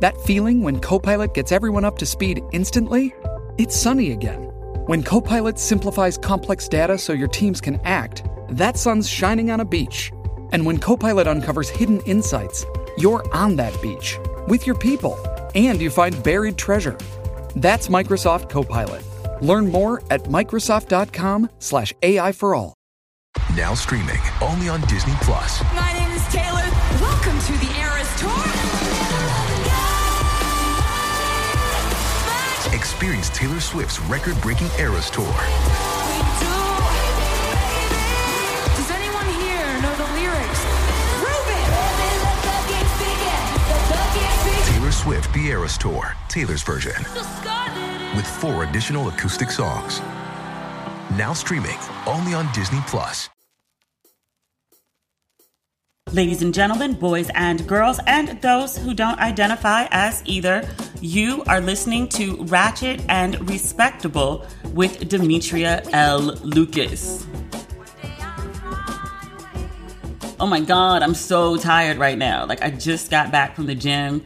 That 0.00 0.16
feeling 0.20 0.62
when 0.62 0.78
Copilot 0.80 1.34
gets 1.34 1.50
everyone 1.50 1.84
up 1.84 1.98
to 1.98 2.06
speed 2.06 2.42
instantly? 2.52 3.14
It's 3.58 3.76
sunny 3.76 4.12
again. 4.12 4.44
When 4.86 5.02
Copilot 5.02 5.58
simplifies 5.58 6.16
complex 6.16 6.68
data 6.68 6.96
so 6.96 7.12
your 7.12 7.28
teams 7.28 7.60
can 7.60 7.80
act, 7.84 8.24
that 8.50 8.76
sun's 8.76 9.08
shining 9.08 9.50
on 9.50 9.60
a 9.60 9.64
beach. 9.64 10.12
And 10.52 10.64
when 10.64 10.78
Copilot 10.78 11.26
uncovers 11.26 11.68
hidden 11.68 12.00
insights, 12.02 12.64
you're 12.96 13.24
on 13.34 13.56
that 13.56 13.80
beach 13.82 14.18
with 14.46 14.66
your 14.66 14.76
people 14.76 15.18
and 15.54 15.80
you 15.80 15.90
find 15.90 16.22
buried 16.22 16.56
treasure. 16.56 16.96
That's 17.56 17.88
Microsoft 17.88 18.48
Copilot. 18.48 19.02
Learn 19.42 19.70
more 19.70 20.02
at 20.10 20.24
Microsoft.com/slash 20.24 21.92
AI 22.02 22.32
for 22.32 22.54
all. 22.54 22.74
Now 23.56 23.74
streaming 23.74 24.20
only 24.40 24.68
on 24.68 24.80
Disney 24.82 25.14
Plus. 25.22 25.62
My 25.74 25.92
name 25.92 26.10
is 26.12 26.24
Taylor. 26.28 26.64
Welcome 27.00 27.38
to 27.40 27.52
the 27.52 27.77
Experience 32.98 33.30
Taylor 33.30 33.60
Swift's 33.60 34.00
record-breaking 34.00 34.66
Eras 34.76 35.08
Tour. 35.08 35.24
Does 38.74 38.90
anyone 38.90 39.24
here 39.38 39.80
know 39.80 39.94
the 39.94 40.02
lyrics? 40.18 40.64
Taylor 44.66 44.90
Swift 44.90 45.32
The 45.32 45.46
Eras 45.46 45.78
Tour, 45.78 46.16
Taylor's 46.28 46.64
version, 46.64 47.00
with 48.16 48.26
four 48.26 48.64
additional 48.64 49.06
acoustic 49.10 49.52
songs. 49.52 50.00
Now 51.16 51.32
streaming 51.34 51.78
only 52.04 52.34
on 52.34 52.52
Disney 52.52 52.80
Plus. 52.88 53.30
Ladies 56.12 56.40
and 56.40 56.54
gentlemen, 56.54 56.94
boys 56.94 57.28
and 57.34 57.66
girls, 57.68 58.00
and 58.06 58.40
those 58.40 58.78
who 58.78 58.94
don't 58.94 59.18
identify 59.18 59.86
as 59.90 60.22
either, 60.24 60.66
you 61.02 61.44
are 61.46 61.60
listening 61.60 62.08
to 62.08 62.42
Ratchet 62.44 63.02
and 63.10 63.46
Respectable 63.48 64.46
with 64.72 65.06
Demetria 65.06 65.82
L. 65.92 66.20
Lucas. 66.42 67.26
Oh 70.40 70.46
my 70.46 70.60
god, 70.60 71.02
I'm 71.02 71.14
so 71.14 71.58
tired 71.58 71.98
right 71.98 72.16
now. 72.16 72.46
Like 72.46 72.62
I 72.62 72.70
just 72.70 73.10
got 73.10 73.30
back 73.30 73.54
from 73.54 73.66
the 73.66 73.74
gym. 73.74 74.24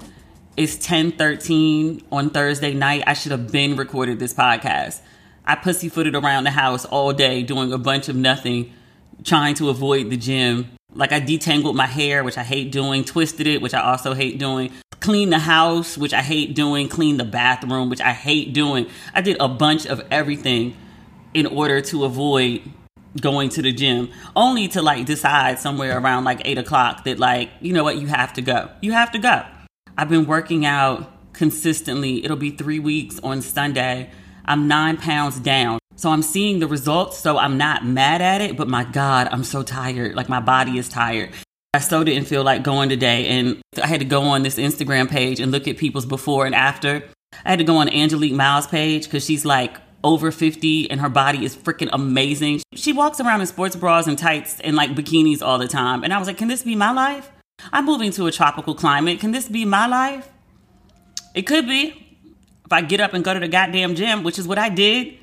It's 0.56 0.76
10:13 0.76 2.04
on 2.12 2.30
Thursday 2.30 2.74
night. 2.74 3.02
I 3.08 3.14
should 3.14 3.32
have 3.32 3.50
been 3.50 3.74
recorded 3.74 4.20
this 4.20 4.32
podcast. 4.32 5.00
I 5.44 5.56
pussyfooted 5.56 6.14
around 6.14 6.44
the 6.44 6.52
house 6.52 6.84
all 6.84 7.12
day 7.12 7.42
doing 7.42 7.72
a 7.72 7.78
bunch 7.78 8.08
of 8.08 8.14
nothing, 8.14 8.72
trying 9.24 9.56
to 9.56 9.68
avoid 9.68 10.10
the 10.10 10.16
gym. 10.16 10.70
Like 10.94 11.12
I 11.12 11.20
detangled 11.20 11.74
my 11.74 11.86
hair, 11.86 12.22
which 12.22 12.36
I 12.36 12.42
hate 12.42 12.70
doing, 12.70 13.04
twisted 13.04 13.46
it, 13.46 13.62
which 13.62 13.74
I 13.74 13.80
also 13.80 14.14
hate 14.14 14.38
doing, 14.38 14.72
cleaned 15.00 15.32
the 15.32 15.38
house, 15.38 15.96
which 15.96 16.12
I 16.12 16.20
hate 16.22 16.54
doing, 16.54 16.88
cleaned 16.88 17.18
the 17.18 17.24
bathroom, 17.24 17.88
which 17.88 18.00
I 18.00 18.12
hate 18.12 18.52
doing. 18.52 18.86
I 19.14 19.20
did 19.20 19.36
a 19.40 19.48
bunch 19.48 19.86
of 19.86 20.02
everything 20.10 20.76
in 21.34 21.46
order 21.46 21.80
to 21.80 22.04
avoid 22.04 22.62
going 23.20 23.48
to 23.50 23.62
the 23.62 23.72
gym, 23.72 24.10
only 24.36 24.68
to 24.68 24.82
like 24.82 25.06
decide 25.06 25.58
somewhere 25.58 25.98
around 25.98 26.24
like 26.24 26.40
eight 26.44 26.58
o'clock 26.58 27.04
that 27.04 27.18
like, 27.18 27.50
you 27.60 27.72
know 27.72 27.84
what, 27.84 27.98
you 27.98 28.06
have 28.06 28.32
to 28.34 28.42
go. 28.42 28.70
You 28.80 28.92
have 28.92 29.12
to 29.12 29.18
go. 29.18 29.44
I've 29.96 30.08
been 30.08 30.26
working 30.26 30.64
out 30.64 31.10
consistently. 31.32 32.24
It'll 32.24 32.36
be 32.36 32.50
three 32.50 32.78
weeks 32.78 33.18
on 33.20 33.42
Sunday. 33.42 34.10
I'm 34.44 34.68
nine 34.68 34.96
pounds 34.96 35.38
down. 35.38 35.78
So 35.96 36.10
I'm 36.10 36.22
seeing 36.22 36.58
the 36.58 36.66
results. 36.66 37.18
So 37.18 37.38
I'm 37.38 37.56
not 37.56 37.84
mad 37.84 38.22
at 38.22 38.40
it, 38.40 38.56
but 38.56 38.68
my 38.68 38.84
God, 38.84 39.28
I'm 39.30 39.44
so 39.44 39.62
tired. 39.62 40.14
Like 40.14 40.28
my 40.28 40.40
body 40.40 40.78
is 40.78 40.88
tired. 40.88 41.30
I 41.74 41.78
so 41.78 42.04
didn't 42.04 42.26
feel 42.26 42.44
like 42.44 42.62
going 42.62 42.88
today. 42.88 43.28
And 43.28 43.62
I 43.82 43.86
had 43.86 44.00
to 44.00 44.06
go 44.06 44.22
on 44.22 44.42
this 44.42 44.56
Instagram 44.56 45.08
page 45.08 45.40
and 45.40 45.50
look 45.50 45.66
at 45.68 45.78
people's 45.78 46.06
before 46.06 46.44
and 46.44 46.54
after. 46.54 47.02
I 47.44 47.50
had 47.50 47.58
to 47.60 47.64
go 47.64 47.76
on 47.76 47.88
Angelique 47.88 48.34
Miles' 48.34 48.66
page 48.66 49.04
because 49.04 49.24
she's 49.24 49.44
like 49.44 49.76
over 50.04 50.30
50 50.30 50.90
and 50.90 51.00
her 51.00 51.08
body 51.08 51.44
is 51.44 51.56
freaking 51.56 51.88
amazing. 51.92 52.60
She 52.74 52.92
walks 52.92 53.20
around 53.20 53.40
in 53.40 53.46
sports 53.46 53.76
bras 53.76 54.06
and 54.06 54.18
tights 54.18 54.60
and 54.60 54.76
like 54.76 54.90
bikinis 54.90 55.40
all 55.40 55.58
the 55.58 55.68
time. 55.68 56.04
And 56.04 56.12
I 56.12 56.18
was 56.18 56.28
like, 56.28 56.36
can 56.36 56.48
this 56.48 56.62
be 56.62 56.76
my 56.76 56.92
life? 56.92 57.30
I'm 57.72 57.86
moving 57.86 58.10
to 58.12 58.26
a 58.26 58.32
tropical 58.32 58.74
climate. 58.74 59.20
Can 59.20 59.30
this 59.30 59.48
be 59.48 59.64
my 59.64 59.86
life? 59.86 60.28
It 61.34 61.42
could 61.42 61.66
be. 61.66 62.18
If 62.64 62.72
I 62.72 62.80
get 62.80 63.00
up 63.00 63.14
and 63.14 63.24
go 63.24 63.34
to 63.34 63.40
the 63.40 63.48
goddamn 63.48 63.94
gym, 63.94 64.24
which 64.24 64.38
is 64.38 64.48
what 64.48 64.58
I 64.58 64.68
did, 64.68 65.18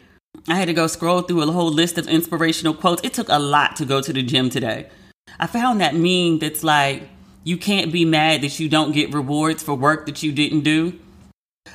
I 0.48 0.56
had 0.56 0.66
to 0.66 0.74
go 0.74 0.88
scroll 0.88 1.22
through 1.22 1.42
a 1.42 1.52
whole 1.52 1.72
list 1.72 1.98
of 1.98 2.08
inspirational 2.08 2.74
quotes. 2.74 3.04
It 3.04 3.14
took 3.14 3.30
a 3.30 3.40
lot 3.40 3.76
to 3.78 3.86
go 3.86 4.02
to 4.02 4.14
the 4.14 4.24
gym 4.24 4.50
today. 4.50 4.90
I 5.40 5.48
found 5.48 5.82
that 5.82 5.96
meme 5.96 6.40
that's 6.40 6.64
like, 6.64 7.04
you 7.44 7.58
can't 7.58 7.92
be 7.92 8.06
mad 8.06 8.42
that 8.42 8.60
you 8.60 8.70
don't 8.70 8.92
get 8.92 9.14
rewards 9.14 9.64
for 9.64 9.76
work 9.76 10.06
that 10.06 10.24
you 10.24 10.32
didn't 10.32 10.62
do. 10.62 11.00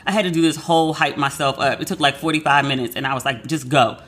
I 0.07 0.13
had 0.13 0.25
to 0.25 0.31
do 0.31 0.43
this 0.43 0.57
whole 0.57 0.93
hype 0.95 1.17
myself 1.17 1.59
up. 1.59 1.81
It 1.81 1.87
took 1.87 2.01
like 2.01 2.17
45 2.17 2.67
minutes, 2.67 2.97
and 2.97 3.07
I 3.07 3.15
was 3.15 3.25
like, 3.25 3.47
just 3.47 3.69
go. 3.69 3.99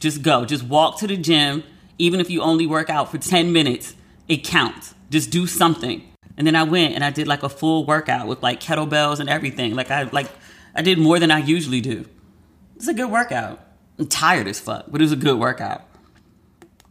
Just 0.00 0.22
go. 0.22 0.44
Just 0.44 0.64
walk 0.64 0.98
to 1.00 1.06
the 1.06 1.16
gym. 1.16 1.62
Even 1.98 2.20
if 2.20 2.28
you 2.30 2.42
only 2.42 2.66
work 2.66 2.90
out 2.90 3.10
for 3.10 3.18
10 3.18 3.52
minutes, 3.52 3.94
it 4.28 4.44
counts. 4.44 4.94
Just 5.10 5.30
do 5.30 5.46
something. 5.46 6.02
And 6.36 6.46
then 6.46 6.54
I 6.54 6.64
went 6.64 6.94
and 6.94 7.02
I 7.02 7.10
did 7.10 7.26
like 7.26 7.42
a 7.42 7.48
full 7.48 7.86
workout 7.86 8.26
with 8.26 8.42
like 8.42 8.60
kettlebells 8.60 9.20
and 9.20 9.28
everything. 9.28 9.74
Like 9.74 9.90
I 9.90 10.02
like 10.02 10.28
I 10.74 10.82
did 10.82 10.98
more 10.98 11.18
than 11.18 11.30
I 11.30 11.38
usually 11.38 11.80
do. 11.80 12.04
It's 12.76 12.88
a 12.88 12.94
good 12.94 13.10
workout. 13.10 13.65
Tired 14.08 14.46
as 14.46 14.60
fuck, 14.60 14.84
but 14.88 15.00
it 15.00 15.04
was 15.04 15.12
a 15.12 15.16
good 15.16 15.38
workout. 15.38 15.82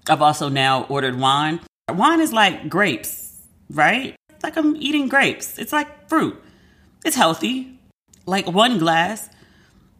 I've 0.09 0.21
also 0.21 0.49
now 0.49 0.85
ordered 0.85 1.19
wine. 1.19 1.59
Wine 1.89 2.19
is 2.19 2.33
like 2.33 2.67
grapes, 2.69 3.41
right? 3.69 4.15
It's 4.29 4.43
like 4.43 4.57
I'm 4.57 4.75
eating 4.77 5.07
grapes. 5.07 5.59
It's 5.59 5.71
like 5.71 6.09
fruit. 6.09 6.41
It's 7.03 7.15
healthy. 7.15 7.79
Like 8.25 8.47
one 8.47 8.79
glass. 8.79 9.29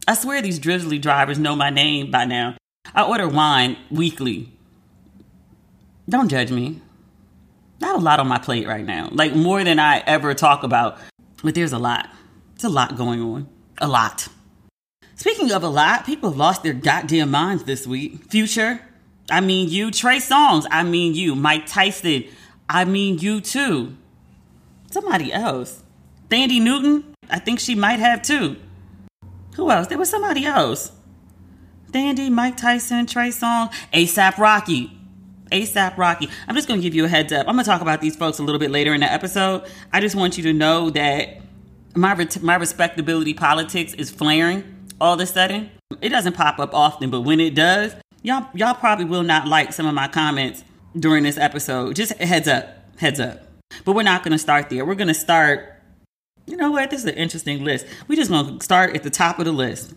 I 0.08 0.16
swear 0.16 0.42
these 0.42 0.60
Drizly 0.60 1.00
drivers 1.00 1.40
know 1.40 1.56
my 1.56 1.70
name 1.70 2.12
by 2.12 2.26
now. 2.26 2.56
I 2.94 3.04
order 3.04 3.28
wine 3.28 3.78
weekly. 3.92 4.52
Don't 6.08 6.30
judge 6.30 6.52
me. 6.52 6.82
Not 7.82 7.96
a 7.96 8.00
lot 8.00 8.20
on 8.20 8.28
my 8.28 8.38
plate 8.38 8.68
right 8.68 8.86
now. 8.86 9.10
Like 9.12 9.36
more 9.36 9.64
than 9.64 9.80
I 9.80 10.00
ever 10.00 10.34
talk 10.34 10.64
about. 10.64 10.98
But 11.44 11.56
there's 11.56 11.74
a 11.74 11.80
lot. 11.80 12.10
It's 12.56 12.64
a 12.64 12.70
lot 12.70 12.96
going 12.96 13.22
on. 13.22 13.48
A 13.80 13.88
lot. 13.88 14.28
Speaking 15.16 15.52
of 15.52 15.64
a 15.64 15.70
lot, 15.70 16.06
people 16.06 16.30
have 16.30 16.38
lost 16.38 16.62
their 16.64 16.74
goddamn 16.74 17.31
minds 17.31 17.64
this 17.64 17.88
week. 17.88 18.30
Future, 18.30 18.81
I 19.30 19.40
mean 19.40 19.70
you. 19.70 19.90
Trey 19.90 20.18
Songz, 20.18 20.66
I 20.70 20.84
mean 20.84 21.16
you. 21.16 21.36
Mike 21.36 21.66
Tyson, 21.68 22.26
I 22.68 22.84
mean 22.84 23.20
you 23.20 23.40
too. 23.40 23.96
Somebody 24.92 25.31
else. 25.31 25.84
Thandie 26.30 26.62
Newton, 26.62 27.16
I 27.30 27.40
think 27.40 27.62
she 27.62 27.76
might 27.76 28.00
have 28.00 28.22
too. 28.22 28.58
Who 29.56 29.72
else? 29.72 29.88
There 29.88 29.98
was 29.98 30.09
somebody 30.09 30.46
else. 30.46 30.92
Thandie, 31.92 32.30
Mike 32.30 32.58
Tyson, 32.58 33.06
Trey 33.06 33.30
Songz, 33.30 33.72
ASAP 33.94 34.38
Rocky. 34.38 34.92
ASAP 35.50 35.96
Rocky. 35.96 36.28
I'm 36.47 36.56
just 36.56 36.68
going 36.68 36.82
to 36.82 36.84
give 36.84 36.94
you 36.94 37.06
a 37.06 37.08
heads 37.08 37.32
up. 37.32 37.47
I'm 37.47 37.56
going 37.56 37.64
to 37.64 37.70
talk 37.70 37.82
about 37.82 38.02
these 38.02 38.18
folks 38.18 38.40
a 38.40 38.44
little 38.44 38.59
bit 38.59 38.72
later 38.72 38.94
in 38.94 39.00
the 39.00 39.09
episode. 39.09 39.64
I 39.94 40.02
just 40.02 40.16
want 40.16 40.36
you 40.38 40.44
to 40.44 40.53
know 40.53 40.90
that 40.90 41.42
my 41.96 42.28
my 42.42 42.56
respectability 42.56 43.34
politics 43.34 43.94
is 43.94 44.12
flaring 44.12 44.75
all 45.00 45.14
of 45.14 45.20
a 45.20 45.26
sudden. 45.26 45.72
It 46.02 46.09
doesn't 46.09 46.34
pop 46.34 46.59
up 46.59 46.74
often, 46.74 47.09
but 47.09 47.22
when 47.22 47.40
it 47.40 47.56
does, 47.56 47.96
y'all 48.22 48.47
y'all 48.53 48.74
probably 48.74 49.06
will 49.06 49.24
not 49.24 49.47
like 49.47 49.74
some 49.74 49.86
of 49.86 49.94
my 49.94 50.08
comments 50.08 50.64
during 50.97 51.24
this 51.24 51.38
episode. 51.38 51.96
Just 51.96 52.14
heads 52.14 52.47
up, 52.47 52.68
heads 52.97 53.20
up. 53.20 53.42
But 53.84 53.94
we're 53.94 54.03
not 54.03 54.24
going 54.24 54.32
to 54.32 54.38
start 54.38 54.70
there. 54.70 54.86
We're 54.86 54.96
going 54.96 55.08
to 55.08 55.14
start. 55.14 55.74
You 56.46 56.58
know 56.58 56.72
what? 56.72 56.92
This 56.92 57.02
is 57.02 57.08
an 57.08 57.16
interesting 57.16 57.64
list. 57.64 57.86
We're 58.08 58.16
just 58.16 58.30
going 58.30 58.59
to 58.59 58.64
start 58.64 58.96
at 58.96 59.03
the 59.03 59.09
top 59.09 59.40
of 59.40 59.46
the 59.46 59.52
list. 59.52 59.94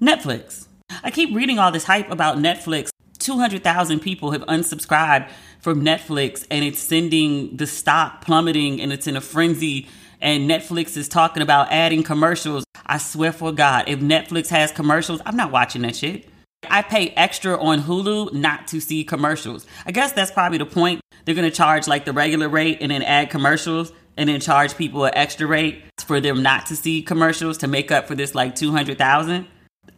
Netflix. 0.00 0.66
I 1.04 1.10
keep 1.10 1.34
reading 1.34 1.58
all 1.58 1.70
this 1.70 1.84
hype 1.84 2.10
about 2.10 2.38
Netflix 2.38 2.90
200,000 3.20 4.00
people 4.00 4.32
have 4.32 4.42
unsubscribed 4.42 5.30
from 5.60 5.82
Netflix 5.82 6.46
and 6.50 6.64
it's 6.64 6.80
sending 6.80 7.56
the 7.56 7.66
stock 7.66 8.22
plummeting 8.22 8.80
and 8.80 8.92
it's 8.92 9.06
in 9.06 9.16
a 9.16 9.20
frenzy. 9.20 9.86
And 10.20 10.50
Netflix 10.50 10.96
is 10.96 11.08
talking 11.08 11.42
about 11.42 11.72
adding 11.72 12.02
commercials. 12.02 12.64
I 12.86 12.98
swear 12.98 13.32
for 13.32 13.52
God, 13.52 13.88
if 13.88 14.00
Netflix 14.00 14.48
has 14.48 14.70
commercials, 14.72 15.20
I'm 15.24 15.36
not 15.36 15.50
watching 15.50 15.82
that 15.82 15.96
shit. 15.96 16.28
I 16.68 16.82
pay 16.82 17.08
extra 17.10 17.58
on 17.58 17.80
Hulu 17.80 18.32
not 18.34 18.68
to 18.68 18.80
see 18.80 19.02
commercials. 19.04 19.66
I 19.86 19.92
guess 19.92 20.12
that's 20.12 20.30
probably 20.30 20.58
the 20.58 20.66
point. 20.66 21.00
They're 21.24 21.34
going 21.34 21.50
to 21.50 21.56
charge 21.56 21.88
like 21.88 22.04
the 22.04 22.12
regular 22.12 22.48
rate 22.48 22.78
and 22.80 22.90
then 22.90 23.02
add 23.02 23.30
commercials 23.30 23.92
and 24.16 24.28
then 24.28 24.40
charge 24.40 24.76
people 24.76 25.04
an 25.04 25.12
extra 25.14 25.46
rate 25.46 25.82
for 25.98 26.20
them 26.20 26.42
not 26.42 26.66
to 26.66 26.76
see 26.76 27.02
commercials 27.02 27.58
to 27.58 27.68
make 27.68 27.90
up 27.90 28.06
for 28.06 28.14
this 28.14 28.34
like 28.34 28.54
200,000. 28.54 29.46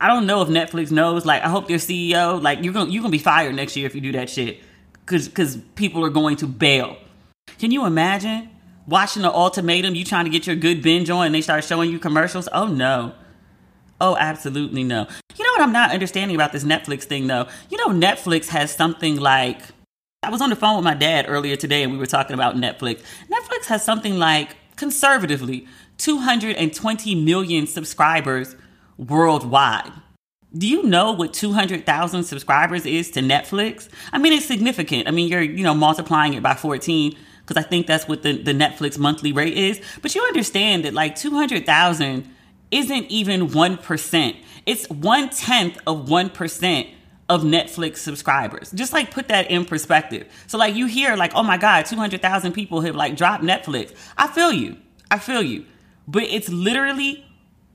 I 0.00 0.06
don't 0.06 0.26
know 0.26 0.42
if 0.42 0.48
Netflix 0.48 0.90
knows. 0.90 1.26
Like, 1.26 1.42
I 1.42 1.48
hope 1.48 1.68
their 1.68 1.78
CEO, 1.78 2.40
like, 2.40 2.62
you're 2.62 2.72
gonna 2.72 2.90
you're 2.90 3.02
gonna 3.02 3.12
be 3.12 3.18
fired 3.18 3.54
next 3.54 3.76
year 3.76 3.86
if 3.86 3.94
you 3.94 4.00
do 4.00 4.12
that 4.12 4.30
shit, 4.30 4.60
because 4.92 5.28
because 5.28 5.56
people 5.74 6.04
are 6.04 6.10
going 6.10 6.36
to 6.36 6.46
bail. 6.46 6.96
Can 7.58 7.70
you 7.70 7.84
imagine 7.84 8.50
watching 8.86 9.22
the 9.22 9.32
ultimatum? 9.32 9.94
You 9.94 10.04
trying 10.04 10.24
to 10.24 10.30
get 10.30 10.46
your 10.46 10.56
good 10.56 10.82
binge 10.82 11.10
on, 11.10 11.26
and 11.26 11.34
they 11.34 11.40
start 11.40 11.64
showing 11.64 11.90
you 11.90 11.98
commercials? 11.98 12.48
Oh 12.52 12.66
no. 12.66 13.14
Oh, 14.00 14.16
absolutely 14.16 14.82
no. 14.82 15.06
You 15.36 15.44
know 15.44 15.52
what 15.52 15.62
I'm 15.62 15.72
not 15.72 15.92
understanding 15.92 16.34
about 16.34 16.52
this 16.52 16.64
Netflix 16.64 17.04
thing 17.04 17.28
though? 17.28 17.46
You 17.70 17.78
know, 17.78 17.88
Netflix 17.88 18.48
has 18.48 18.74
something 18.74 19.16
like 19.16 19.60
I 20.24 20.30
was 20.30 20.40
on 20.40 20.50
the 20.50 20.56
phone 20.56 20.76
with 20.76 20.84
my 20.84 20.94
dad 20.94 21.26
earlier 21.28 21.54
today 21.54 21.84
and 21.84 21.92
we 21.92 21.98
were 21.98 22.06
talking 22.06 22.34
about 22.34 22.56
Netflix. 22.56 23.02
Netflix 23.30 23.66
has 23.66 23.84
something 23.84 24.18
like 24.18 24.56
conservatively 24.74 25.68
220 25.98 27.14
million 27.14 27.66
subscribers 27.68 28.56
worldwide. 28.98 29.92
Do 30.56 30.68
you 30.68 30.82
know 30.82 31.12
what 31.12 31.32
200,000 31.32 32.24
subscribers 32.24 32.84
is 32.84 33.10
to 33.12 33.20
Netflix? 33.20 33.88
I 34.12 34.18
mean, 34.18 34.32
it's 34.32 34.46
significant. 34.46 35.08
I 35.08 35.12
mean, 35.12 35.28
you're, 35.28 35.42
you 35.42 35.62
know, 35.62 35.74
multiplying 35.74 36.34
it 36.34 36.42
by 36.42 36.54
14 36.54 37.16
because 37.46 37.62
I 37.62 37.66
think 37.66 37.86
that's 37.86 38.08
what 38.08 38.22
the, 38.22 38.40
the 38.40 38.52
Netflix 38.52 38.98
monthly 38.98 39.32
rate 39.32 39.56
is. 39.56 39.80
But 40.00 40.14
you 40.14 40.22
understand 40.22 40.84
that 40.84 40.94
like 40.94 41.16
200,000 41.16 42.28
isn't 42.70 43.06
even 43.10 43.48
1%. 43.48 44.36
It's 44.64 44.88
one 44.88 45.28
tenth 45.30 45.78
of 45.86 46.06
1% 46.06 46.90
of 47.28 47.42
Netflix 47.42 47.98
subscribers. 47.98 48.70
Just 48.72 48.92
like 48.92 49.10
put 49.10 49.28
that 49.28 49.50
in 49.50 49.64
perspective. 49.64 50.28
So 50.46 50.58
like 50.58 50.74
you 50.74 50.86
hear 50.86 51.16
like, 51.16 51.32
oh 51.34 51.42
my 51.42 51.56
God, 51.56 51.86
200,000 51.86 52.52
people 52.52 52.80
have 52.82 52.94
like 52.94 53.16
dropped 53.16 53.42
Netflix. 53.42 53.94
I 54.16 54.28
feel 54.28 54.52
you. 54.52 54.76
I 55.10 55.18
feel 55.18 55.42
you. 55.42 55.64
But 56.06 56.24
it's 56.24 56.48
literally 56.48 57.24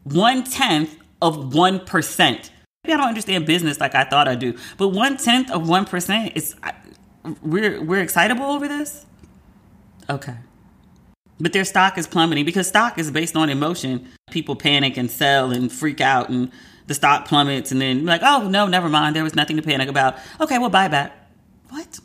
one 0.03 0.43
tenth 0.43 0.95
of 1.21 1.37
1%. 1.37 2.49
Maybe 2.83 2.93
I 2.93 2.97
don't 2.97 3.07
understand 3.07 3.45
business 3.45 3.79
like 3.79 3.95
I 3.95 4.03
thought 4.03 4.27
I 4.27 4.35
do, 4.35 4.55
but 4.77 4.89
one 4.89 5.17
tenth 5.17 5.51
of 5.51 5.63
1% 5.63 6.35
is, 6.35 6.55
we're, 7.41 7.83
we're 7.83 8.01
excitable 8.01 8.45
over 8.45 8.67
this? 8.67 9.05
Okay. 10.09 10.35
But 11.39 11.53
their 11.53 11.65
stock 11.65 11.97
is 11.97 12.07
plummeting 12.07 12.45
because 12.45 12.67
stock 12.67 12.97
is 12.97 13.11
based 13.11 13.35
on 13.35 13.49
emotion. 13.49 14.09
People 14.31 14.55
panic 14.55 14.97
and 14.97 15.09
sell 15.09 15.51
and 15.51 15.71
freak 15.71 16.01
out 16.01 16.29
and 16.29 16.51
the 16.87 16.93
stock 16.93 17.27
plummets 17.27 17.71
and 17.71 17.79
then 17.79 18.05
like, 18.05 18.21
oh 18.23 18.47
no, 18.47 18.65
never 18.65 18.89
mind. 18.89 19.15
There 19.15 19.23
was 19.23 19.35
nothing 19.35 19.57
to 19.57 19.61
panic 19.61 19.89
about. 19.89 20.17
Okay, 20.39 20.57
we'll 20.57 20.69
buy 20.69 20.87
back. 20.87 21.13
What? 21.69 21.99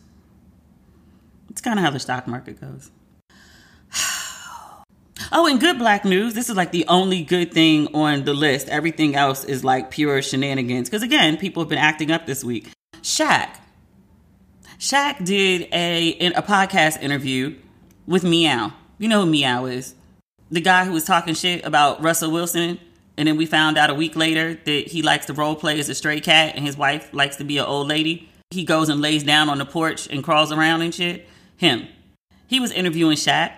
It's 1.48 1.60
kind 1.60 1.78
of 1.78 1.84
how 1.84 1.90
the 1.90 2.00
stock 2.00 2.26
market 2.26 2.60
goes. 2.60 2.90
oh, 5.32 5.46
and 5.46 5.60
good 5.60 5.78
black 5.78 6.04
news. 6.04 6.34
This 6.34 6.50
is 6.50 6.56
like 6.56 6.72
the 6.72 6.84
only 6.88 7.22
good 7.22 7.52
thing 7.52 7.94
on 7.94 8.24
the 8.24 8.34
list. 8.34 8.68
Everything 8.68 9.14
else 9.14 9.44
is 9.44 9.64
like 9.64 9.90
pure 9.90 10.20
shenanigans. 10.20 10.90
Because 10.90 11.02
again, 11.02 11.36
people 11.38 11.62
have 11.62 11.70
been 11.70 11.78
acting 11.78 12.10
up 12.10 12.26
this 12.26 12.44
week. 12.44 12.70
Shaq. 13.02 13.48
Shaq 14.78 15.24
did 15.24 15.68
a 15.72 16.18
a 16.34 16.42
podcast 16.42 17.00
interview 17.00 17.56
with 18.06 18.24
Meow. 18.24 18.72
You 18.98 19.08
know 19.08 19.24
who 19.24 19.30
Meow 19.30 19.66
is. 19.66 19.94
The 20.50 20.60
guy 20.60 20.84
who 20.84 20.92
was 20.92 21.04
talking 21.04 21.34
shit 21.34 21.64
about 21.64 22.02
Russell 22.02 22.30
Wilson 22.30 22.78
and 23.16 23.28
then 23.28 23.36
we 23.36 23.46
found 23.46 23.76
out 23.76 23.90
a 23.90 23.94
week 23.94 24.16
later 24.16 24.54
that 24.64 24.88
he 24.88 25.02
likes 25.02 25.26
to 25.26 25.32
role 25.32 25.54
play 25.54 25.78
as 25.78 25.88
a 25.88 25.94
stray 25.94 26.20
cat 26.20 26.54
and 26.56 26.64
his 26.64 26.76
wife 26.76 27.12
likes 27.12 27.36
to 27.36 27.44
be 27.44 27.58
an 27.58 27.64
old 27.64 27.88
lady. 27.88 28.28
He 28.50 28.64
goes 28.64 28.88
and 28.88 29.00
lays 29.00 29.22
down 29.22 29.48
on 29.48 29.58
the 29.58 29.64
porch 29.64 30.06
and 30.08 30.24
crawls 30.24 30.52
around 30.52 30.82
and 30.82 30.94
shit. 30.94 31.28
Him. 31.56 31.86
He 32.46 32.60
was 32.60 32.72
interviewing 32.72 33.16
Shaq 33.16 33.52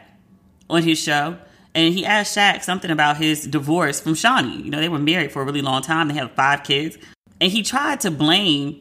on 0.69 0.82
his 0.82 0.99
show 0.99 1.38
and 1.75 1.94
he 1.94 2.05
asked 2.05 2.37
Shaq 2.37 2.62
something 2.62 2.91
about 2.91 3.17
his 3.17 3.46
divorce 3.46 4.00
from 4.00 4.14
Shaunie. 4.14 4.64
You 4.64 4.70
know, 4.70 4.81
they 4.81 4.88
were 4.88 4.99
married 4.99 5.32
for 5.32 5.43
a 5.43 5.44
really 5.44 5.62
long 5.62 5.82
time. 5.82 6.08
They 6.08 6.14
had 6.14 6.31
five 6.32 6.62
kids. 6.62 6.96
And 7.41 7.50
he 7.50 7.62
tried 7.62 8.00
to 8.00 8.11
blame 8.11 8.81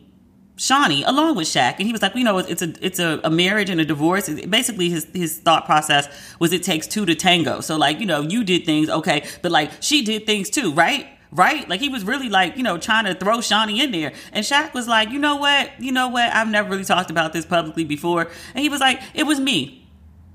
Shaunie 0.58 1.04
along 1.06 1.36
with 1.36 1.48
Shaq, 1.48 1.76
and 1.80 1.88
he 1.88 1.92
was 1.92 2.02
like, 2.02 2.16
you 2.16 2.24
know, 2.24 2.38
it's 2.38 2.62
a 2.62 2.74
it's 2.86 3.00
a, 3.00 3.20
a 3.24 3.30
marriage 3.30 3.70
and 3.70 3.82
a 3.82 3.86
divorce. 3.86 4.30
Basically, 4.30 4.90
his 4.90 5.08
his 5.14 5.40
thought 5.40 5.66
process 5.66 6.08
was 6.40 6.54
it 6.54 6.62
takes 6.64 6.86
two 6.86 7.06
to 7.06 7.16
tango. 7.16 7.60
So 7.62 7.76
like, 7.76 8.00
you 8.00 8.06
know, 8.06 8.22
you 8.22 8.44
did 8.44 8.66
things 8.66 8.90
okay, 8.90 9.26
but 9.42 9.52
like 9.52 9.72
she 9.80 10.04
did 10.04 10.26
things 10.26 10.50
too, 10.50 10.72
right? 10.74 11.08
Right? 11.32 11.68
Like 11.68 11.80
he 11.80 11.90
was 11.90 12.04
really 12.04 12.30
like, 12.30 12.58
you 12.58 12.62
know, 12.62 12.78
trying 12.78 13.06
to 13.06 13.16
throw 13.16 13.40
Shaunie 13.40 13.80
in 13.80 13.92
there. 13.92 14.14
And 14.32 14.46
Shaq 14.46 14.76
was 14.76 14.88
like, 14.88 15.10
you 15.10 15.18
know 15.18 15.38
what? 15.38 15.72
You 15.80 15.92
know 15.92 16.10
what? 16.10 16.32
I've 16.32 16.48
never 16.48 16.70
really 16.70 16.86
talked 16.86 17.10
about 17.10 17.34
this 17.34 17.44
publicly 17.44 17.86
before. 17.86 18.30
And 18.54 18.62
he 18.62 18.70
was 18.70 18.80
like, 18.80 19.02
it 19.16 19.24
was 19.24 19.40
me. 19.40 19.88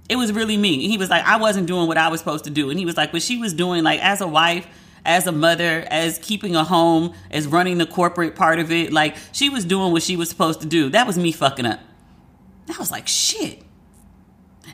It 0.08 0.16
was 0.16 0.32
really 0.32 0.56
me. 0.56 0.88
he 0.88 0.98
was 0.98 1.10
like, 1.10 1.24
I 1.24 1.36
wasn't 1.36 1.68
doing 1.68 1.86
what 1.86 1.98
I 1.98 2.08
was 2.08 2.18
supposed 2.18 2.44
to 2.44 2.50
do. 2.50 2.70
And 2.70 2.78
he 2.78 2.86
was 2.86 2.96
like, 2.96 3.12
but 3.12 3.22
she 3.22 3.36
was 3.36 3.54
doing 3.54 3.84
like 3.84 4.00
as 4.00 4.20
a 4.20 4.26
wife 4.26 4.66
as 5.08 5.26
a 5.26 5.32
mother, 5.32 5.86
as 5.90 6.18
keeping 6.18 6.54
a 6.54 6.62
home, 6.62 7.14
as 7.30 7.46
running 7.46 7.78
the 7.78 7.86
corporate 7.86 8.36
part 8.36 8.58
of 8.58 8.70
it. 8.70 8.92
Like 8.92 9.16
she 9.32 9.48
was 9.48 9.64
doing 9.64 9.90
what 9.90 10.02
she 10.02 10.16
was 10.16 10.28
supposed 10.28 10.60
to 10.60 10.66
do. 10.66 10.90
That 10.90 11.06
was 11.06 11.18
me 11.18 11.32
fucking 11.32 11.66
up. 11.66 11.80
I 12.72 12.78
was 12.78 12.90
like, 12.90 13.08
shit. 13.08 13.62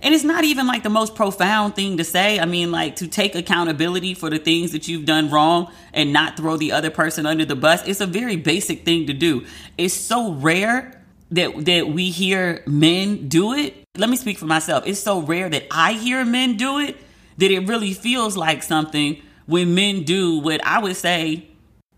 And 0.02 0.12
it's 0.12 0.24
not 0.24 0.42
even 0.42 0.66
like 0.66 0.82
the 0.82 0.90
most 0.90 1.14
profound 1.14 1.76
thing 1.76 1.98
to 1.98 2.04
say. 2.04 2.40
I 2.40 2.46
mean, 2.46 2.72
like 2.72 2.96
to 2.96 3.06
take 3.06 3.36
accountability 3.36 4.12
for 4.12 4.28
the 4.28 4.38
things 4.38 4.72
that 4.72 4.88
you've 4.88 5.06
done 5.06 5.30
wrong 5.30 5.72
and 5.92 6.12
not 6.12 6.36
throw 6.36 6.56
the 6.56 6.72
other 6.72 6.90
person 6.90 7.26
under 7.26 7.44
the 7.44 7.54
bus. 7.54 7.86
It's 7.86 8.00
a 8.00 8.06
very 8.06 8.34
basic 8.34 8.84
thing 8.84 9.06
to 9.06 9.12
do. 9.12 9.46
It's 9.78 9.94
so 9.94 10.32
rare 10.32 11.00
that 11.30 11.64
that 11.64 11.88
we 11.88 12.10
hear 12.10 12.64
men 12.66 13.28
do 13.28 13.54
it. 13.54 13.76
Let 13.96 14.10
me 14.10 14.16
speak 14.16 14.38
for 14.38 14.46
myself. 14.46 14.84
It's 14.84 15.00
so 15.00 15.20
rare 15.20 15.48
that 15.48 15.68
I 15.70 15.92
hear 15.92 16.24
men 16.24 16.56
do 16.56 16.80
it 16.80 16.96
that 17.38 17.50
it 17.52 17.68
really 17.68 17.92
feels 17.92 18.36
like 18.36 18.64
something 18.64 19.22
when 19.46 19.74
men 19.74 20.02
do 20.04 20.38
what 20.38 20.64
I 20.64 20.78
would 20.78 20.96
say, 20.96 21.46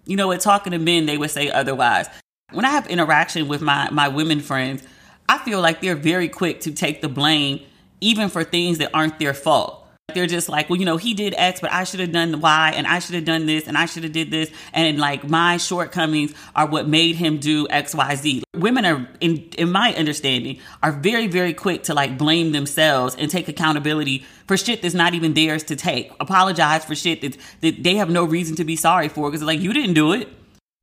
you 0.04 0.16
know, 0.16 0.28
when 0.28 0.38
talking 0.38 0.72
to 0.72 0.78
men, 0.78 1.06
they 1.06 1.18
would 1.18 1.30
say 1.30 1.50
otherwise. 1.50 2.08
When 2.52 2.64
I 2.64 2.70
have 2.70 2.86
interaction 2.86 3.48
with 3.48 3.60
my, 3.60 3.90
my 3.90 4.08
women 4.08 4.40
friends, 4.40 4.82
I 5.28 5.38
feel 5.38 5.60
like 5.60 5.80
they're 5.80 5.96
very 5.96 6.28
quick 6.28 6.60
to 6.60 6.72
take 6.72 7.02
the 7.02 7.08
blame, 7.08 7.60
even 8.00 8.28
for 8.28 8.44
things 8.44 8.78
that 8.78 8.90
aren't 8.94 9.18
their 9.18 9.34
fault. 9.34 9.85
They're 10.14 10.28
just 10.28 10.48
like, 10.48 10.70
well, 10.70 10.78
you 10.78 10.84
know, 10.84 10.98
he 10.98 11.14
did 11.14 11.34
X, 11.36 11.60
but 11.60 11.72
I 11.72 11.82
should 11.82 11.98
have 11.98 12.12
done 12.12 12.40
Y, 12.40 12.72
and 12.76 12.86
I 12.86 13.00
should 13.00 13.16
have 13.16 13.24
done 13.24 13.46
this, 13.46 13.66
and 13.66 13.76
I 13.76 13.86
should 13.86 14.04
have 14.04 14.12
did 14.12 14.30
this, 14.30 14.50
and 14.72 14.98
like 14.98 15.28
my 15.28 15.56
shortcomings 15.56 16.32
are 16.54 16.64
what 16.64 16.86
made 16.88 17.16
him 17.16 17.38
do 17.38 17.66
X, 17.68 17.92
Y, 17.92 18.14
Z. 18.14 18.44
Women 18.54 18.86
are, 18.86 19.08
in 19.20 19.38
in 19.58 19.72
my 19.72 19.92
understanding, 19.94 20.60
are 20.80 20.92
very, 20.92 21.26
very 21.26 21.52
quick 21.52 21.82
to 21.84 21.94
like 21.94 22.16
blame 22.16 22.52
themselves 22.52 23.16
and 23.16 23.28
take 23.28 23.48
accountability 23.48 24.24
for 24.46 24.56
shit 24.56 24.80
that's 24.80 24.94
not 24.94 25.14
even 25.14 25.34
theirs 25.34 25.64
to 25.64 25.74
take. 25.74 26.12
Apologize 26.20 26.84
for 26.84 26.94
shit 26.94 27.20
that 27.22 27.36
that 27.62 27.82
they 27.82 27.96
have 27.96 28.08
no 28.08 28.24
reason 28.24 28.54
to 28.56 28.64
be 28.64 28.76
sorry 28.76 29.08
for 29.08 29.28
because 29.28 29.42
like 29.42 29.58
you 29.58 29.72
didn't 29.72 29.94
do 29.94 30.12
it. 30.12 30.28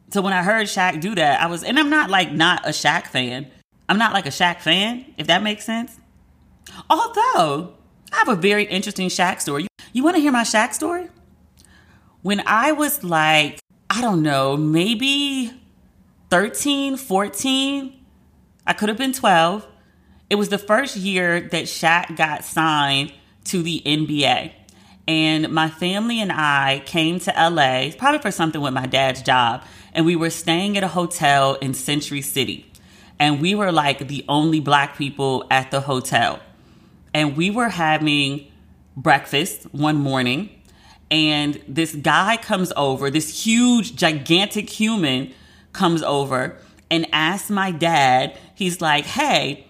So 0.10 0.22
when 0.22 0.34
I 0.34 0.44
heard 0.44 0.68
Shaq 0.68 1.00
do 1.00 1.16
that, 1.16 1.42
I 1.42 1.48
was, 1.48 1.64
and 1.64 1.80
I'm 1.80 1.90
not 1.90 2.10
like 2.10 2.34
not 2.34 2.68
a 2.68 2.72
Shaq 2.72 3.08
fan. 3.08 3.48
I'm 3.88 3.98
not 3.98 4.12
like 4.12 4.26
a 4.26 4.32
Shaq 4.32 4.60
fan, 4.60 5.06
if 5.18 5.28
that 5.28 5.42
makes 5.42 5.64
sense. 5.66 5.98
Although 6.90 7.76
I 8.14 8.18
have 8.18 8.30
a 8.30 8.36
very 8.36 8.66
interesting 8.66 9.10
Shaq 9.10 9.42
story. 9.42 9.68
You 9.92 10.04
want 10.04 10.16
to 10.16 10.22
hear 10.22 10.32
my 10.32 10.44
Shaq 10.44 10.74
story? 10.74 11.10
When 12.22 12.44
I 12.46 12.72
was 12.72 13.04
like, 13.04 13.60
I 13.90 14.02
don't 14.02 14.22
know, 14.22 14.56
maybe 14.56 15.52
13, 16.30 16.96
14, 16.96 18.06
I 18.68 18.74
could 18.74 18.90
have 18.90 19.00
been 19.00 19.14
12. 19.14 19.68
It 20.30 20.36
was 20.36 20.50
the 20.50 20.60
first 20.60 20.96
year 20.96 21.42
that 21.42 21.64
Shaq 21.64 22.16
got 22.16 22.44
signed 22.46 23.14
to 23.46 23.64
the 23.64 23.82
NBA. 23.84 24.52
And 25.08 25.50
my 25.50 25.70
family 25.70 26.22
and 26.22 26.32
I 26.32 26.84
came 26.86 27.20
to 27.22 27.32
LA, 27.32 27.90
probably 27.98 28.20
for 28.20 28.32
something 28.32 28.62
with 28.62 28.74
my 28.74 28.86
dad's 28.86 29.24
job. 29.24 29.64
And 29.92 30.06
we 30.06 30.16
were 30.16 30.30
staying 30.30 30.78
at 30.78 30.84
a 30.84 30.88
hotel 30.88 31.56
in 31.56 31.74
Century 31.74 32.22
City. 32.22 32.72
And 33.18 33.42
we 33.42 33.56
were 33.56 33.72
like 33.72 34.08
the 34.08 34.24
only 34.30 34.60
black 34.60 34.98
people 35.00 35.48
at 35.50 35.72
the 35.72 35.82
hotel 35.82 36.40
and 37.14 37.38
we 37.38 37.50
were 37.50 37.70
having 37.70 38.48
breakfast 38.96 39.64
one 39.72 39.96
morning 39.96 40.50
and 41.10 41.62
this 41.68 41.96
guy 41.96 42.38
comes 42.38 42.72
over 42.76 43.10
this 43.10 43.44
huge 43.46 43.96
gigantic 43.96 44.70
human 44.70 45.34
comes 45.72 46.04
over 46.04 46.58
and 46.92 47.08
asks 47.12 47.50
my 47.50 47.72
dad 47.72 48.38
he's 48.56 48.82
like 48.82 49.06
hey 49.06 49.66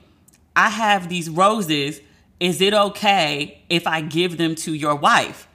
i 0.56 0.70
have 0.70 1.10
these 1.10 1.30
roses. 1.30 2.02
Is 2.40 2.60
it 2.60 2.74
okay 2.74 3.62
if 3.70 3.88
i 3.88 4.02
give 4.02 4.38
them 4.38 4.56
to 4.56 4.74
your 4.74 4.96
wife? 4.96 5.48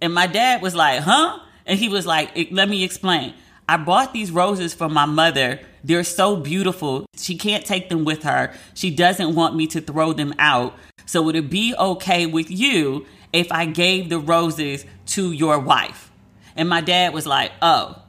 And 0.00 0.14
my 0.14 0.26
dad 0.26 0.62
was 0.62 0.74
like 0.74 1.00
huh? 1.00 1.38
And 1.66 1.78
he 1.78 1.88
was 1.88 2.06
like 2.06 2.30
eh, 2.36 2.46
let 2.50 2.68
me 2.68 2.82
explain. 2.82 3.34
I 3.68 3.76
bought 3.76 4.12
these 4.12 4.32
roses 4.32 4.74
for 4.74 4.88
my 4.88 5.04
mother. 5.04 5.60
They're 5.84 6.02
so 6.02 6.36
beautiful. 6.36 7.06
She 7.16 7.36
can't 7.36 7.64
take 7.64 7.88
them 7.88 8.04
with 8.04 8.24
her. 8.24 8.52
She 8.74 8.90
doesn't 8.90 9.34
want 9.34 9.54
me 9.54 9.66
to 9.68 9.80
throw 9.80 10.12
them 10.12 10.34
out 10.38 10.74
so 11.10 11.22
would 11.22 11.34
it 11.34 11.50
be 11.50 11.74
okay 11.76 12.26
with 12.26 12.52
you 12.52 13.04
if 13.32 13.50
I 13.50 13.64
gave 13.64 14.08
the 14.08 14.20
roses 14.20 14.86
to 15.06 15.32
your 15.32 15.58
wife? 15.58 16.08
And 16.54 16.68
my 16.68 16.80
dad 16.80 17.12
was 17.12 17.26
like, 17.26 17.50
oh, 17.60 18.00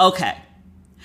okay. 0.00 0.34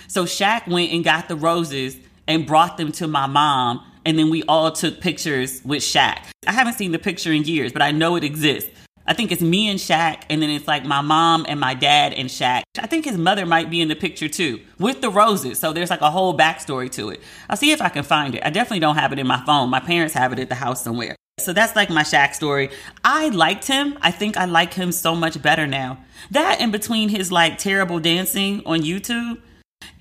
So 0.07 0.23
Shaq 0.23 0.69
went 0.69 0.93
and 0.93 1.03
got 1.03 1.27
the 1.27 1.35
roses 1.35 1.97
and 2.29 2.47
brought 2.47 2.77
them 2.77 2.93
to 2.93 3.07
my 3.09 3.27
mom. 3.27 3.85
And 4.05 4.17
then 4.17 4.29
we 4.29 4.43
all 4.43 4.71
took 4.71 5.01
pictures 5.01 5.61
with 5.65 5.83
Shaq. 5.83 6.19
I 6.47 6.53
haven't 6.53 6.75
seen 6.75 6.93
the 6.93 6.99
picture 6.99 7.33
in 7.33 7.43
years, 7.43 7.73
but 7.73 7.81
I 7.81 7.91
know 7.91 8.15
it 8.15 8.23
exists. 8.23 8.69
I 9.05 9.11
think 9.11 9.33
it's 9.33 9.41
me 9.41 9.67
and 9.67 9.77
Shaq, 9.77 10.23
and 10.29 10.41
then 10.41 10.49
it's 10.49 10.65
like 10.65 10.85
my 10.85 11.01
mom 11.01 11.45
and 11.49 11.59
my 11.59 11.73
dad 11.73 12.13
and 12.13 12.29
Shaq. 12.29 12.63
I 12.79 12.87
think 12.87 13.03
his 13.03 13.17
mother 13.17 13.45
might 13.45 13.69
be 13.69 13.81
in 13.81 13.89
the 13.89 13.97
picture 13.97 14.29
too, 14.29 14.61
with 14.79 15.01
the 15.01 15.09
roses. 15.09 15.59
So 15.59 15.73
there's 15.73 15.89
like 15.89 15.99
a 15.99 16.09
whole 16.09 16.37
backstory 16.37 16.89
to 16.91 17.09
it. 17.09 17.19
I'll 17.49 17.57
see 17.57 17.71
if 17.71 17.81
I 17.81 17.89
can 17.89 18.03
find 18.03 18.33
it. 18.33 18.45
I 18.45 18.49
definitely 18.49 18.79
don't 18.79 18.95
have 18.95 19.11
it 19.11 19.19
in 19.19 19.27
my 19.27 19.43
phone. 19.45 19.69
My 19.69 19.81
parents 19.81 20.13
have 20.13 20.31
it 20.31 20.39
at 20.39 20.47
the 20.47 20.55
house 20.55 20.81
somewhere. 20.81 21.17
So 21.39 21.51
that's 21.51 21.75
like 21.75 21.89
my 21.89 22.03
Shaq 22.03 22.35
story. 22.35 22.69
I 23.03 23.29
liked 23.29 23.67
him. 23.67 23.97
I 24.01 24.11
think 24.11 24.37
I 24.37 24.45
like 24.45 24.73
him 24.73 24.91
so 24.91 25.15
much 25.15 25.41
better 25.41 25.65
now. 25.65 25.97
That 26.31 26.61
in 26.61 26.71
between 26.71 27.09
his 27.09 27.31
like 27.31 27.57
terrible 27.57 27.99
dancing 27.99 28.61
on 28.65 28.81
YouTube, 28.81 29.41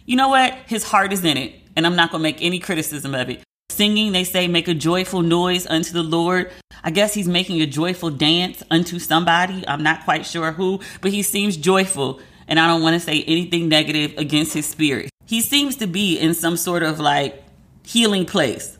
you 0.04 0.16
know 0.16 0.28
what? 0.28 0.54
His 0.66 0.84
heart 0.84 1.12
is 1.12 1.24
in 1.24 1.36
it, 1.36 1.54
and 1.74 1.86
I'm 1.86 1.96
not 1.96 2.12
gonna 2.12 2.22
make 2.22 2.42
any 2.42 2.58
criticism 2.58 3.14
of 3.14 3.30
it. 3.30 3.42
Singing, 3.70 4.12
they 4.12 4.24
say, 4.24 4.46
make 4.46 4.68
a 4.68 4.74
joyful 4.74 5.22
noise 5.22 5.66
unto 5.66 5.92
the 5.92 6.02
Lord. 6.02 6.52
I 6.84 6.90
guess 6.90 7.14
he's 7.14 7.28
making 7.28 7.62
a 7.62 7.66
joyful 7.66 8.10
dance 8.10 8.62
unto 8.70 8.98
somebody. 8.98 9.64
I'm 9.66 9.82
not 9.82 10.04
quite 10.04 10.26
sure 10.26 10.52
who, 10.52 10.80
but 11.00 11.12
he 11.12 11.22
seems 11.22 11.56
joyful. 11.56 12.20
And 12.46 12.60
I 12.60 12.66
don't 12.66 12.82
want 12.82 12.94
to 12.94 13.00
say 13.00 13.24
anything 13.24 13.68
negative 13.68 14.12
against 14.18 14.52
his 14.52 14.66
spirit. 14.66 15.08
He 15.24 15.40
seems 15.40 15.76
to 15.76 15.86
be 15.86 16.18
in 16.18 16.34
some 16.34 16.58
sort 16.58 16.82
of 16.82 17.00
like 17.00 17.42
healing 17.82 18.26
place. 18.26 18.76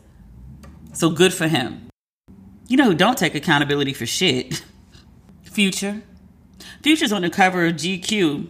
So 0.93 1.09
good 1.09 1.33
for 1.33 1.49
him. 1.49 1.89
You 2.73 2.79
know 2.79 2.87
who 2.87 2.95
don't 2.95 3.19
take 3.19 3.35
accountability 3.35 3.93
for 3.93 4.07
shit? 4.07 4.65
Future. 5.43 6.01
Future's 6.83 7.13
on 7.13 7.21
the 7.21 7.29
cover 7.29 7.67
of 7.67 7.75
GQ, 7.75 8.49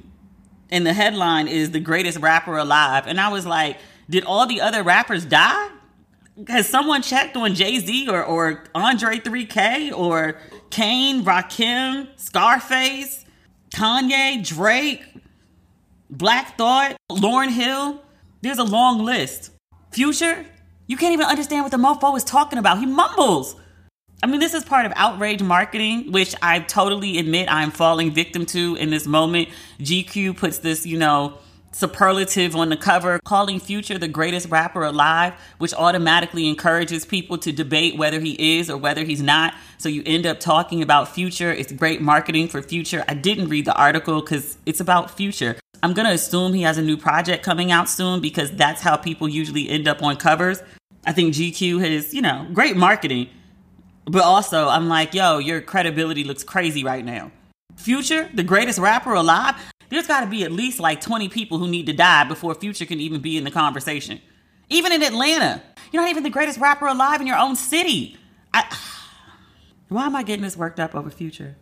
and 0.71 0.87
the 0.87 0.93
headline 0.93 1.49
is 1.49 1.73
the 1.73 1.81
greatest 1.81 2.21
rapper 2.21 2.57
alive. 2.57 3.09
And 3.09 3.21
I 3.21 3.31
was 3.31 3.47
like, 3.47 3.79
did 4.09 4.23
all 4.23 4.47
the 4.47 4.61
other 4.61 4.85
rappers 4.85 5.25
die? 5.25 5.71
has 6.47 6.69
someone 6.69 7.03
checked 7.03 7.37
on 7.37 7.57
Jay 7.57 7.81
Z 7.81 8.09
or, 8.09 8.23
or 8.23 8.63
Andre 8.77 9.19
3K 9.19 9.91
or 9.91 10.39
Kane, 10.71 11.25
Rakim, 11.25 12.07
Scarface, 12.15 13.25
Kanye, 13.75 14.47
Drake, 14.47 15.03
Black 16.11 16.57
Thought, 16.57 16.95
Lauryn 17.11 17.51
Hill? 17.51 18.01
There's 18.41 18.59
a 18.59 18.65
long 18.65 19.05
list. 19.05 19.51
Future, 19.91 20.47
you 20.87 20.97
can't 20.97 21.13
even 21.13 21.27
understand 21.27 21.65
what 21.65 21.73
the 21.73 21.77
mofo 21.77 22.17
is 22.17 22.23
talking 22.23 22.61
about. 22.61 22.79
He 22.79 22.87
mumbles. 22.87 23.57
I 24.25 24.29
mean, 24.29 24.39
this 24.39 24.55
is 24.55 24.65
part 24.65 24.87
of 24.87 24.93
outrage 24.95 25.43
marketing, 25.43 26.13
which 26.13 26.37
I 26.41 26.61
totally 26.61 27.19
admit 27.19 27.53
I'm 27.53 27.73
falling 27.73 28.13
victim 28.13 28.47
to 28.47 28.77
in 28.77 28.91
this 28.91 29.05
moment. 29.05 29.49
GQ 29.81 30.37
puts 30.37 30.59
this, 30.59 30.87
you 30.87 30.97
know, 30.97 31.39
superlative 31.73 32.55
on 32.55 32.69
the 32.69 32.77
cover, 32.77 33.19
calling 33.25 33.59
Future 33.59 33.99
the 33.99 34.07
greatest 34.07 34.49
rapper 34.49 34.85
alive, 34.85 35.35
which 35.59 35.75
automatically 35.75 36.47
encourages 36.47 37.05
people 37.05 37.37
to 37.39 37.51
debate 37.51 37.97
whether 37.99 38.21
he 38.21 38.59
is 38.59 38.71
or 38.71 38.77
whether 38.77 39.03
he's 39.03 39.23
not. 39.23 39.55
So 39.79 39.89
you 39.89 40.05
end 40.07 40.25
up 40.25 40.39
talking 40.39 40.83
about 40.83 41.09
Future. 41.09 41.53
It's 41.53 41.73
great 41.73 42.01
marketing 42.01 42.47
for 42.47 42.63
Future. 42.63 43.05
I 43.09 43.15
didn't 43.15 43.49
read 43.49 43.65
the 43.65 43.75
article 43.75 44.21
because 44.21 44.57
it's 44.67 44.79
about 44.79 45.11
Future. 45.11 45.57
I'm 45.83 45.95
going 45.95 46.07
to 46.07 46.15
assume 46.15 46.53
he 46.53 46.63
has 46.63 46.79
a 46.79 46.83
new 46.83 46.97
project 46.97 47.43
coming 47.43 47.73
out 47.73 47.89
soon 47.89 48.21
because 48.21 48.53
that's 48.53 48.83
how 48.83 48.97
people 48.97 49.29
usually 49.29 49.69
end 49.69 49.89
up 49.89 50.01
on 50.01 50.15
covers. 50.15 50.63
I 51.05 51.13
think 51.13 51.35
GQ 51.35 51.81
has, 51.81 52.15
you 52.15 52.23
know, 52.23 52.47
great 52.53 52.77
marketing. 52.77 53.29
But 54.05 54.23
also, 54.23 54.69
I'm 54.69 54.89
like, 54.89 55.15
yo, 55.15 55.39
your 55.39 55.61
credibility 55.61 56.25
looks 56.25 56.43
crazy 56.45 56.85
right 56.85 57.05
now. 57.05 57.31
Future, 57.77 58.29
the 58.35 58.43
greatest 58.43 58.79
rapper 58.79 59.15
alive 59.15 59.55
there's 59.93 60.07
got 60.07 60.21
to 60.21 60.27
be 60.27 60.43
at 60.43 60.51
least 60.51 60.81
like 60.81 61.03
20 61.03 61.29
people 61.29 61.59
who 61.59 61.69
need 61.69 61.85
to 61.85 61.93
die 61.93 62.25
before 62.25 62.55
Future 62.55 62.87
can 62.87 62.99
even 62.99 63.21
be 63.21 63.37
in 63.37 63.45
the 63.45 63.51
conversation. 63.51 64.23
Even 64.71 64.91
in 64.91 65.03
Atlanta, 65.03 65.63
you're 65.93 66.03
not 66.03 66.09
even 66.09 66.23
the 66.23 66.31
greatest 66.31 66.59
rapper 66.59 66.87
alive 66.87 67.21
in 67.21 67.27
your 67.27 67.37
own 67.37 67.57
city. 67.57 68.17
I, 68.55 68.75
why 69.91 70.07
am 70.07 70.17
I 70.17 70.23
getting 70.23 70.43
this 70.43 70.57
worked 70.57 70.81
up 70.81 70.95
over 70.95 71.11
Future? 71.11 71.57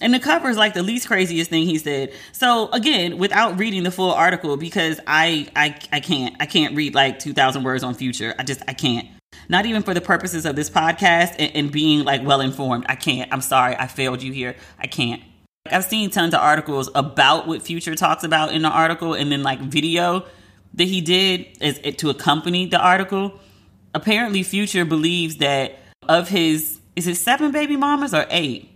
And 0.00 0.14
the 0.14 0.20
cover 0.20 0.48
is 0.48 0.56
like 0.56 0.74
the 0.74 0.84
least 0.84 1.08
craziest 1.08 1.50
thing 1.50 1.66
he 1.66 1.76
said. 1.76 2.12
So 2.30 2.70
again, 2.70 3.18
without 3.18 3.58
reading 3.58 3.82
the 3.82 3.90
full 3.90 4.12
article, 4.12 4.56
because 4.56 5.00
I 5.08 5.48
I 5.56 5.76
I 5.92 5.98
can't 5.98 6.36
I 6.38 6.46
can't 6.46 6.76
read 6.76 6.94
like 6.94 7.18
two 7.18 7.32
thousand 7.32 7.64
words 7.64 7.82
on 7.82 7.94
Future. 7.94 8.32
I 8.38 8.44
just 8.44 8.62
I 8.68 8.74
can't. 8.74 9.08
Not 9.50 9.66
even 9.66 9.82
for 9.82 9.94
the 9.94 10.00
purposes 10.00 10.46
of 10.46 10.54
this 10.54 10.70
podcast 10.70 11.34
and, 11.40 11.56
and 11.56 11.72
being 11.72 12.04
like 12.04 12.24
well 12.24 12.40
informed. 12.40 12.86
I 12.88 12.94
can't. 12.94 13.32
I'm 13.32 13.40
sorry. 13.40 13.74
I 13.74 13.88
failed 13.88 14.22
you 14.22 14.32
here. 14.32 14.54
I 14.78 14.86
can't. 14.86 15.20
I've 15.66 15.84
seen 15.84 16.08
tons 16.10 16.34
of 16.34 16.40
articles 16.40 16.88
about 16.94 17.48
what 17.48 17.60
Future 17.60 17.96
talks 17.96 18.22
about 18.22 18.52
in 18.52 18.62
the 18.62 18.68
article, 18.68 19.12
and 19.12 19.30
then 19.30 19.42
like 19.42 19.58
video 19.58 20.24
that 20.74 20.84
he 20.84 21.00
did 21.00 21.48
as 21.60 21.80
to 21.96 22.10
accompany 22.10 22.66
the 22.66 22.78
article. 22.78 23.40
Apparently, 23.92 24.44
Future 24.44 24.84
believes 24.84 25.38
that 25.38 25.80
of 26.08 26.28
his 26.28 26.78
is 26.94 27.08
it 27.08 27.16
seven 27.16 27.50
baby 27.50 27.76
mamas 27.76 28.14
or 28.14 28.26
eight? 28.30 28.70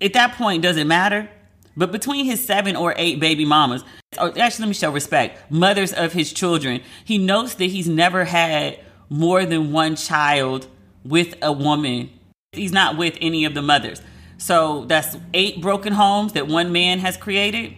At 0.00 0.14
that 0.14 0.36
point, 0.36 0.62
does 0.62 0.78
it 0.78 0.86
matter? 0.86 1.28
But 1.76 1.92
between 1.92 2.24
his 2.24 2.42
seven 2.42 2.76
or 2.76 2.94
eight 2.96 3.20
baby 3.20 3.44
mamas, 3.44 3.84
or 4.18 4.28
actually, 4.38 4.62
let 4.62 4.68
me 4.68 4.74
show 4.74 4.90
respect, 4.90 5.50
mothers 5.50 5.92
of 5.92 6.14
his 6.14 6.32
children, 6.32 6.80
he 7.04 7.18
notes 7.18 7.56
that 7.56 7.66
he's 7.66 7.88
never 7.88 8.24
had 8.24 8.80
more 9.08 9.44
than 9.44 9.72
one 9.72 9.96
child 9.96 10.66
with 11.04 11.34
a 11.42 11.52
woman. 11.52 12.10
He's 12.52 12.72
not 12.72 12.96
with 12.96 13.16
any 13.20 13.44
of 13.44 13.54
the 13.54 13.62
mothers. 13.62 14.00
So 14.38 14.84
that's 14.86 15.16
eight 15.32 15.60
broken 15.60 15.92
homes 15.92 16.32
that 16.32 16.48
one 16.48 16.72
man 16.72 16.98
has 17.00 17.16
created. 17.16 17.74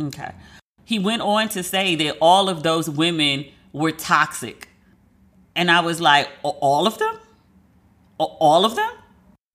Okay. 0.00 0.32
He 0.84 0.98
went 0.98 1.22
on 1.22 1.48
to 1.50 1.62
say 1.62 1.94
that 1.96 2.16
all 2.20 2.48
of 2.48 2.62
those 2.62 2.88
women 2.88 3.46
were 3.72 3.92
toxic. 3.92 4.68
And 5.54 5.70
I 5.70 5.80
was 5.80 6.00
like, 6.00 6.28
all 6.42 6.86
of 6.86 6.98
them? 6.98 7.18
All 8.18 8.64
of 8.64 8.76
them? 8.76 8.90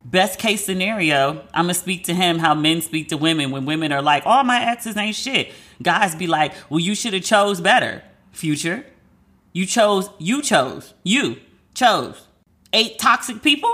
Best 0.05 0.37
case 0.37 0.65
scenario, 0.65 1.43
I'm 1.53 1.63
gonna 1.63 1.73
speak 1.73 2.03
to 2.05 2.13
him 2.13 2.39
how 2.39 2.53
men 2.53 2.81
speak 2.81 3.07
to 3.09 3.17
women 3.17 3.51
when 3.51 3.65
women 3.65 3.93
are 3.93 4.01
like, 4.01 4.25
"All 4.25 4.41
oh, 4.41 4.43
my 4.43 4.61
exes 4.61 4.97
ain't 4.97 5.15
shit." 5.15 5.53
Guys 5.81 6.13
be 6.13 6.27
like, 6.27 6.53
"Well, 6.69 6.81
you 6.81 6.93
should 6.93 7.13
have 7.13 7.23
chose 7.23 7.61
better." 7.61 8.03
Future, 8.33 8.85
you 9.53 9.65
chose. 9.65 10.09
You 10.19 10.41
chose. 10.41 10.93
You 11.03 11.37
chose 11.73 12.27
eight 12.73 12.99
toxic 12.99 13.41
people. 13.41 13.73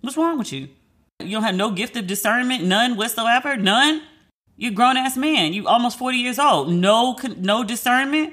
What's 0.00 0.16
wrong 0.16 0.38
with 0.38 0.52
you? 0.52 0.68
You 1.20 1.32
don't 1.32 1.42
have 1.42 1.54
no 1.54 1.70
gift 1.70 1.96
of 1.96 2.06
discernment, 2.06 2.64
none 2.64 2.96
whatsoever, 2.96 3.56
none. 3.56 4.02
You're 4.56 4.72
grown 4.72 4.96
ass 4.96 5.16
man. 5.16 5.52
You 5.52 5.66
almost 5.66 5.98
40 5.98 6.16
years 6.16 6.38
old. 6.38 6.72
No, 6.72 7.16
no 7.36 7.64
discernment. 7.64 8.32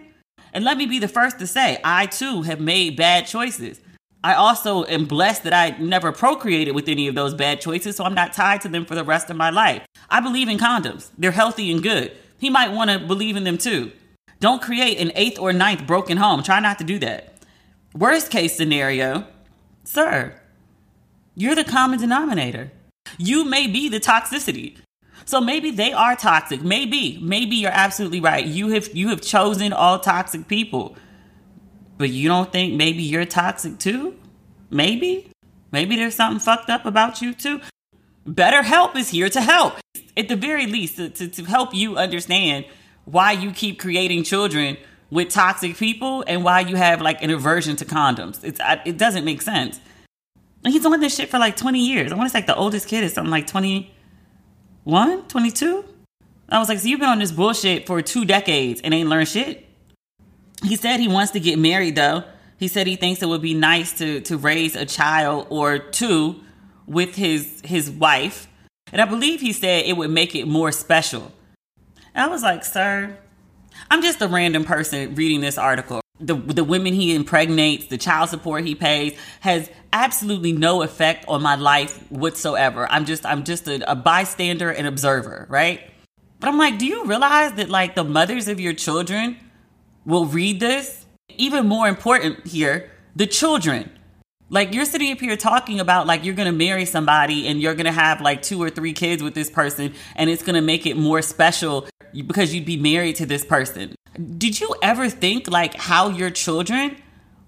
And 0.54 0.64
let 0.64 0.78
me 0.78 0.86
be 0.86 1.00
the 1.00 1.08
first 1.08 1.40
to 1.40 1.48
say, 1.48 1.80
I 1.84 2.06
too 2.06 2.44
have 2.44 2.60
made 2.60 2.96
bad 2.96 3.26
choices. 3.26 3.82
I 4.24 4.36
also 4.36 4.86
am 4.86 5.06
blessed 5.06 5.44
that 5.44 5.54
I 5.54 5.72
never 5.80 6.14
procreated 6.14 6.76
with 6.76 6.88
any 6.88 7.08
of 7.08 7.16
those 7.16 7.34
bad 7.34 7.60
choices, 7.60 7.98
so 7.98 8.06
I'm 8.06 8.14
not 8.14 8.32
tied 8.32 8.62
to 8.62 8.70
them 8.70 8.86
for 8.86 8.96
the 8.96 9.04
rest 9.04 9.30
of 9.30 9.36
my 9.36 9.50
life. 9.50 9.86
I 10.10 10.22
believe 10.22 10.48
in 10.48 10.58
condoms. 10.58 11.10
They're 11.18 11.32
healthy 11.32 11.72
and 11.72 11.84
good. 11.84 12.16
He 12.38 12.50
might 12.50 12.72
want 12.72 12.90
to 12.90 13.00
believe 13.00 13.36
in 13.36 13.44
them 13.44 13.58
too. 13.58 13.92
Don't 14.44 14.62
create 14.62 15.00
an 15.00 15.14
eighth 15.16 15.40
or 15.40 15.54
ninth 15.54 15.88
broken 15.88 16.18
home. 16.18 16.44
Try 16.44 16.60
not 16.60 16.78
to 16.80 16.84
do 16.84 17.00
that. 17.00 17.34
Worst 17.96 18.30
case 18.30 18.54
scenario, 18.54 19.26
sir, 19.86 20.38
you're 21.34 21.56
the 21.56 21.64
common 21.64 21.98
denominator. 21.98 22.70
You 23.18 23.46
may 23.46 23.68
be 23.68 23.88
the 23.88 24.02
toxicity. 24.02 24.76
So 25.24 25.40
maybe 25.40 25.72
they 25.72 25.94
are 25.94 26.18
toxic. 26.18 26.62
Maybe, 26.62 27.18
maybe 27.22 27.56
you're 27.56 27.72
absolutely 27.72 28.20
right. 28.20 28.46
You 28.46 28.68
have 28.72 28.94
you 28.94 29.08
have 29.12 29.22
chosen 29.22 29.72
all 29.72 30.00
toxic 30.00 30.50
people. 30.50 30.98
But 31.98 32.10
you 32.10 32.28
don't 32.28 32.52
think 32.52 32.74
maybe 32.74 33.02
you're 33.02 33.24
toxic 33.24 33.80
too? 33.80 34.20
Maybe? 34.70 35.32
Maybe 35.72 35.96
there's 35.96 36.16
something 36.16 36.42
fucked 36.42 36.70
up 36.70 36.86
about 36.86 37.22
you 37.22 37.34
too. 37.34 37.62
BetterHelp 38.28 38.98
is 38.98 39.08
here 39.08 39.30
to 39.30 39.40
help. 39.40 39.76
At 40.18 40.28
the 40.28 40.36
very 40.36 40.68
least, 40.68 40.98
to, 40.98 41.10
to, 41.12 41.30
to 41.30 41.46
help 41.46 41.74
you 41.74 41.96
understand 41.96 42.66
why 43.06 43.32
you 43.34 43.52
keep 43.52 43.80
creating 43.80 44.24
children 44.24 44.78
with 45.10 45.30
toxic 45.30 45.78
people 45.78 46.24
and 46.28 46.44
why 46.44 46.62
you 46.62 46.76
have 46.76 47.02
like 47.02 47.22
an 47.22 47.30
aversion 47.30 47.76
to 47.78 47.86
condoms. 47.86 48.44
It's 48.44 48.60
it 48.86 48.98
doesn't 48.98 49.26
make 49.26 49.42
sense. 49.42 49.80
And 50.64 50.74
he's 50.74 50.86
on 50.86 51.00
this 51.00 51.16
shit 51.16 51.30
for 51.30 51.40
like 51.40 51.56
20 51.56 51.80
years. 51.80 52.12
I 52.12 52.16
want 52.16 52.28
to 52.28 52.32
say 52.32 52.40
like 52.40 52.48
the 52.48 52.56
oldest 52.56 52.88
kid 52.88 53.04
is 53.04 53.14
something 53.14 53.32
like 53.32 53.48
21, 53.48 55.28
22. 55.28 55.86
I 56.50 56.60
was 56.60 56.70
like, 56.70 56.80
so 56.80 56.88
you've 56.88 57.00
been 57.00 57.10
on 57.10 57.20
this 57.20 57.32
bullshit 57.32 57.86
for 57.86 58.02
two 58.02 58.26
decades 58.26 58.82
and 58.82 58.94
ain't 58.94 59.10
learned 59.10 59.28
shit. 59.28 59.66
He 60.64 60.76
said 60.76 61.00
he 61.00 61.08
wants 61.08 61.32
to 61.34 61.40
get 61.40 61.60
married 61.60 61.96
though. 61.96 62.24
He 62.58 62.68
said 62.68 62.88
he 62.88 62.96
thinks 62.96 63.22
it 63.22 63.28
would 63.28 63.42
be 63.42 63.54
nice 63.54 63.98
to 63.98 64.22
to 64.22 64.38
raise 64.38 64.76
a 64.76 64.86
child 64.86 65.48
or 65.50 65.78
two 65.78 66.42
with 66.88 67.16
his 67.16 67.62
his 67.64 67.92
wife. 67.92 68.48
And 68.92 69.02
I 69.02 69.06
believe 69.06 69.42
he 69.42 69.52
said 69.52 69.86
it 69.86 69.98
would 69.98 70.12
make 70.12 70.36
it 70.36 70.48
more 70.48 70.72
special. 70.72 71.32
And 72.16 72.26
I 72.26 72.28
was 72.28 72.44
like, 72.44 72.64
sir, 72.64 73.18
I'm 73.90 74.02
just 74.02 74.22
a 74.22 74.28
random 74.28 74.64
person 74.64 75.16
reading 75.16 75.42
this 75.42 75.58
article 75.58 76.04
the 76.20 76.36
the 76.36 76.64
women 76.64 76.94
he 76.94 77.14
impregnates, 77.16 77.88
the 77.88 77.98
child 77.98 78.30
support 78.30 78.66
he 78.66 78.76
pays 78.76 79.18
has 79.42 79.70
absolutely 79.92 80.52
no 80.52 80.82
effect 80.82 81.26
on 81.28 81.42
my 81.42 81.56
life 81.56 82.00
whatsoever. 82.12 82.88
I'm 82.90 83.06
just 83.06 83.26
I'm 83.26 83.44
just 83.44 83.68
a, 83.68 83.92
a 83.92 83.96
bystander 83.96 84.70
and 84.72 84.88
observer, 84.88 85.46
right? 85.50 85.82
But 86.40 86.50
I'm 86.50 86.58
like, 86.58 86.78
do 86.78 86.86
you 86.86 87.06
realize 87.06 87.54
that 87.54 87.70
like 87.70 87.96
the 87.96 88.04
mothers 88.04 88.48
of 88.48 88.60
your 88.60 88.74
children 88.74 89.38
will 90.06 90.26
read 90.26 90.60
this? 90.60 91.06
Even 91.30 91.68
more 91.68 91.88
important 91.88 92.46
here, 92.46 92.92
the 93.16 93.28
children. 93.28 93.90
Like 94.54 94.76
you're 94.76 94.86
sitting 94.86 95.12
up 95.12 95.20
here 95.20 95.36
talking 95.36 95.80
about 95.80 96.06
like 96.06 96.24
you're 96.24 96.36
gonna 96.36 96.52
marry 96.52 96.86
somebody 96.86 97.48
and 97.48 97.60
you're 97.60 97.74
gonna 97.74 97.92
have 97.92 98.22
like 98.22 98.44
two 98.44 98.62
or 98.62 98.70
three 98.70 98.94
kids 98.94 99.24
with 99.24 99.34
this 99.34 99.50
person 99.50 99.96
and 100.16 100.30
it's 100.30 100.44
gonna 100.44 100.62
make 100.62 100.86
it 100.86 100.96
more 100.96 101.24
special 101.24 101.88
because 102.14 102.54
you'd 102.54 102.64
be 102.64 102.78
married 102.78 103.16
to 103.16 103.26
this 103.26 103.44
person. 103.44 103.96
Did 104.38 104.62
you 104.62 104.76
ever 104.84 105.10
think 105.10 105.50
like 105.50 105.74
how 105.74 106.10
your 106.10 106.30
children 106.30 106.96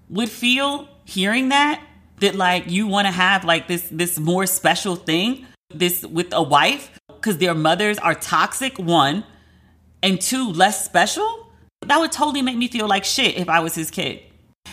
would 0.08 0.28
feel 0.28 0.88
hearing 1.04 1.50
that? 1.50 1.80
That 2.18 2.34
like 2.34 2.68
you 2.68 2.88
wanna 2.88 3.12
have 3.12 3.44
like 3.44 3.68
this 3.68 3.88
this 3.92 4.18
more 4.18 4.44
special 4.44 4.96
thing, 4.96 5.46
this 5.72 6.04
with 6.04 6.32
a 6.32 6.42
wife, 6.42 6.90
because 7.06 7.38
their 7.38 7.54
mothers 7.54 7.98
are 7.98 8.16
toxic, 8.16 8.80
one, 8.80 9.22
and 10.02 10.20
two, 10.20 10.50
less 10.50 10.84
special? 10.84 11.52
That 11.82 12.00
would 12.00 12.10
totally 12.10 12.42
make 12.42 12.56
me 12.56 12.66
feel 12.66 12.88
like 12.88 13.04
shit 13.04 13.36
if 13.36 13.48
I 13.48 13.60
was 13.60 13.76
his 13.76 13.92
kid. 13.92 14.22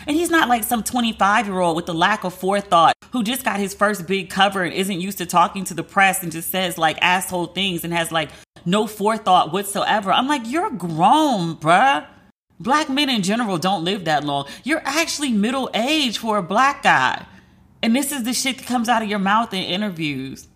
And 0.08 0.16
he's 0.16 0.30
not 0.30 0.50
like 0.50 0.64
some 0.64 0.84
25 0.84 1.48
year 1.48 1.60
old 1.60 1.76
with 1.76 1.86
the 1.86 1.94
lack 1.94 2.24
of 2.24 2.34
forethought 2.34 2.96
who 3.12 3.24
just 3.24 3.44
got 3.44 3.60
his 3.60 3.74
first 3.74 4.08
big 4.08 4.30
cover 4.30 4.64
and 4.64 4.74
isn't 4.74 5.00
used 5.00 5.20
to 5.20 5.26
talking 5.26 5.64
to 5.66 5.74
the 5.74 5.84
press 5.84 6.24
and 6.24 6.32
just 6.32 6.50
says 6.50 6.78
like 6.78 6.98
asshole 7.02 7.48
things 7.48 7.84
and 7.84 7.94
has 7.94 8.12
like 8.12 8.30
no 8.66 8.88
forethought 8.88 9.54
whatsoever. 9.54 10.12
I'm 10.12 10.28
like, 10.28 10.44
you're 10.46 10.72
grown, 10.72 11.56
bruh. 11.58 12.06
Black 12.60 12.90
men 12.90 13.10
in 13.10 13.24
general 13.24 13.58
don't 13.58 13.84
live 13.84 14.06
that 14.06 14.24
long. 14.24 14.48
You're 14.64 14.82
actually 14.86 15.32
middle 15.32 15.70
aged 15.74 16.18
for 16.18 16.38
a 16.38 16.44
black 16.44 16.84
guy. 16.84 17.26
And 17.82 17.96
this 17.96 18.12
is 18.12 18.24
the 18.24 18.34
shit 18.34 18.58
that 18.60 18.68
comes 18.68 18.88
out 18.88 19.02
of 19.02 19.10
your 19.10 19.20
mouth 19.20 19.54
in 19.54 19.64
interviews. 19.64 20.48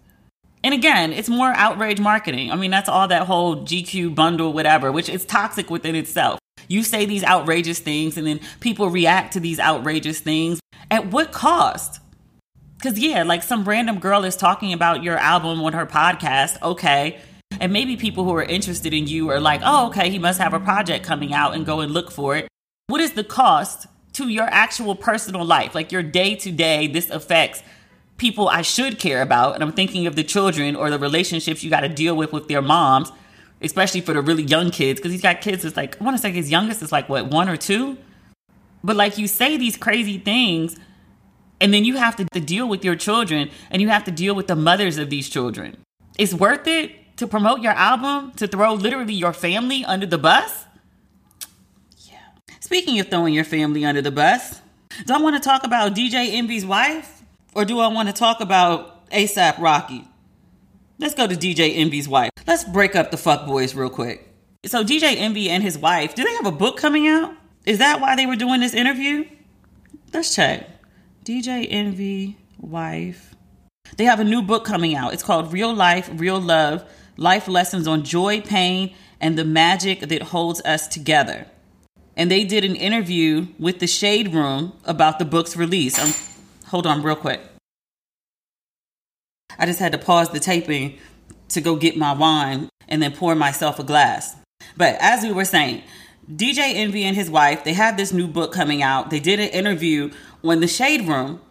And 0.63 0.73
again, 0.73 1.13
it's 1.13 1.29
more 1.29 1.53
outrage 1.53 1.99
marketing. 1.99 2.51
I 2.51 2.55
mean, 2.55 2.71
that's 2.71 2.89
all 2.89 3.07
that 3.07 3.27
whole 3.27 3.57
GQ 3.57 4.15
bundle, 4.15 4.53
whatever, 4.53 4.91
which 4.91 5.09
is 5.09 5.25
toxic 5.25 5.69
within 5.69 5.95
itself. 5.95 6.39
You 6.67 6.83
say 6.83 7.05
these 7.05 7.23
outrageous 7.23 7.79
things 7.79 8.17
and 8.17 8.27
then 8.27 8.39
people 8.59 8.89
react 8.89 9.33
to 9.33 9.39
these 9.39 9.59
outrageous 9.59 10.19
things. 10.19 10.59
At 10.89 11.07
what 11.07 11.31
cost? 11.31 11.99
Because, 12.77 12.99
yeah, 12.99 13.23
like 13.23 13.43
some 13.43 13.65
random 13.65 13.99
girl 13.99 14.23
is 14.23 14.35
talking 14.35 14.73
about 14.73 15.03
your 15.03 15.17
album 15.17 15.61
on 15.61 15.73
her 15.73 15.85
podcast. 15.85 16.61
Okay. 16.61 17.19
And 17.59 17.73
maybe 17.73 17.97
people 17.97 18.23
who 18.23 18.35
are 18.35 18.43
interested 18.43 18.93
in 18.93 19.07
you 19.07 19.29
are 19.29 19.39
like, 19.39 19.61
oh, 19.63 19.87
okay, 19.87 20.09
he 20.09 20.19
must 20.19 20.39
have 20.39 20.53
a 20.53 20.59
project 20.59 21.05
coming 21.05 21.33
out 21.33 21.55
and 21.55 21.65
go 21.65 21.79
and 21.79 21.91
look 21.91 22.11
for 22.11 22.35
it. 22.35 22.47
What 22.87 23.01
is 23.01 23.13
the 23.13 23.23
cost 23.23 23.87
to 24.13 24.27
your 24.27 24.45
actual 24.45 24.95
personal 24.95 25.43
life? 25.45 25.73
Like 25.73 25.91
your 25.91 26.03
day 26.03 26.35
to 26.35 26.51
day, 26.51 26.87
this 26.87 27.09
affects 27.09 27.63
people 28.17 28.47
I 28.47 28.61
should 28.61 28.99
care 28.99 29.21
about. 29.21 29.55
And 29.55 29.63
I'm 29.63 29.71
thinking 29.71 30.07
of 30.07 30.15
the 30.15 30.23
children 30.23 30.75
or 30.75 30.89
the 30.89 30.99
relationships 30.99 31.63
you 31.63 31.69
got 31.69 31.81
to 31.81 31.89
deal 31.89 32.15
with 32.15 32.31
with 32.31 32.47
their 32.47 32.61
moms 32.61 33.11
especially 33.61 34.01
for 34.01 34.13
the 34.13 34.21
really 34.21 34.43
young 34.43 34.71
kids, 34.71 34.99
because 34.99 35.11
he's 35.11 35.21
got 35.21 35.41
kids 35.41 35.63
that's 35.63 35.77
like, 35.77 35.99
I 35.99 36.03
want 36.03 36.15
to 36.15 36.21
say 36.21 36.31
his 36.31 36.51
youngest 36.51 36.81
is 36.81 36.91
like, 36.91 37.09
what, 37.09 37.27
one 37.27 37.49
or 37.49 37.57
two? 37.57 37.97
But 38.83 38.95
like 38.95 39.17
you 39.17 39.27
say 39.27 39.57
these 39.57 39.75
crazy 39.75 40.17
things, 40.17 40.77
and 41.59 41.73
then 41.73 41.83
you 41.83 41.97
have 41.97 42.15
to, 42.17 42.25
to 42.25 42.39
deal 42.39 42.69
with 42.69 42.85
your 42.85 42.95
children 42.95 43.49
and 43.71 43.81
you 43.81 43.89
have 43.89 44.03
to 44.03 44.11
deal 44.11 44.35
with 44.35 44.47
the 44.47 44.55
mothers 44.55 44.97
of 44.97 45.09
these 45.09 45.27
children. 45.27 45.77
It's 46.17 46.33
worth 46.33 46.67
it 46.67 47.17
to 47.17 47.27
promote 47.27 47.61
your 47.61 47.73
album, 47.73 48.31
to 48.33 48.47
throw 48.47 48.73
literally 48.73 49.13
your 49.13 49.33
family 49.33 49.83
under 49.83 50.05
the 50.05 50.17
bus? 50.17 50.65
Yeah. 52.05 52.19
Speaking 52.59 52.99
of 52.99 53.09
throwing 53.09 53.33
your 53.33 53.43
family 53.43 53.83
under 53.85 54.01
the 54.01 54.11
bus, 54.11 54.61
do 55.05 55.13
I 55.13 55.17
want 55.19 55.35
to 55.35 55.41
talk 55.41 55.63
about 55.63 55.95
DJ 55.95 56.33
Envy's 56.33 56.65
wife? 56.65 57.23
Or 57.55 57.65
do 57.65 57.79
I 57.79 57.87
want 57.87 58.07
to 58.07 58.13
talk 58.13 58.39
about 58.39 59.09
ASAP 59.09 59.57
Rocky? 59.57 60.07
Let's 60.99 61.13
go 61.13 61.27
to 61.27 61.35
DJ 61.35 61.77
Envy's 61.77 62.09
wife. 62.09 62.31
Let's 62.47 62.63
break 62.63 62.95
up 62.95 63.11
the 63.11 63.17
fuck 63.17 63.45
boys 63.45 63.75
real 63.75 63.89
quick. 63.89 64.33
So 64.65 64.83
DJ 64.83 65.15
Envy 65.17 65.49
and 65.49 65.61
his 65.61 65.77
wife, 65.77 66.15
do 66.15 66.23
they 66.23 66.33
have 66.33 66.47
a 66.47 66.51
book 66.51 66.77
coming 66.77 67.07
out? 67.07 67.33
Is 67.65 67.77
that 67.77 68.01
why 68.01 68.15
they 68.15 68.25
were 68.25 68.35
doing 68.35 68.61
this 68.61 68.73
interview? 68.73 69.25
Let's 70.11 70.33
check. 70.33 70.67
DJ 71.23 71.67
Envy, 71.69 72.37
wife. 72.59 73.35
They 73.97 74.05
have 74.05 74.19
a 74.19 74.23
new 74.23 74.41
book 74.41 74.65
coming 74.65 74.95
out. 74.95 75.13
It's 75.13 75.21
called 75.21 75.53
Real 75.53 75.73
Life, 75.73 76.09
Real 76.13 76.39
Love 76.39 76.83
Life 77.15 77.47
Lessons 77.47 77.87
on 77.87 78.03
Joy, 78.03 78.41
Pain, 78.41 78.95
and 79.21 79.37
the 79.37 79.45
Magic 79.45 80.01
That 80.01 80.23
Holds 80.23 80.61
Us 80.65 80.87
Together. 80.87 81.45
And 82.15 82.31
they 82.31 82.43
did 82.43 82.63
an 82.63 82.75
interview 82.75 83.47
with 83.59 83.79
the 83.79 83.87
Shade 83.87 84.33
Room 84.33 84.73
about 84.83 85.19
the 85.19 85.25
book's 85.25 85.55
release. 85.55 85.99
Um, 85.99 86.11
hold 86.69 86.87
on, 86.87 87.03
real 87.03 87.15
quick. 87.15 87.41
I 89.59 89.65
just 89.65 89.79
had 89.79 89.91
to 89.91 89.97
pause 89.97 90.29
the 90.29 90.39
taping 90.39 90.97
to 91.49 91.61
go 91.61 91.75
get 91.75 91.97
my 91.97 92.13
wine 92.13 92.69
and 92.87 93.01
then 93.01 93.13
pour 93.13 93.35
myself 93.35 93.79
a 93.79 93.83
glass. 93.83 94.35
But 94.75 94.95
as 94.99 95.23
we 95.23 95.31
were 95.31 95.45
saying, 95.45 95.83
DJ 96.31 96.75
Envy 96.75 97.03
and 97.03 97.15
his 97.15 97.29
wife, 97.29 97.63
they 97.63 97.73
have 97.73 97.97
this 97.97 98.11
new 98.11 98.27
book 98.27 98.51
coming 98.51 98.83
out. 98.83 99.09
They 99.09 99.19
did 99.19 99.39
an 99.39 99.49
interview 99.49 100.11
on 100.43 100.59
the 100.59 100.67
Shade 100.67 101.07
Room, 101.07 101.41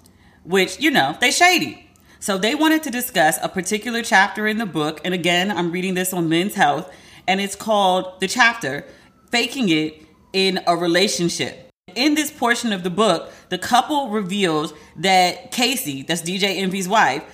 which, 0.44 0.80
you 0.80 0.90
know, 0.90 1.16
they 1.20 1.30
shady. 1.30 1.88
So 2.20 2.38
they 2.38 2.54
wanted 2.54 2.82
to 2.84 2.90
discuss 2.90 3.38
a 3.42 3.48
particular 3.48 4.02
chapter 4.02 4.46
in 4.46 4.58
the 4.58 4.66
book. 4.66 5.00
And 5.04 5.14
again, 5.14 5.50
I'm 5.50 5.72
reading 5.72 5.94
this 5.94 6.12
on 6.12 6.28
Men's 6.28 6.54
Health, 6.54 6.92
and 7.26 7.40
it's 7.40 7.56
called 7.56 8.20
the 8.20 8.28
chapter 8.28 8.84
Faking 9.30 9.68
It 9.68 10.02
in 10.32 10.60
a 10.66 10.76
Relationship. 10.76 11.70
In 11.94 12.14
this 12.14 12.30
portion 12.30 12.72
of 12.72 12.82
the 12.82 12.90
book, 12.90 13.30
the 13.48 13.58
couple 13.58 14.10
reveals 14.10 14.74
that 14.96 15.52
Casey, 15.52 16.02
that's 16.02 16.22
DJ 16.22 16.58
Envy's 16.58 16.88
wife, 16.88 17.24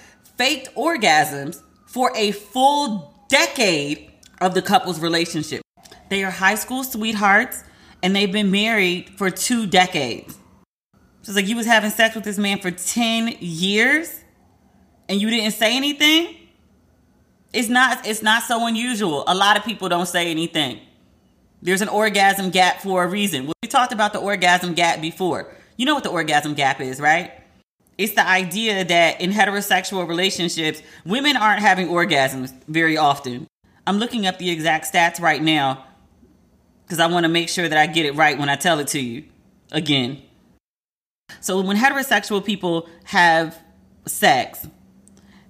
faked 0.42 0.74
orgasms 0.74 1.62
for 1.86 2.10
a 2.16 2.32
full 2.32 3.14
decade 3.28 4.10
of 4.40 4.54
the 4.54 4.60
couple's 4.60 4.98
relationship. 4.98 5.62
They 6.08 6.24
are 6.24 6.32
high 6.32 6.56
school 6.56 6.82
sweethearts 6.82 7.62
and 8.02 8.16
they've 8.16 8.32
been 8.32 8.50
married 8.50 9.10
for 9.10 9.30
two 9.30 9.68
decades. 9.68 10.34
So 11.22 11.30
it's 11.30 11.36
like 11.36 11.46
you 11.46 11.54
was 11.54 11.66
having 11.66 11.92
sex 11.92 12.16
with 12.16 12.24
this 12.24 12.38
man 12.38 12.58
for 12.58 12.72
10 12.72 13.36
years 13.38 14.20
and 15.08 15.22
you 15.22 15.30
didn't 15.30 15.52
say 15.52 15.76
anything? 15.76 16.34
It's 17.52 17.68
not 17.68 18.04
it's 18.04 18.20
not 18.20 18.42
so 18.42 18.66
unusual. 18.66 19.22
A 19.28 19.36
lot 19.36 19.56
of 19.56 19.62
people 19.62 19.88
don't 19.88 20.08
say 20.08 20.28
anything. 20.28 20.80
There's 21.60 21.82
an 21.82 21.88
orgasm 21.88 22.50
gap 22.50 22.80
for 22.80 23.04
a 23.04 23.06
reason. 23.06 23.52
We 23.62 23.68
talked 23.68 23.92
about 23.92 24.12
the 24.12 24.18
orgasm 24.18 24.74
gap 24.74 25.00
before. 25.00 25.54
You 25.76 25.86
know 25.86 25.94
what 25.94 26.02
the 26.02 26.10
orgasm 26.10 26.54
gap 26.54 26.80
is, 26.80 27.00
right? 27.00 27.30
It's 27.98 28.14
the 28.14 28.26
idea 28.26 28.84
that 28.84 29.20
in 29.20 29.30
heterosexual 29.30 30.08
relationships, 30.08 30.82
women 31.04 31.36
aren't 31.36 31.60
having 31.60 31.88
orgasms 31.88 32.52
very 32.66 32.96
often. 32.96 33.46
I'm 33.86 33.98
looking 33.98 34.26
up 34.26 34.38
the 34.38 34.50
exact 34.50 34.92
stats 34.92 35.20
right 35.20 35.42
now 35.42 35.84
because 36.84 37.00
I 37.00 37.06
want 37.06 37.24
to 37.24 37.28
make 37.28 37.48
sure 37.48 37.68
that 37.68 37.78
I 37.78 37.86
get 37.86 38.06
it 38.06 38.14
right 38.14 38.38
when 38.38 38.48
I 38.48 38.56
tell 38.56 38.78
it 38.78 38.88
to 38.88 39.00
you 39.00 39.24
again. 39.70 40.22
So, 41.40 41.60
when 41.60 41.76
heterosexual 41.76 42.44
people 42.44 42.88
have 43.04 43.58
sex, 44.06 44.66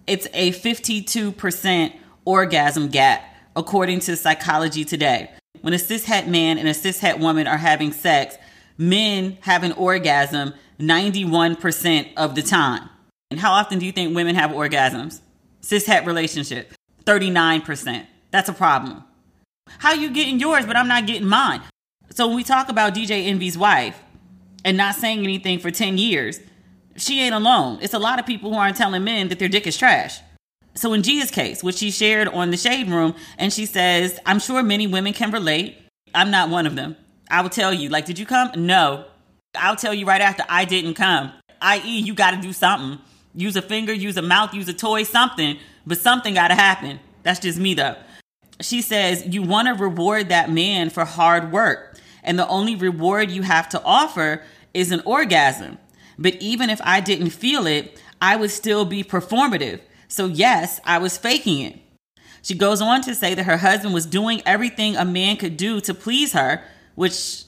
it's 0.07 0.27
a 0.33 0.53
52% 0.53 1.95
orgasm 2.25 2.89
gap, 2.89 3.25
according 3.57 4.01
to 4.01 4.17
Psychology 4.17 4.85
Today. 4.85 5.31
When 5.61 5.75
a 5.75 5.79
cishet 5.79 6.27
man 6.27 6.59
and 6.59 6.69
a 6.69 6.73
cishet 6.73 7.19
woman 7.19 7.47
are 7.47 7.57
having 7.57 7.93
sex, 7.93 8.37
men 8.79 9.39
have 9.43 9.63
an 9.63 9.73
orgasm 9.73 10.55
91% 10.83 12.13
of 12.17 12.35
the 12.35 12.43
time. 12.43 12.89
And 13.31 13.39
how 13.39 13.53
often 13.53 13.79
do 13.79 13.87
you 13.87 13.93
think 13.93 14.15
women 14.15 14.35
have 14.35 14.51
orgasms? 14.51 15.21
Cis 15.61 15.87
het 15.87 16.05
relationship, 16.07 16.75
39%. 17.05 18.07
That's 18.31 18.49
a 18.49 18.53
problem. 18.53 19.05
How 19.79 19.93
you 19.93 20.11
getting 20.11 20.41
yours, 20.41 20.67
but 20.67 20.77
I'm 20.77 20.89
not 20.89 21.07
getting 21.07 21.29
mine? 21.29 21.63
So 22.11 22.27
when 22.27 22.37
we 22.37 22.45
talk 22.45 22.69
about 22.69 22.95
DJ 22.95 23.27
Envy's 23.27 23.57
wife 23.57 23.99
and 24.65 24.77
not 24.77 24.97
saying 24.97 25.23
anything 25.23 25.61
for 25.61 25.71
10 25.71 25.99
years, 25.99 26.41
she 26.97 27.21
ain't 27.21 27.35
alone. 27.35 27.79
It's 27.81 27.95
a 27.95 27.99
lot 27.99 28.19
of 28.19 28.27
people 28.27 28.51
who 28.51 28.59
aren't 28.59 28.77
telling 28.77 29.05
men 29.05 29.29
that 29.29 29.39
their 29.39 29.49
dick 29.49 29.67
is 29.67 29.79
trash. 29.79 30.19
So 30.75 30.93
in 30.93 31.03
Gia's 31.03 31.31
case, 31.31 31.63
which 31.63 31.77
she 31.77 31.91
shared 31.91 32.29
on 32.29 32.51
the 32.51 32.57
Shade 32.57 32.89
Room, 32.89 33.15
and 33.39 33.53
she 33.53 33.67
says, 33.67 34.19
I'm 34.27 34.39
sure 34.39 34.63
many 34.63 34.87
women 34.87 35.13
can 35.13 35.31
relate. 35.31 35.79
I'm 36.15 36.31
not 36.31 36.51
one 36.51 36.67
of 36.67 36.77
them. 36.77 36.97
I 37.31 37.41
will 37.41 37.51
tell 37.51 37.73
you, 37.73 37.89
like, 37.89 38.05
did 38.05 38.19
you 38.19 38.27
come? 38.27 38.51
No. 38.57 39.07
I'll 39.55 39.77
tell 39.77 39.95
you 39.95 40.07
right 40.07 40.21
after 40.21 40.45
I 40.49 40.65
didn't 40.65 40.95
come. 40.95 41.33
I.e., 41.61 42.01
you 42.01 42.15
got 42.15 42.33
to 42.33 42.41
do 42.41 42.53
something. 42.53 42.99
Use 43.35 43.57
a 43.57 43.63
finger, 43.63 43.93
use 43.93 44.17
a 44.17 44.23
mouth, 44.23 44.53
use 44.53 44.69
a 44.69 44.75
toy, 44.75 45.05
something, 45.05 45.59
but 45.87 45.99
something 45.99 46.35
got 46.35 46.49
to 46.49 46.55
happen. 46.55 47.01
That's 47.23 47.41
just 47.41 47.59
me 47.59 47.75
though. 47.75 47.97
She 48.61 48.83
says, 48.83 49.27
You 49.27 49.43
want 49.43 49.69
to 49.69 49.75
reward 49.75 50.29
that 50.29 50.51
man 50.51 50.91
for 50.91 51.05
hard 51.05 51.53
work, 51.53 51.99
and 52.23 52.39
the 52.39 52.47
only 52.49 52.77
reward 52.77 53.31
you 53.31 53.43
have 53.43 53.69
to 53.71 53.83
offer 53.83 54.43
is 54.75 54.93
an 54.93 55.03
orgasm. 55.05 55.79
But 56.19 56.37
even 56.37 56.71
if 56.71 56.81
I 56.85 57.01
didn't 57.01 57.31
feel 57.31 57.67
it, 57.67 58.01
I 58.21 58.37
would 58.37 58.51
still 58.51 58.85
be 58.85 59.03
performative. 59.03 59.81
So, 60.09 60.27
yes, 60.27 60.81
I 60.85 60.99
was 60.99 61.17
faking 61.17 61.61
it. 61.61 61.79
She 62.43 62.55
goes 62.55 62.81
on 62.81 63.03
to 63.03 63.15
say 63.15 63.35
that 63.35 63.45
her 63.45 63.57
husband 63.57 63.95
was 63.95 64.05
doing 64.05 64.43
everything 64.45 64.97
a 64.97 65.05
man 65.05 65.37
could 65.37 65.57
do 65.57 65.81
to 65.81 65.95
please 65.95 66.33
her, 66.33 66.63
which 66.97 67.45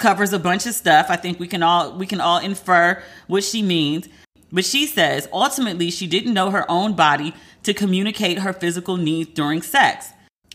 covers 0.00 0.32
a 0.32 0.38
bunch 0.38 0.66
of 0.66 0.74
stuff. 0.74 1.06
I 1.08 1.16
think 1.16 1.38
we 1.38 1.46
can 1.46 1.62
all 1.62 1.92
we 1.96 2.06
can 2.06 2.20
all 2.20 2.38
infer 2.38 3.02
what 3.28 3.44
she 3.44 3.62
means. 3.62 4.08
But 4.52 4.64
she 4.64 4.86
says 4.86 5.28
ultimately 5.32 5.90
she 5.90 6.06
didn't 6.06 6.34
know 6.34 6.50
her 6.50 6.68
own 6.68 6.94
body 6.94 7.34
to 7.62 7.74
communicate 7.74 8.40
her 8.40 8.52
physical 8.52 8.96
needs 8.96 9.30
during 9.30 9.62
sex. 9.62 10.08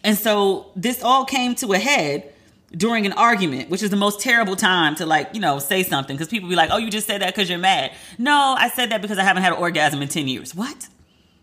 And 0.03 0.17
so 0.17 0.71
this 0.75 1.03
all 1.03 1.25
came 1.25 1.55
to 1.55 1.73
a 1.73 1.79
head 1.79 2.31
during 2.71 3.05
an 3.05 3.13
argument, 3.13 3.69
which 3.69 3.81
is 3.81 3.89
the 3.89 3.95
most 3.95 4.19
terrible 4.19 4.55
time 4.55 4.95
to 4.95 5.05
like, 5.05 5.29
you 5.33 5.39
know, 5.39 5.59
say 5.59 5.83
something 5.83 6.15
because 6.15 6.27
people 6.27 6.49
be 6.49 6.55
like, 6.55 6.69
oh, 6.71 6.77
you 6.77 6.91
just 6.91 7.07
said 7.07 7.21
that 7.21 7.33
because 7.33 7.49
you're 7.49 7.59
mad. 7.59 7.91
No, 8.17 8.55
I 8.57 8.69
said 8.69 8.89
that 8.89 9.01
because 9.01 9.17
I 9.17 9.23
haven't 9.23 9.43
had 9.43 9.53
an 9.53 9.59
orgasm 9.59 10.01
in 10.01 10.07
10 10.07 10.27
years. 10.27 10.53
What? 10.53 10.89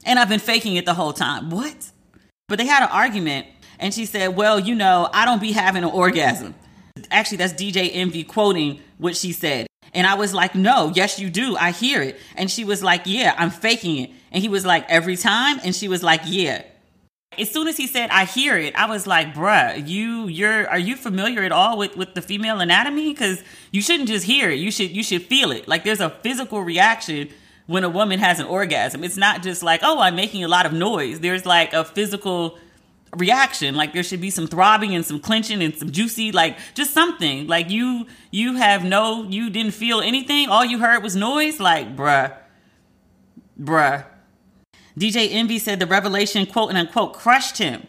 And 0.04 0.18
I've 0.18 0.28
been 0.28 0.40
faking 0.40 0.76
it 0.76 0.84
the 0.84 0.94
whole 0.94 1.12
time. 1.12 1.50
What? 1.50 1.90
But 2.48 2.58
they 2.58 2.66
had 2.66 2.82
an 2.82 2.90
argument 2.90 3.46
and 3.78 3.94
she 3.94 4.04
said, 4.04 4.36
well, 4.36 4.60
you 4.60 4.74
know, 4.74 5.08
I 5.12 5.24
don't 5.24 5.40
be 5.40 5.52
having 5.52 5.84
an 5.84 5.90
orgasm. 5.90 6.54
Actually, 7.10 7.38
that's 7.38 7.52
DJ 7.52 7.90
Envy 7.92 8.24
quoting 8.24 8.80
what 8.98 9.16
she 9.16 9.32
said. 9.32 9.66
And 9.94 10.06
I 10.06 10.14
was 10.14 10.32
like, 10.32 10.54
no, 10.54 10.90
yes, 10.94 11.18
you 11.18 11.28
do. 11.28 11.56
I 11.56 11.70
hear 11.70 12.02
it. 12.02 12.18
And 12.36 12.50
she 12.50 12.64
was 12.64 12.82
like, 12.82 13.02
yeah, 13.04 13.34
I'm 13.36 13.50
faking 13.50 13.98
it. 13.98 14.10
And 14.30 14.42
he 14.42 14.48
was 14.48 14.64
like, 14.64 14.88
every 14.88 15.16
time? 15.16 15.60
And 15.64 15.74
she 15.74 15.88
was 15.88 16.02
like, 16.02 16.22
yeah. 16.24 16.62
As 17.38 17.50
soon 17.50 17.66
as 17.66 17.76
he 17.76 17.86
said, 17.86 18.10
I 18.10 18.24
hear 18.26 18.58
it, 18.58 18.74
I 18.74 18.86
was 18.86 19.06
like, 19.06 19.34
bruh, 19.34 19.86
you, 19.86 20.28
you're, 20.28 20.68
are 20.68 20.78
you 20.78 20.96
familiar 20.96 21.42
at 21.42 21.52
all 21.52 21.78
with, 21.78 21.96
with 21.96 22.14
the 22.14 22.20
female 22.20 22.60
anatomy? 22.60 23.14
Cause 23.14 23.42
you 23.70 23.80
shouldn't 23.80 24.08
just 24.08 24.26
hear 24.26 24.50
it. 24.50 24.58
You 24.58 24.70
should, 24.70 24.90
you 24.90 25.02
should 25.02 25.22
feel 25.22 25.50
it. 25.50 25.66
Like 25.66 25.84
there's 25.84 26.00
a 26.00 26.10
physical 26.10 26.60
reaction 26.60 27.28
when 27.66 27.84
a 27.84 27.88
woman 27.88 28.18
has 28.18 28.38
an 28.38 28.46
orgasm. 28.46 29.02
It's 29.02 29.16
not 29.16 29.42
just 29.42 29.62
like, 29.62 29.80
oh, 29.82 29.98
I'm 30.00 30.14
making 30.14 30.44
a 30.44 30.48
lot 30.48 30.66
of 30.66 30.72
noise. 30.72 31.20
There's 31.20 31.46
like 31.46 31.72
a 31.72 31.84
physical 31.84 32.58
reaction. 33.16 33.74
Like 33.74 33.92
there 33.92 34.02
should 34.02 34.20
be 34.20 34.30
some 34.30 34.46
throbbing 34.46 34.94
and 34.94 35.04
some 35.04 35.20
clenching 35.20 35.62
and 35.62 35.76
some 35.76 35.90
juicy, 35.90 36.32
like 36.32 36.58
just 36.74 36.92
something. 36.92 37.46
Like 37.46 37.70
you, 37.70 38.06
you 38.30 38.56
have 38.56 38.84
no, 38.84 39.24
you 39.24 39.50
didn't 39.50 39.74
feel 39.74 40.00
anything. 40.00 40.48
All 40.48 40.64
you 40.64 40.78
heard 40.78 41.02
was 41.02 41.16
noise. 41.16 41.60
Like, 41.60 41.96
bruh, 41.96 42.34
bruh 43.60 44.06
DJ 44.98 45.32
Envy 45.32 45.58
said 45.58 45.78
the 45.78 45.86
revelation, 45.86 46.46
quote 46.46 46.68
and 46.68 46.78
unquote, 46.78 47.14
crushed 47.14 47.58
him. 47.58 47.86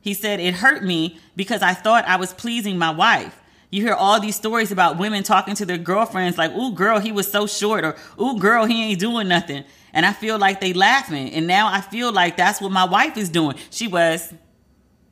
He 0.00 0.14
said, 0.14 0.40
It 0.40 0.54
hurt 0.54 0.82
me 0.82 1.18
because 1.36 1.62
I 1.62 1.74
thought 1.74 2.04
I 2.06 2.16
was 2.16 2.32
pleasing 2.32 2.78
my 2.78 2.90
wife. 2.90 3.39
You 3.70 3.82
hear 3.82 3.94
all 3.94 4.18
these 4.18 4.34
stories 4.34 4.72
about 4.72 4.98
women 4.98 5.22
talking 5.22 5.54
to 5.54 5.64
their 5.64 5.78
girlfriends 5.78 6.36
like, 6.36 6.52
ooh, 6.52 6.72
girl, 6.72 6.98
he 6.98 7.12
was 7.12 7.30
so 7.30 7.46
short, 7.46 7.84
or 7.84 7.96
ooh, 8.20 8.38
girl, 8.38 8.64
he 8.64 8.90
ain't 8.90 9.00
doing 9.00 9.28
nothing. 9.28 9.64
And 9.92 10.04
I 10.04 10.12
feel 10.12 10.38
like 10.38 10.60
they 10.60 10.72
laughing. 10.72 11.30
And 11.32 11.46
now 11.46 11.68
I 11.72 11.80
feel 11.80 12.12
like 12.12 12.36
that's 12.36 12.60
what 12.60 12.72
my 12.72 12.84
wife 12.84 13.16
is 13.16 13.28
doing. 13.28 13.56
She 13.70 13.86
was. 13.86 14.32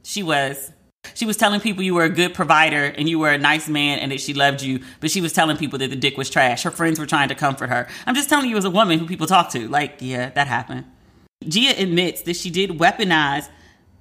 She 0.02 0.22
was. 0.22 0.72
She 1.14 1.24
was 1.24 1.36
telling 1.36 1.60
people 1.60 1.82
you 1.82 1.94
were 1.94 2.04
a 2.04 2.10
good 2.10 2.34
provider 2.34 2.84
and 2.84 3.08
you 3.08 3.18
were 3.18 3.30
a 3.30 3.38
nice 3.38 3.68
man 3.68 3.98
and 4.00 4.12
that 4.12 4.20
she 4.20 4.34
loved 4.34 4.62
you, 4.62 4.80
but 5.00 5.10
she 5.10 5.20
was 5.20 5.32
telling 5.32 5.56
people 5.56 5.78
that 5.78 5.90
the 5.90 5.96
dick 5.96 6.16
was 6.16 6.28
trash. 6.28 6.64
Her 6.64 6.70
friends 6.70 6.98
were 6.98 7.06
trying 7.06 7.28
to 7.28 7.34
comfort 7.34 7.70
her. 7.70 7.88
I'm 8.06 8.14
just 8.14 8.28
telling 8.28 8.50
you 8.50 8.56
as 8.56 8.64
a 8.64 8.70
woman 8.70 8.98
who 8.98 9.06
people 9.06 9.26
talk 9.26 9.50
to. 9.50 9.68
Like, 9.68 9.96
yeah, 10.00 10.30
that 10.30 10.48
happened. 10.48 10.84
Gia 11.46 11.80
admits 11.80 12.22
that 12.22 12.36
she 12.36 12.50
did 12.50 12.70
weaponize, 12.70 13.48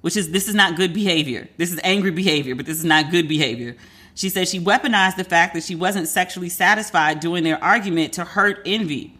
which 0.00 0.16
is 0.16 0.30
this 0.32 0.48
is 0.48 0.54
not 0.54 0.76
good 0.76 0.92
behavior. 0.92 1.48
This 1.56 1.72
is 1.72 1.80
angry 1.84 2.10
behavior, 2.10 2.54
but 2.54 2.66
this 2.66 2.78
is 2.78 2.84
not 2.84 3.10
good 3.10 3.28
behavior. 3.28 3.76
She 4.18 4.30
says 4.30 4.50
she 4.50 4.58
weaponized 4.58 5.14
the 5.14 5.22
fact 5.22 5.54
that 5.54 5.62
she 5.62 5.76
wasn't 5.76 6.08
sexually 6.08 6.48
satisfied 6.48 7.20
during 7.20 7.44
their 7.44 7.62
argument 7.62 8.14
to 8.14 8.24
hurt 8.24 8.60
envy, 8.66 9.16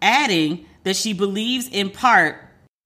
adding 0.00 0.64
that 0.84 0.96
she 0.96 1.12
believes 1.12 1.68
in 1.68 1.90
part. 1.90 2.42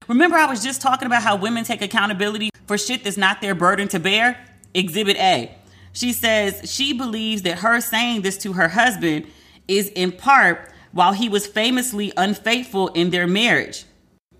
Remember, 0.08 0.36
I 0.36 0.46
was 0.46 0.64
just 0.64 0.82
talking 0.82 1.06
about 1.06 1.22
how 1.22 1.36
women 1.36 1.62
take 1.62 1.80
accountability 1.80 2.50
for 2.66 2.76
shit 2.76 3.04
that's 3.04 3.16
not 3.16 3.40
their 3.40 3.54
burden 3.54 3.86
to 3.88 4.00
bear? 4.00 4.36
Exhibit 4.74 5.16
A. 5.16 5.56
She 5.92 6.12
says 6.12 6.68
she 6.68 6.92
believes 6.92 7.42
that 7.42 7.60
her 7.60 7.80
saying 7.80 8.22
this 8.22 8.36
to 8.38 8.54
her 8.54 8.66
husband 8.66 9.26
is 9.68 9.90
in 9.90 10.10
part 10.10 10.72
while 10.90 11.12
he 11.12 11.28
was 11.28 11.46
famously 11.46 12.12
unfaithful 12.16 12.88
in 12.88 13.10
their 13.10 13.28
marriage. 13.28 13.84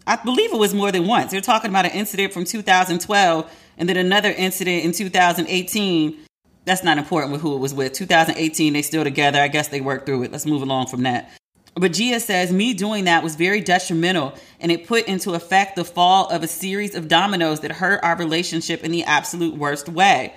I 0.05 0.17
believe 0.17 0.53
it 0.53 0.59
was 0.59 0.75
more 0.75 0.91
than 0.91 1.07
once. 1.07 1.31
They're 1.31 1.41
talking 1.43 1.71
about 1.71 1.85
an 1.85 1.93
incident 1.93 2.33
from 2.33 2.45
2012 2.45 3.53
and 3.79 3.89
then 3.89 3.97
another 3.97 4.33
incident 4.33 4.85
in 4.85 4.91
2018. 4.91 6.27
That's 6.65 6.85
not 6.85 6.99
important 6.99 7.33
with 7.33 7.41
who 7.41 7.55
it 7.55 7.59
was 7.59 7.75
with. 7.75 7.93
2018, 7.93 8.73
they 8.73 8.83
still 8.83 9.05
together. 9.05 9.41
I 9.41 9.49
guess 9.49 9.69
they 9.69 9.81
worked 9.81 10.07
through 10.07 10.23
it. 10.25 10.33
Let's 10.33 10.47
move 10.47 10.63
along 10.63 10.87
from 10.87 11.03
that. 11.03 11.31
But 11.75 11.95
Gia 11.95 12.21
says, 12.21 12.53
me 12.53 12.75
doing 12.75 13.05
that 13.05 13.23
was 13.23 13.35
very 13.35 13.61
detrimental 13.61 14.35
and 14.61 14.71
it 14.71 14.87
put 14.87 15.07
into 15.07 15.33
effect 15.33 15.75
the 15.75 15.85
fall 15.85 16.29
of 16.29 16.43
a 16.43 16.47
series 16.47 16.95
of 16.95 17.09
dominoes 17.09 17.61
that 17.61 17.73
hurt 17.73 18.01
our 18.03 18.17
relationship 18.17 18.85
in 18.85 18.91
the 18.91 19.05
absolute 19.05 19.57
worst 19.57 19.89
way. 19.89 20.35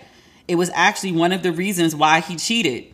It 0.47 0.55
was 0.55 0.71
actually 0.73 1.11
one 1.11 1.33
of 1.33 1.43
the 1.43 1.51
reasons 1.51 1.95
why 1.95 2.21
he 2.21 2.37
cheated. 2.37 2.93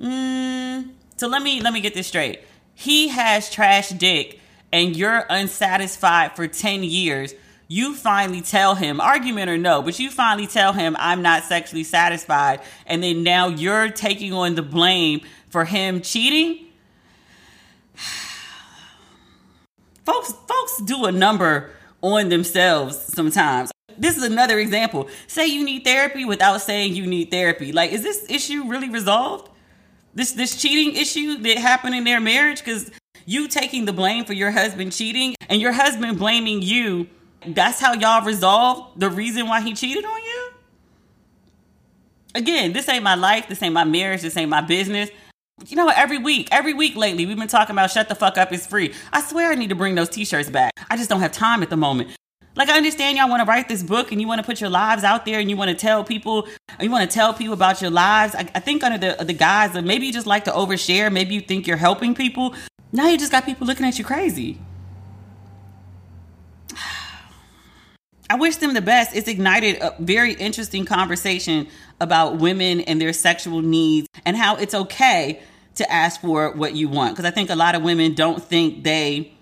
Mm, 0.00 0.90
so 1.16 1.28
let 1.28 1.42
me 1.42 1.60
let 1.60 1.74
me 1.74 1.80
get 1.80 1.92
this 1.92 2.06
straight. 2.06 2.40
He 2.74 3.08
has 3.08 3.50
trash 3.50 3.90
dick 3.90 4.40
and 4.72 4.96
you're 4.96 5.26
unsatisfied 5.28 6.36
for 6.36 6.46
10 6.46 6.82
years, 6.82 7.34
you 7.70 7.94
finally 7.94 8.40
tell 8.40 8.74
him, 8.74 9.00
argument 9.00 9.48
or 9.48 9.56
no, 9.56 9.80
but 9.80 9.96
you 10.00 10.10
finally 10.10 10.48
tell 10.48 10.72
him, 10.72 10.96
I'm 10.98 11.22
not 11.22 11.44
sexually 11.44 11.84
satisfied. 11.84 12.62
And 12.84 13.00
then 13.00 13.22
now 13.22 13.46
you're 13.46 13.90
taking 13.90 14.32
on 14.32 14.56
the 14.56 14.62
blame 14.62 15.20
for 15.50 15.64
him 15.64 16.00
cheating. 16.00 16.66
folks, 20.04 20.34
folks 20.48 20.82
do 20.84 21.04
a 21.04 21.12
number 21.12 21.70
on 22.02 22.28
themselves 22.28 22.98
sometimes. 22.98 23.70
This 23.96 24.16
is 24.16 24.24
another 24.24 24.58
example. 24.58 25.08
Say 25.28 25.46
you 25.46 25.64
need 25.64 25.84
therapy 25.84 26.24
without 26.24 26.62
saying 26.62 26.96
you 26.96 27.06
need 27.06 27.30
therapy. 27.30 27.70
Like, 27.70 27.92
is 27.92 28.02
this 28.02 28.28
issue 28.28 28.64
really 28.66 28.90
resolved? 28.90 29.48
This 30.12 30.32
this 30.32 30.60
cheating 30.60 30.96
issue 30.96 31.38
that 31.38 31.58
happened 31.58 31.94
in 31.94 32.02
their 32.02 32.20
marriage? 32.20 32.64
Because 32.64 32.90
you 33.26 33.46
taking 33.46 33.84
the 33.84 33.92
blame 33.92 34.24
for 34.24 34.32
your 34.32 34.50
husband 34.50 34.90
cheating 34.90 35.36
and 35.48 35.60
your 35.60 35.70
husband 35.70 36.18
blaming 36.18 36.62
you, 36.62 37.06
that's 37.46 37.80
how 37.80 37.94
y'all 37.94 38.24
resolve 38.24 38.92
the 38.96 39.08
reason 39.08 39.46
why 39.48 39.60
he 39.60 39.74
cheated 39.74 40.04
on 40.04 40.22
you? 40.22 40.50
Again, 42.34 42.72
this 42.72 42.88
ain't 42.88 43.02
my 43.02 43.14
life, 43.16 43.48
this 43.48 43.62
ain't 43.62 43.74
my 43.74 43.84
marriage, 43.84 44.22
this 44.22 44.36
ain't 44.36 44.50
my 44.50 44.60
business. 44.60 45.10
You 45.66 45.76
know, 45.76 45.88
every 45.88 46.18
week, 46.18 46.48
every 46.52 46.72
week 46.72 46.96
lately, 46.96 47.26
we've 47.26 47.36
been 47.36 47.48
talking 47.48 47.74
about 47.74 47.90
shut 47.90 48.08
the 48.08 48.14
fuck 48.14 48.38
up 48.38 48.52
is 48.52 48.66
free. 48.66 48.94
I 49.12 49.20
swear 49.20 49.50
I 49.50 49.56
need 49.56 49.68
to 49.70 49.74
bring 49.74 49.94
those 49.94 50.08
t-shirts 50.08 50.48
back. 50.48 50.72
I 50.88 50.96
just 50.96 51.10
don't 51.10 51.20
have 51.20 51.32
time 51.32 51.62
at 51.62 51.70
the 51.70 51.76
moment. 51.76 52.16
Like 52.56 52.68
I 52.68 52.76
understand 52.76 53.16
y'all 53.16 53.28
want 53.28 53.40
to 53.40 53.46
write 53.46 53.68
this 53.68 53.82
book 53.82 54.10
and 54.10 54.20
you 54.20 54.26
want 54.26 54.40
to 54.40 54.44
put 54.44 54.60
your 54.60 54.70
lives 54.70 55.04
out 55.04 55.24
there 55.24 55.38
and 55.38 55.48
you 55.48 55.56
want 55.56 55.70
to 55.70 55.76
tell 55.76 56.02
people 56.02 56.48
you 56.80 56.90
want 56.90 57.08
to 57.08 57.14
tell 57.14 57.32
people 57.32 57.54
about 57.54 57.80
your 57.80 57.90
lives. 57.90 58.34
I, 58.34 58.40
I 58.54 58.60
think 58.60 58.82
under 58.82 58.98
the 58.98 59.24
the 59.24 59.32
guise 59.32 59.76
of 59.76 59.84
maybe 59.84 60.06
you 60.06 60.12
just 60.12 60.26
like 60.26 60.44
to 60.44 60.50
overshare, 60.50 61.12
maybe 61.12 61.34
you 61.34 61.40
think 61.40 61.66
you're 61.66 61.76
helping 61.76 62.14
people, 62.14 62.54
now 62.92 63.08
you 63.08 63.18
just 63.18 63.30
got 63.30 63.44
people 63.44 63.66
looking 63.66 63.86
at 63.86 63.98
you 63.98 64.04
crazy. 64.04 64.58
I 68.30 68.36
wish 68.36 68.56
them 68.56 68.74
the 68.74 68.80
best. 68.80 69.14
It's 69.14 69.26
ignited 69.26 69.82
a 69.82 69.96
very 69.98 70.34
interesting 70.34 70.84
conversation 70.84 71.66
about 72.00 72.38
women 72.38 72.80
and 72.82 73.00
their 73.00 73.12
sexual 73.12 73.60
needs 73.60 74.06
and 74.24 74.36
how 74.36 74.54
it's 74.54 74.72
okay 74.72 75.42
to 75.74 75.92
ask 75.92 76.20
for 76.20 76.52
what 76.52 76.76
you 76.76 76.88
want. 76.88 77.16
Because 77.16 77.24
I 77.24 77.32
think 77.32 77.50
a 77.50 77.56
lot 77.56 77.74
of 77.74 77.82
women 77.82 78.14
don't 78.14 78.40
think 78.40 78.84
they 78.84 79.34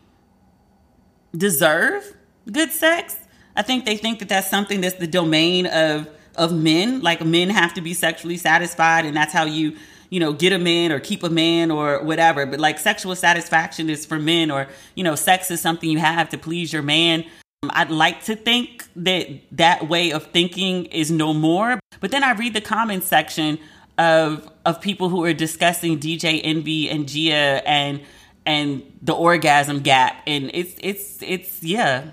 deserve 1.36 2.16
good 2.50 2.70
sex. 2.70 3.18
I 3.54 3.60
think 3.60 3.84
they 3.84 3.98
think 3.98 4.20
that 4.20 4.30
that's 4.30 4.48
something 4.48 4.80
that's 4.80 4.96
the 4.96 5.06
domain 5.06 5.66
of 5.66 6.08
of 6.36 6.54
men. 6.54 7.02
Like 7.02 7.22
men 7.22 7.50
have 7.50 7.74
to 7.74 7.82
be 7.82 7.92
sexually 7.92 8.38
satisfied, 8.38 9.04
and 9.04 9.14
that's 9.14 9.34
how 9.34 9.44
you 9.44 9.76
you 10.08 10.20
know, 10.20 10.32
get 10.32 10.54
a 10.54 10.58
man 10.58 10.90
or 10.90 11.00
keep 11.00 11.22
a 11.22 11.28
man 11.28 11.70
or 11.70 12.02
whatever. 12.02 12.46
But 12.46 12.60
like 12.60 12.78
sexual 12.78 13.14
satisfaction 13.14 13.90
is 13.90 14.06
for 14.06 14.18
men 14.18 14.50
or, 14.50 14.68
you 14.94 15.04
know, 15.04 15.14
sex 15.14 15.50
is 15.50 15.60
something 15.60 15.90
you 15.90 15.98
have 15.98 16.30
to 16.30 16.38
please 16.38 16.72
your 16.72 16.80
man. 16.80 17.26
Um, 17.62 17.70
I'd 17.74 17.90
like 17.90 18.24
to 18.24 18.36
think 18.36 18.86
that 18.96 19.28
that 19.52 19.88
way 19.88 20.12
of 20.12 20.26
thinking 20.26 20.86
is 20.86 21.10
no 21.10 21.34
more. 21.34 21.80
But 22.00 22.10
then 22.10 22.22
I 22.22 22.32
read 22.32 22.54
the 22.54 22.60
comments 22.60 23.06
section 23.06 23.58
of 23.96 24.48
of 24.64 24.80
people 24.80 25.08
who 25.08 25.24
are 25.24 25.32
discussing 25.32 25.98
DJ 25.98 26.40
Envy 26.44 26.88
and 26.88 27.08
Gia 27.08 27.62
and 27.66 28.00
and 28.46 28.82
the 29.02 29.12
orgasm 29.12 29.80
gap 29.80 30.22
and 30.26 30.50
it's 30.54 30.74
it's 30.80 31.20
it's 31.22 31.62
yeah 31.62 32.12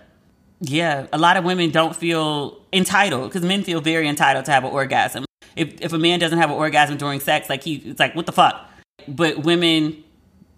yeah 0.60 1.06
a 1.14 1.18
lot 1.18 1.38
of 1.38 1.46
women 1.46 1.70
don't 1.70 1.96
feel 1.96 2.60
entitled 2.74 3.30
because 3.30 3.44
men 3.44 3.64
feel 3.64 3.80
very 3.80 4.08
entitled 4.08 4.46
to 4.46 4.52
have 4.52 4.64
an 4.64 4.72
orgasm 4.72 5.26
if 5.56 5.82
if 5.82 5.94
a 5.94 5.98
man 5.98 6.20
doesn't 6.20 6.38
have 6.38 6.50
an 6.50 6.56
orgasm 6.58 6.98
during 6.98 7.20
sex, 7.20 7.50
like 7.50 7.64
he, 7.64 7.76
it's 7.76 8.00
like 8.00 8.16
what 8.16 8.26
the 8.26 8.32
fuck. 8.32 8.70
But 9.08 9.44
women 9.44 10.04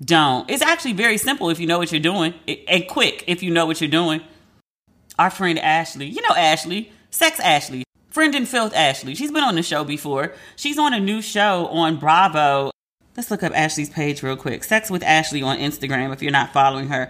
don't. 0.03 0.49
It's 0.49 0.61
actually 0.61 0.93
very 0.93 1.17
simple 1.17 1.49
if 1.49 1.59
you 1.59 1.67
know 1.67 1.77
what 1.77 1.91
you're 1.91 2.01
doing, 2.01 2.33
and 2.67 2.87
quick 2.87 3.23
if 3.27 3.43
you 3.43 3.51
know 3.51 3.65
what 3.65 3.81
you're 3.81 3.89
doing. 3.89 4.21
Our 5.19 5.29
friend 5.29 5.57
Ashley, 5.57 6.05
you 6.05 6.21
know 6.21 6.35
Ashley, 6.35 6.91
Sex 7.09 7.39
Ashley, 7.39 7.83
friend 8.09 8.35
and 8.35 8.47
filth 8.47 8.75
Ashley. 8.75 9.15
She's 9.15 9.31
been 9.31 9.43
on 9.43 9.55
the 9.55 9.63
show 9.63 9.83
before. 9.83 10.33
She's 10.55 10.77
on 10.77 10.93
a 10.93 10.99
new 10.99 11.21
show 11.21 11.67
on 11.67 11.97
Bravo. 11.97 12.71
Let's 13.15 13.31
look 13.31 13.41
up 13.41 13.51
Ashley's 13.55 13.89
page 13.89 14.21
real 14.21 14.35
quick. 14.35 14.63
Sex 14.63 14.91
with 14.91 15.01
Ashley 15.01 15.41
on 15.41 15.57
Instagram 15.57 16.13
if 16.13 16.21
you're 16.21 16.31
not 16.31 16.53
following 16.53 16.89
her. 16.89 17.09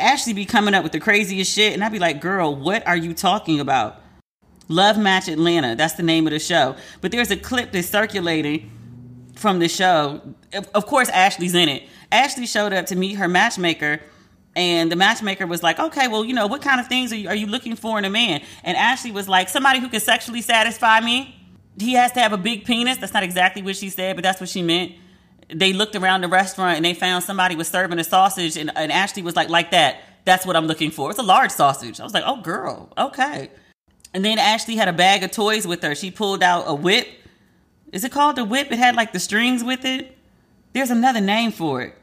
Ashley 0.00 0.32
be 0.32 0.44
coming 0.44 0.74
up 0.74 0.82
with 0.82 0.90
the 0.90 0.98
craziest 0.98 1.52
shit, 1.52 1.72
and 1.72 1.84
I'd 1.84 1.92
be 1.92 2.00
like, 2.00 2.20
girl, 2.20 2.56
what 2.56 2.84
are 2.88 2.96
you 2.96 3.14
talking 3.14 3.60
about? 3.60 4.00
Love 4.68 4.98
Match 4.98 5.28
Atlanta. 5.28 5.76
That's 5.76 5.94
the 5.94 6.02
name 6.02 6.26
of 6.26 6.32
the 6.32 6.40
show. 6.40 6.74
But 7.00 7.12
there's 7.12 7.30
a 7.30 7.36
clip 7.36 7.70
that's 7.70 7.88
circulating 7.88 8.70
from 9.36 9.60
the 9.60 9.68
show. 9.68 10.20
Of 10.74 10.86
course, 10.86 11.08
Ashley's 11.10 11.54
in 11.54 11.68
it. 11.68 11.84
Ashley 12.10 12.46
showed 12.46 12.72
up 12.72 12.86
to 12.86 12.96
meet 12.96 13.14
her 13.14 13.28
matchmaker, 13.28 14.00
and 14.56 14.90
the 14.90 14.96
matchmaker 14.96 15.46
was 15.46 15.62
like, 15.62 15.78
"Okay, 15.78 16.08
well, 16.08 16.24
you 16.24 16.34
know, 16.34 16.46
what 16.46 16.62
kind 16.62 16.80
of 16.80 16.86
things 16.88 17.12
are 17.12 17.16
you, 17.16 17.28
are 17.28 17.34
you 17.34 17.46
looking 17.46 17.76
for 17.76 17.98
in 17.98 18.04
a 18.04 18.10
man?" 18.10 18.42
And 18.62 18.76
Ashley 18.76 19.10
was 19.12 19.28
like, 19.28 19.48
"Somebody 19.48 19.80
who 19.80 19.88
can 19.88 20.00
sexually 20.00 20.42
satisfy 20.42 21.00
me." 21.00 21.40
he 21.78 21.94
has 21.94 22.12
to 22.12 22.20
have 22.20 22.32
a 22.32 22.36
big 22.36 22.64
penis. 22.64 22.98
That's 22.98 23.12
not 23.12 23.22
exactly 23.22 23.62
what 23.62 23.76
she 23.76 23.90
said, 23.90 24.16
but 24.16 24.22
that's 24.22 24.40
what 24.40 24.48
she 24.48 24.62
meant. 24.62 24.92
They 25.48 25.72
looked 25.72 25.96
around 25.96 26.22
the 26.22 26.28
restaurant 26.28 26.76
and 26.76 26.84
they 26.84 26.94
found 26.94 27.24
somebody 27.24 27.56
was 27.56 27.68
serving 27.68 27.98
a 27.98 28.04
sausage, 28.04 28.56
and, 28.56 28.70
and 28.76 28.90
Ashley 28.90 29.22
was 29.22 29.36
like, 29.36 29.48
like 29.48 29.70
that. 29.72 30.02
That's 30.24 30.46
what 30.46 30.56
I'm 30.56 30.66
looking 30.66 30.90
for. 30.90 31.10
It's 31.10 31.18
a 31.18 31.22
large 31.22 31.50
sausage. 31.50 32.00
I 32.00 32.04
was 32.04 32.14
like, 32.14 32.24
oh, 32.26 32.40
girl, 32.40 32.90
okay. 32.96 33.50
And 34.14 34.24
then 34.24 34.38
Ashley 34.38 34.76
had 34.76 34.88
a 34.88 34.92
bag 34.92 35.22
of 35.22 35.32
toys 35.32 35.66
with 35.66 35.82
her. 35.82 35.94
She 35.94 36.10
pulled 36.10 36.42
out 36.42 36.64
a 36.66 36.74
whip. 36.74 37.06
Is 37.92 38.04
it 38.04 38.12
called 38.12 38.38
a 38.38 38.44
whip? 38.44 38.72
It 38.72 38.78
had 38.78 38.94
like 38.94 39.12
the 39.12 39.20
strings 39.20 39.62
with 39.62 39.84
it. 39.84 40.16
There's 40.72 40.90
another 40.90 41.20
name 41.20 41.52
for 41.52 41.82
it. 41.82 41.94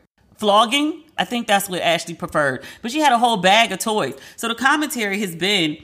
Flogging? 0.41 1.03
I 1.19 1.23
think 1.23 1.45
that's 1.45 1.69
what 1.69 1.83
Ashley 1.83 2.15
preferred. 2.15 2.63
But 2.81 2.89
she 2.89 2.99
had 2.99 3.13
a 3.13 3.19
whole 3.19 3.37
bag 3.37 3.71
of 3.71 3.77
toys. 3.77 4.17
So 4.37 4.47
the 4.47 4.55
commentary 4.55 5.19
has 5.19 5.35
been 5.35 5.77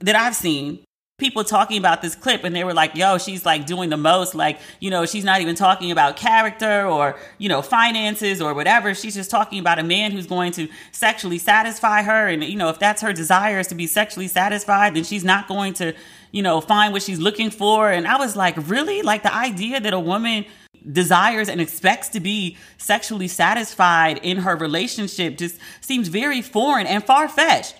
that 0.00 0.16
I've 0.16 0.34
seen 0.34 0.80
people 1.16 1.44
talking 1.44 1.78
about 1.78 2.02
this 2.02 2.16
clip 2.16 2.42
and 2.42 2.56
they 2.56 2.64
were 2.64 2.74
like, 2.74 2.96
yo, 2.96 3.18
she's 3.18 3.46
like 3.46 3.66
doing 3.66 3.88
the 3.88 3.96
most. 3.96 4.34
Like, 4.34 4.58
you 4.80 4.90
know, 4.90 5.06
she's 5.06 5.22
not 5.22 5.40
even 5.40 5.54
talking 5.54 5.92
about 5.92 6.16
character 6.16 6.86
or, 6.86 7.16
you 7.38 7.48
know, 7.48 7.62
finances 7.62 8.42
or 8.42 8.52
whatever. 8.52 8.96
She's 8.96 9.14
just 9.14 9.30
talking 9.30 9.60
about 9.60 9.78
a 9.78 9.84
man 9.84 10.10
who's 10.10 10.26
going 10.26 10.50
to 10.54 10.66
sexually 10.90 11.38
satisfy 11.38 12.02
her. 12.02 12.26
And, 12.26 12.42
you 12.42 12.56
know, 12.56 12.70
if 12.70 12.80
that's 12.80 13.00
her 13.02 13.12
desire 13.12 13.60
is 13.60 13.68
to 13.68 13.76
be 13.76 13.86
sexually 13.86 14.26
satisfied, 14.26 14.96
then 14.96 15.04
she's 15.04 15.24
not 15.24 15.46
going 15.46 15.74
to, 15.74 15.94
you 16.32 16.42
know, 16.42 16.60
find 16.60 16.92
what 16.92 17.04
she's 17.04 17.20
looking 17.20 17.50
for. 17.50 17.92
And 17.92 18.08
I 18.08 18.16
was 18.16 18.34
like, 18.34 18.56
really? 18.68 19.02
Like 19.02 19.22
the 19.22 19.32
idea 19.32 19.78
that 19.78 19.92
a 19.92 20.00
woman 20.00 20.46
desires 20.90 21.48
and 21.48 21.60
expects 21.60 22.08
to 22.10 22.20
be 22.20 22.56
sexually 22.76 23.28
satisfied 23.28 24.18
in 24.22 24.38
her 24.38 24.56
relationship 24.56 25.36
just 25.36 25.58
seems 25.80 26.08
very 26.08 26.42
foreign 26.42 26.86
and 26.86 27.04
far 27.04 27.28
fetched. 27.28 27.74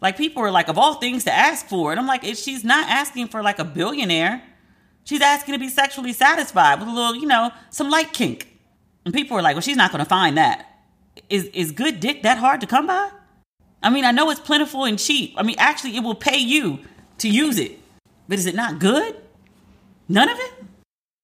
Like 0.00 0.16
people 0.16 0.42
are 0.42 0.50
like, 0.50 0.68
of 0.68 0.76
all 0.76 0.94
things 0.94 1.24
to 1.24 1.32
ask 1.32 1.66
for. 1.66 1.90
And 1.90 2.00
I'm 2.00 2.06
like, 2.06 2.24
if 2.24 2.36
she's 2.38 2.64
not 2.64 2.88
asking 2.88 3.28
for 3.28 3.42
like 3.42 3.58
a 3.58 3.64
billionaire. 3.64 4.42
She's 5.04 5.20
asking 5.20 5.54
to 5.54 5.58
be 5.58 5.68
sexually 5.68 6.12
satisfied 6.12 6.78
with 6.78 6.88
a 6.88 6.92
little, 6.92 7.14
you 7.14 7.26
know, 7.26 7.50
some 7.70 7.90
light 7.90 8.12
kink. 8.12 8.48
And 9.04 9.12
people 9.12 9.36
are 9.36 9.42
like, 9.42 9.54
well, 9.54 9.62
she's 9.62 9.76
not 9.76 9.92
going 9.92 10.02
to 10.02 10.08
find 10.08 10.38
that. 10.38 10.66
Is 11.28 11.44
is 11.46 11.72
good 11.72 12.00
dick 12.00 12.22
that 12.22 12.38
hard 12.38 12.60
to 12.62 12.66
come 12.66 12.86
by? 12.86 13.10
I 13.82 13.90
mean, 13.90 14.04
I 14.04 14.10
know 14.10 14.30
it's 14.30 14.40
plentiful 14.40 14.84
and 14.84 14.98
cheap. 14.98 15.34
I 15.36 15.42
mean, 15.42 15.56
actually, 15.58 15.96
it 15.96 16.02
will 16.02 16.14
pay 16.14 16.38
you 16.38 16.80
to 17.18 17.28
use 17.28 17.58
it. 17.58 17.78
But 18.28 18.38
is 18.38 18.46
it 18.46 18.54
not 18.54 18.78
good? 18.78 19.16
None 20.08 20.28
of 20.28 20.38
it? 20.38 20.64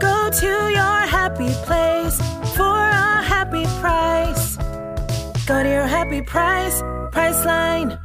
Go 0.00 0.30
to 0.30 0.46
your 0.46 1.00
happy 1.06 1.50
place 1.66 2.16
for 2.56 2.62
a 2.64 3.22
happy 3.22 3.64
price. 3.80 4.56
Go 5.46 5.62
to 5.62 5.68
your 5.68 5.86
happy 5.86 6.22
price, 6.22 6.80
Priceline. 7.12 8.00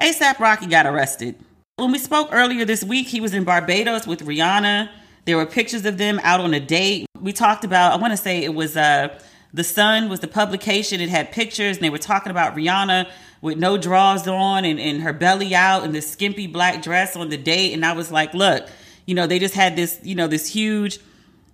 ASAP 0.00 0.38
Rocky 0.38 0.66
got 0.66 0.86
arrested. 0.86 1.34
When 1.76 1.92
we 1.92 1.98
spoke 1.98 2.30
earlier 2.32 2.64
this 2.64 2.82
week, 2.82 3.06
he 3.06 3.20
was 3.20 3.34
in 3.34 3.44
Barbados 3.44 4.06
with 4.06 4.20
Rihanna. 4.20 4.88
There 5.26 5.36
were 5.36 5.44
pictures 5.44 5.84
of 5.84 5.98
them 5.98 6.20
out 6.22 6.40
on 6.40 6.54
a 6.54 6.60
date. 6.60 7.06
We 7.20 7.34
talked 7.34 7.64
about, 7.64 7.92
I 7.92 7.96
want 7.96 8.12
to 8.12 8.16
say 8.16 8.42
it 8.42 8.54
was 8.54 8.78
uh, 8.78 9.18
The 9.52 9.64
Sun 9.64 10.08
was 10.08 10.20
the 10.20 10.28
publication. 10.28 11.02
It 11.02 11.10
had 11.10 11.32
pictures, 11.32 11.76
and 11.76 11.84
they 11.84 11.90
were 11.90 11.98
talking 11.98 12.30
about 12.30 12.56
Rihanna 12.56 13.10
with 13.42 13.58
no 13.58 13.76
drawers 13.76 14.26
on 14.26 14.64
and, 14.64 14.80
and 14.80 15.02
her 15.02 15.12
belly 15.12 15.54
out 15.54 15.84
and 15.84 15.94
this 15.94 16.10
skimpy 16.10 16.46
black 16.46 16.82
dress 16.82 17.14
on 17.14 17.28
the 17.28 17.36
date. 17.36 17.74
And 17.74 17.84
I 17.84 17.92
was 17.92 18.10
like, 18.10 18.32
look, 18.32 18.68
you 19.06 19.14
know, 19.14 19.26
they 19.26 19.38
just 19.38 19.54
had 19.54 19.76
this, 19.76 19.98
you 20.02 20.14
know, 20.14 20.26
this 20.26 20.46
huge, 20.46 20.98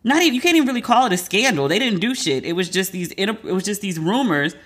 not 0.05 0.23
even, 0.23 0.35
you 0.35 0.41
can't 0.41 0.57
even 0.57 0.67
really 0.67 0.81
call 0.81 1.07
it 1.07 1.13
a 1.13 1.17
scandal. 1.17 1.69
They 1.69 1.79
didn't 1.79 2.01
do 2.01 2.15
shit. 2.15 2.45
It 2.45 2.55
was 2.55 2.69
just 2.69 2.93
these, 2.93 3.13
it 3.13 3.45
was 3.45 3.65
just 3.65 3.81
these 3.81 3.99
rumors 3.99 4.57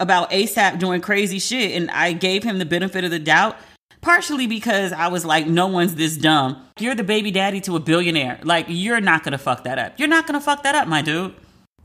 about 0.00 0.30
ASAP 0.30 0.78
doing 0.78 1.00
crazy 1.00 1.38
shit. 1.38 1.76
And 1.76 1.90
I 1.90 2.12
gave 2.12 2.42
him 2.42 2.58
the 2.58 2.64
benefit 2.64 3.04
of 3.04 3.10
the 3.10 3.18
doubt, 3.18 3.56
partially 4.00 4.46
because 4.46 4.92
I 4.92 5.08
was 5.08 5.24
like, 5.24 5.46
no 5.46 5.66
one's 5.66 5.94
this 5.94 6.16
dumb. 6.16 6.66
You're 6.78 6.94
the 6.96 7.04
baby 7.04 7.30
daddy 7.30 7.60
to 7.62 7.76
a 7.76 7.80
billionaire. 7.80 8.40
Like, 8.42 8.66
you're 8.68 9.00
not 9.00 9.22
gonna 9.22 9.38
fuck 9.38 9.64
that 9.64 9.78
up. 9.78 9.98
You're 9.98 10.08
not 10.08 10.26
gonna 10.26 10.40
fuck 10.40 10.64
that 10.64 10.74
up, 10.74 10.88
my 10.88 11.02
dude. 11.02 11.34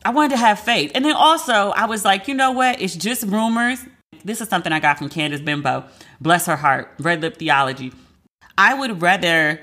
I 0.04 0.12
wanted 0.12 0.32
to 0.32 0.38
have 0.38 0.60
faith. 0.60 0.92
And 0.96 1.04
then 1.04 1.16
also, 1.16 1.72
I 1.72 1.86
was 1.86 2.06
like, 2.06 2.28
you 2.28 2.34
know 2.34 2.52
what? 2.52 2.82
It's 2.82 2.96
just 2.96 3.24
rumors. 3.24 3.80
This 4.24 4.42
is 4.42 4.50
something 4.50 4.72
I 4.72 4.80
got 4.80 4.98
from 4.98 5.10
Candice 5.10 5.44
Benbow. 5.44 5.86
Bless 6.22 6.46
her 6.46 6.56
heart. 6.56 6.94
Red 7.00 7.22
Lip 7.22 7.38
Theology. 7.38 7.94
I 8.58 8.74
would 8.74 9.02
rather 9.02 9.62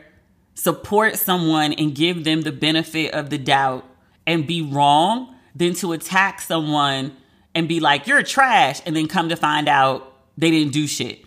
support 0.56 1.16
someone 1.16 1.72
and 1.74 1.94
give 1.94 2.24
them 2.24 2.40
the 2.40 2.50
benefit 2.50 3.12
of 3.14 3.30
the 3.30 3.38
doubt 3.38 3.84
and 4.26 4.46
be 4.46 4.62
wrong 4.62 5.34
than 5.54 5.74
to 5.74 5.92
attack 5.92 6.40
someone 6.40 7.16
and 7.54 7.68
be 7.68 7.80
like, 7.80 8.06
you're 8.06 8.22
trash, 8.22 8.82
and 8.84 8.94
then 8.94 9.06
come 9.06 9.30
to 9.30 9.36
find 9.36 9.68
out 9.68 10.12
they 10.36 10.50
didn't 10.50 10.72
do 10.72 10.86
shit. 10.86 11.24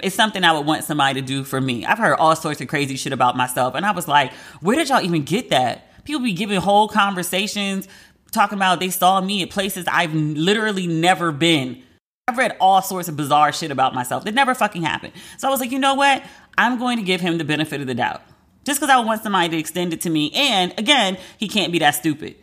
It's 0.00 0.14
something 0.14 0.44
I 0.44 0.52
would 0.52 0.66
want 0.66 0.84
somebody 0.84 1.20
to 1.20 1.26
do 1.26 1.42
for 1.42 1.60
me. 1.60 1.84
I've 1.84 1.98
heard 1.98 2.14
all 2.14 2.36
sorts 2.36 2.60
of 2.60 2.68
crazy 2.68 2.96
shit 2.96 3.12
about 3.12 3.36
myself, 3.36 3.74
and 3.74 3.84
I 3.84 3.90
was 3.90 4.06
like, 4.06 4.32
where 4.60 4.76
did 4.76 4.88
y'all 4.88 5.02
even 5.02 5.24
get 5.24 5.50
that? 5.50 6.04
People 6.04 6.22
be 6.22 6.32
giving 6.32 6.60
whole 6.60 6.88
conversations 6.88 7.88
talking 8.30 8.58
about 8.58 8.80
they 8.80 8.90
saw 8.90 9.20
me 9.20 9.42
at 9.42 9.50
places 9.50 9.84
I've 9.90 10.14
literally 10.14 10.86
never 10.86 11.32
been. 11.32 11.82
I've 12.28 12.38
read 12.38 12.56
all 12.60 12.80
sorts 12.80 13.08
of 13.08 13.16
bizarre 13.16 13.52
shit 13.52 13.70
about 13.70 13.94
myself 13.94 14.24
that 14.24 14.34
never 14.34 14.54
fucking 14.54 14.82
happened. 14.82 15.12
So 15.38 15.48
I 15.48 15.50
was 15.50 15.60
like, 15.60 15.70
you 15.70 15.78
know 15.78 15.94
what? 15.94 16.24
I'm 16.56 16.78
going 16.78 16.96
to 16.96 17.02
give 17.02 17.20
him 17.20 17.38
the 17.38 17.44
benefit 17.44 17.80
of 17.80 17.86
the 17.86 17.94
doubt. 17.94 18.22
Just 18.64 18.80
because 18.80 18.90
I 18.94 19.00
want 19.00 19.22
somebody 19.22 19.48
to 19.50 19.56
extend 19.58 19.92
it 19.92 20.02
to 20.02 20.10
me. 20.10 20.30
And 20.34 20.72
again, 20.78 21.18
he 21.38 21.48
can't 21.48 21.72
be 21.72 21.78
that 21.80 21.96
stupid. 21.96 22.36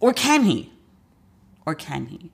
Or 0.00 0.12
can 0.12 0.44
he? 0.44 0.72
or 1.66 1.74
can 1.74 2.06
he? 2.06 2.30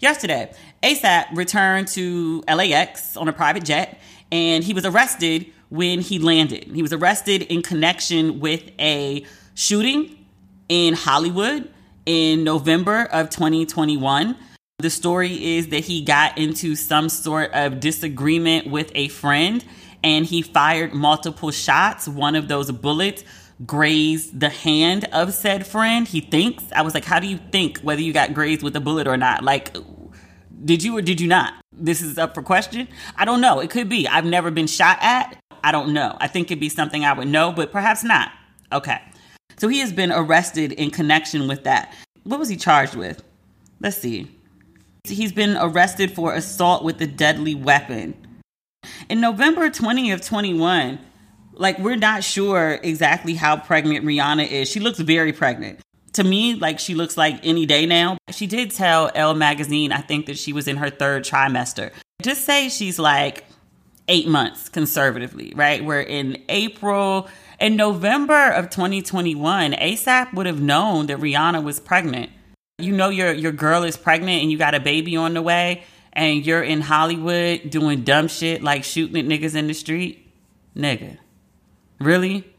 Yesterday, 0.00 0.52
ASAP 0.82 1.34
returned 1.34 1.88
to 1.88 2.42
LAX 2.48 3.16
on 3.16 3.28
a 3.28 3.32
private 3.32 3.64
jet 3.64 3.98
and 4.30 4.62
he 4.62 4.74
was 4.74 4.84
arrested 4.84 5.46
when 5.70 6.00
he 6.00 6.18
landed. 6.18 6.64
He 6.64 6.82
was 6.82 6.92
arrested 6.92 7.42
in 7.42 7.62
connection 7.62 8.40
with 8.40 8.70
a 8.78 9.24
shooting 9.54 10.26
in 10.68 10.94
Hollywood 10.94 11.70
in 12.04 12.44
November 12.44 13.04
of 13.04 13.30
2021. 13.30 14.36
The 14.78 14.90
story 14.90 15.56
is 15.56 15.68
that 15.68 15.84
he 15.84 16.02
got 16.02 16.36
into 16.36 16.74
some 16.74 17.08
sort 17.08 17.52
of 17.52 17.80
disagreement 17.80 18.66
with 18.66 18.90
a 18.94 19.08
friend 19.08 19.64
and 20.06 20.24
he 20.24 20.40
fired 20.40 20.94
multiple 20.94 21.50
shots. 21.50 22.06
One 22.06 22.36
of 22.36 22.46
those 22.46 22.70
bullets 22.70 23.24
grazed 23.66 24.38
the 24.38 24.48
hand 24.48 25.04
of 25.12 25.34
said 25.34 25.66
friend. 25.66 26.06
He 26.06 26.20
thinks. 26.20 26.62
I 26.72 26.82
was 26.82 26.94
like, 26.94 27.04
how 27.04 27.18
do 27.18 27.26
you 27.26 27.40
think 27.50 27.80
whether 27.80 28.00
you 28.00 28.12
got 28.12 28.32
grazed 28.32 28.62
with 28.62 28.76
a 28.76 28.80
bullet 28.80 29.08
or 29.08 29.16
not? 29.16 29.42
Like, 29.42 29.76
did 30.64 30.84
you 30.84 30.96
or 30.96 31.02
did 31.02 31.20
you 31.20 31.26
not? 31.26 31.54
This 31.72 32.02
is 32.02 32.18
up 32.18 32.36
for 32.36 32.42
question. 32.42 32.86
I 33.16 33.24
don't 33.24 33.40
know. 33.40 33.58
It 33.58 33.68
could 33.68 33.88
be. 33.88 34.06
I've 34.06 34.24
never 34.24 34.52
been 34.52 34.68
shot 34.68 34.98
at. 35.00 35.36
I 35.64 35.72
don't 35.72 35.92
know. 35.92 36.16
I 36.20 36.28
think 36.28 36.52
it'd 36.52 36.60
be 36.60 36.68
something 36.68 37.04
I 37.04 37.12
would 37.12 37.26
know, 37.26 37.50
but 37.50 37.72
perhaps 37.72 38.04
not. 38.04 38.30
Okay. 38.70 39.00
So 39.56 39.66
he 39.66 39.80
has 39.80 39.92
been 39.92 40.12
arrested 40.12 40.70
in 40.70 40.90
connection 40.90 41.48
with 41.48 41.64
that. 41.64 41.92
What 42.22 42.38
was 42.38 42.48
he 42.48 42.56
charged 42.56 42.94
with? 42.94 43.24
Let's 43.80 43.96
see. 43.96 44.30
He's 45.02 45.32
been 45.32 45.56
arrested 45.56 46.12
for 46.12 46.32
assault 46.32 46.84
with 46.84 47.00
a 47.00 47.08
deadly 47.08 47.56
weapon. 47.56 48.25
In 49.08 49.20
November 49.20 49.70
20 49.70 50.12
of 50.12 50.20
21, 50.20 50.98
like 51.52 51.78
we're 51.78 51.96
not 51.96 52.22
sure 52.22 52.78
exactly 52.82 53.34
how 53.34 53.56
pregnant 53.56 54.04
Rihanna 54.04 54.50
is. 54.50 54.68
She 54.68 54.80
looks 54.80 54.98
very 54.98 55.32
pregnant. 55.32 55.80
To 56.14 56.24
me, 56.24 56.54
like 56.54 56.78
she 56.78 56.94
looks 56.94 57.16
like 57.16 57.40
any 57.44 57.66
day 57.66 57.86
now. 57.86 58.18
She 58.30 58.46
did 58.46 58.70
tell 58.70 59.10
Elle 59.14 59.34
magazine, 59.34 59.92
I 59.92 60.00
think 60.00 60.26
that 60.26 60.38
she 60.38 60.52
was 60.52 60.68
in 60.68 60.76
her 60.76 60.90
third 60.90 61.24
trimester. 61.24 61.90
Just 62.22 62.44
say 62.44 62.68
she's 62.68 62.98
like 62.98 63.44
eight 64.08 64.28
months 64.28 64.68
conservatively, 64.68 65.52
right? 65.54 65.84
We're 65.84 66.00
in 66.00 66.42
April. 66.48 67.28
In 67.60 67.76
November 67.76 68.50
of 68.50 68.70
2021, 68.70 69.72
ASAP 69.72 70.32
would 70.34 70.46
have 70.46 70.60
known 70.60 71.06
that 71.06 71.18
Rihanna 71.18 71.62
was 71.62 71.80
pregnant. 71.80 72.30
You 72.78 72.92
know 72.92 73.08
your 73.08 73.32
your 73.32 73.52
girl 73.52 73.84
is 73.84 73.96
pregnant 73.96 74.42
and 74.42 74.52
you 74.52 74.58
got 74.58 74.74
a 74.74 74.80
baby 74.80 75.16
on 75.16 75.32
the 75.32 75.40
way 75.40 75.84
and 76.16 76.44
you're 76.44 76.62
in 76.62 76.80
Hollywood 76.80 77.68
doing 77.68 78.02
dumb 78.02 78.26
shit 78.26 78.62
like 78.62 78.82
shooting 78.82 79.18
at 79.18 79.26
niggas 79.26 79.54
in 79.54 79.66
the 79.66 79.74
street. 79.74 80.32
Nigga. 80.74 81.18
Really? 82.00 82.50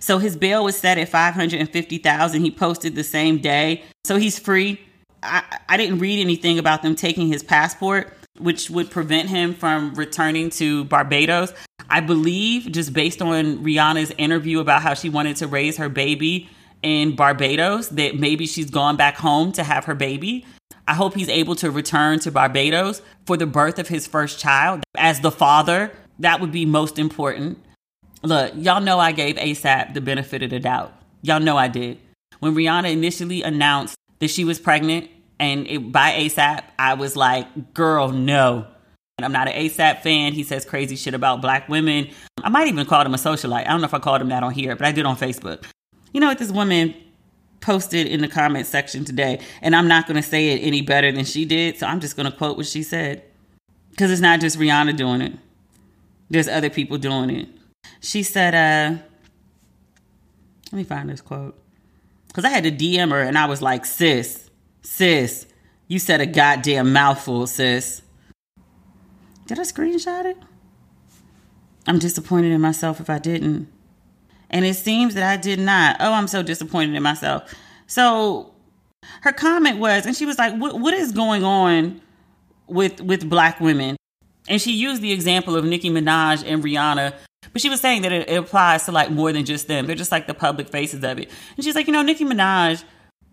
So 0.00 0.18
his 0.18 0.36
bail 0.36 0.64
was 0.64 0.76
set 0.76 0.96
at 0.96 1.10
550,000. 1.10 2.40
He 2.40 2.50
posted 2.50 2.94
the 2.94 3.04
same 3.04 3.38
day. 3.38 3.84
So 4.04 4.16
he's 4.16 4.38
free. 4.38 4.80
I, 5.22 5.42
I 5.68 5.76
didn't 5.76 5.98
read 5.98 6.18
anything 6.18 6.58
about 6.58 6.82
them 6.82 6.94
taking 6.96 7.28
his 7.28 7.42
passport, 7.42 8.16
which 8.38 8.70
would 8.70 8.90
prevent 8.90 9.28
him 9.28 9.54
from 9.54 9.94
returning 9.94 10.48
to 10.50 10.84
Barbados. 10.84 11.52
I 11.90 12.00
believe, 12.00 12.72
just 12.72 12.94
based 12.94 13.20
on 13.20 13.62
Rihanna's 13.62 14.12
interview 14.16 14.60
about 14.60 14.80
how 14.80 14.94
she 14.94 15.10
wanted 15.10 15.36
to 15.36 15.46
raise 15.46 15.76
her 15.76 15.90
baby 15.90 16.48
in 16.82 17.14
Barbados 17.14 17.88
that 17.90 18.18
maybe 18.18 18.46
she's 18.46 18.70
gone 18.70 18.96
back 18.96 19.16
home 19.16 19.52
to 19.52 19.62
have 19.62 19.84
her 19.84 19.94
baby. 19.94 20.46
I 20.86 20.94
hope 20.94 21.14
he's 21.14 21.28
able 21.28 21.54
to 21.56 21.70
return 21.70 22.18
to 22.20 22.30
Barbados 22.30 23.00
for 23.26 23.36
the 23.36 23.46
birth 23.46 23.78
of 23.78 23.88
his 23.88 24.06
first 24.06 24.38
child. 24.38 24.82
As 24.96 25.20
the 25.20 25.30
father, 25.30 25.90
that 26.18 26.40
would 26.40 26.52
be 26.52 26.66
most 26.66 26.98
important. 26.98 27.58
Look, 28.22 28.52
y'all 28.56 28.80
know 28.80 28.98
I 28.98 29.12
gave 29.12 29.36
ASAP 29.36 29.94
the 29.94 30.00
benefit 30.00 30.42
of 30.42 30.50
the 30.50 30.60
doubt. 30.60 30.92
Y'all 31.22 31.40
know 31.40 31.56
I 31.56 31.68
did. 31.68 31.98
When 32.40 32.54
Rihanna 32.54 32.92
initially 32.92 33.42
announced 33.42 33.96
that 34.18 34.28
she 34.28 34.44
was 34.44 34.58
pregnant 34.58 35.10
and 35.38 35.66
it, 35.66 35.92
by 35.92 36.12
ASAP, 36.12 36.62
I 36.78 36.94
was 36.94 37.16
like, 37.16 37.74
girl, 37.74 38.10
no. 38.10 38.66
And 39.18 39.24
I'm 39.24 39.32
not 39.32 39.48
an 39.48 39.54
ASAP 39.54 40.02
fan. 40.02 40.32
He 40.32 40.42
says 40.42 40.64
crazy 40.64 40.96
shit 40.96 41.14
about 41.14 41.40
black 41.40 41.68
women. 41.68 42.08
I 42.42 42.48
might 42.48 42.66
even 42.66 42.84
call 42.86 43.04
him 43.04 43.14
a 43.14 43.18
socialite. 43.18 43.66
I 43.66 43.70
don't 43.70 43.80
know 43.80 43.86
if 43.86 43.94
I 43.94 43.98
called 43.98 44.20
him 44.20 44.28
that 44.28 44.42
on 44.42 44.52
here, 44.52 44.76
but 44.76 44.86
I 44.86 44.92
did 44.92 45.06
on 45.06 45.16
Facebook. 45.16 45.64
You 46.12 46.20
know 46.20 46.28
what 46.28 46.38
this 46.38 46.50
woman 46.50 46.94
posted 47.64 48.06
in 48.06 48.20
the 48.20 48.28
comment 48.28 48.66
section 48.66 49.04
today, 49.04 49.40
and 49.62 49.74
I'm 49.74 49.88
not 49.88 50.06
going 50.06 50.16
to 50.16 50.22
say 50.22 50.50
it 50.50 50.58
any 50.58 50.82
better 50.82 51.10
than 51.10 51.24
she 51.24 51.46
did, 51.46 51.78
so 51.78 51.86
I'm 51.86 51.98
just 51.98 52.14
going 52.14 52.30
to 52.30 52.36
quote 52.36 52.58
what 52.58 52.66
she 52.66 52.82
said. 52.82 53.24
Because 53.90 54.10
it's 54.10 54.20
not 54.20 54.40
just 54.40 54.58
Rihanna 54.58 54.96
doing 54.96 55.22
it, 55.22 55.32
there's 56.28 56.46
other 56.46 56.68
people 56.68 56.98
doing 56.98 57.30
it. 57.30 57.48
She 58.00 58.22
said, 58.22 58.54
uh, 58.54 58.98
let 60.70 60.76
me 60.76 60.84
find 60.84 61.08
this 61.08 61.22
quote. 61.22 61.58
Because 62.28 62.44
I 62.44 62.50
had 62.50 62.64
to 62.64 62.70
DM 62.70 63.10
her, 63.10 63.20
and 63.22 63.38
I 63.38 63.46
was 63.46 63.62
like, 63.62 63.86
sis, 63.86 64.50
sis, 64.82 65.46
you 65.88 65.98
said 65.98 66.20
a 66.20 66.26
goddamn 66.26 66.92
mouthful, 66.92 67.46
sis. 67.46 68.02
Did 69.46 69.58
I 69.58 69.62
screenshot 69.62 70.26
it? 70.26 70.36
I'm 71.86 71.98
disappointed 71.98 72.52
in 72.52 72.60
myself 72.60 73.00
if 73.00 73.08
I 73.08 73.18
didn't. 73.18 73.68
And 74.54 74.64
it 74.64 74.74
seems 74.74 75.14
that 75.14 75.24
I 75.24 75.36
did 75.36 75.58
not. 75.58 75.96
Oh, 75.98 76.12
I'm 76.12 76.28
so 76.28 76.40
disappointed 76.40 76.94
in 76.94 77.02
myself. 77.02 77.52
So 77.88 78.54
her 79.22 79.32
comment 79.32 79.80
was, 79.80 80.06
and 80.06 80.14
she 80.14 80.26
was 80.26 80.38
like, 80.38 80.54
what, 80.54 80.78
what 80.78 80.94
is 80.94 81.10
going 81.10 81.42
on 81.42 82.00
with 82.68 83.00
with 83.00 83.28
black 83.28 83.60
women? 83.60 83.96
And 84.48 84.62
she 84.62 84.72
used 84.72 85.02
the 85.02 85.10
example 85.10 85.56
of 85.56 85.64
Nicki 85.64 85.90
Minaj 85.90 86.44
and 86.46 86.62
Rihanna, 86.62 87.14
but 87.52 87.62
she 87.62 87.68
was 87.68 87.80
saying 87.80 88.02
that 88.02 88.12
it, 88.12 88.28
it 88.28 88.36
applies 88.36 88.84
to 88.84 88.92
like 88.92 89.10
more 89.10 89.32
than 89.32 89.44
just 89.44 89.66
them. 89.66 89.86
They're 89.86 89.96
just 89.96 90.12
like 90.12 90.28
the 90.28 90.34
public 90.34 90.68
faces 90.68 91.02
of 91.02 91.18
it. 91.18 91.30
And 91.56 91.64
she's 91.64 91.74
like, 91.74 91.88
you 91.88 91.92
know, 91.92 92.02
Nicki 92.02 92.24
Minaj 92.24 92.84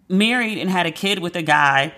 married 0.09 0.57
and 0.57 0.71
had 0.71 0.87
a 0.87 0.91
kid 0.91 1.19
with 1.19 1.35
a 1.35 1.43
guy 1.43 1.93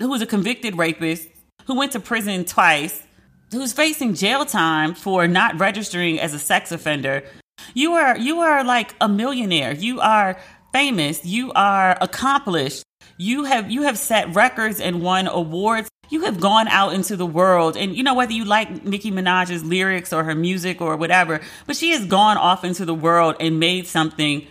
who 0.00 0.10
was 0.10 0.20
a 0.20 0.26
convicted 0.26 0.76
rapist 0.76 1.28
who 1.66 1.76
went 1.76 1.92
to 1.92 2.00
prison 2.00 2.44
twice 2.44 3.04
who's 3.52 3.72
facing 3.72 4.12
jail 4.12 4.44
time 4.44 4.94
for 4.94 5.26
not 5.26 5.58
registering 5.58 6.20
as 6.20 6.34
a 6.34 6.38
sex 6.38 6.70
offender 6.70 7.24
you 7.74 7.92
are 7.92 8.16
you 8.16 8.40
are 8.40 8.64
like 8.64 8.94
a 9.00 9.08
millionaire. 9.08 9.72
You 9.72 10.00
are 10.00 10.38
famous. 10.72 11.24
You 11.24 11.52
are 11.52 11.96
accomplished. 12.00 12.82
You 13.18 13.44
have 13.44 13.70
you 13.70 13.82
have 13.82 13.98
set 13.98 14.34
records 14.34 14.80
and 14.80 15.02
won 15.02 15.26
awards. 15.26 15.88
You 16.10 16.22
have 16.22 16.40
gone 16.40 16.68
out 16.68 16.94
into 16.94 17.16
the 17.16 17.26
world. 17.26 17.76
And 17.76 17.94
you 17.94 18.02
know 18.02 18.14
whether 18.14 18.32
you 18.32 18.44
like 18.44 18.84
Nicki 18.84 19.10
Minaj's 19.10 19.64
lyrics 19.64 20.12
or 20.12 20.24
her 20.24 20.34
music 20.34 20.80
or 20.80 20.96
whatever 20.96 21.40
but 21.66 21.76
she 21.76 21.90
has 21.90 22.06
gone 22.06 22.36
off 22.36 22.64
into 22.64 22.84
the 22.84 22.94
world 22.94 23.36
and 23.40 23.60
made 23.60 23.86
something 23.86 24.46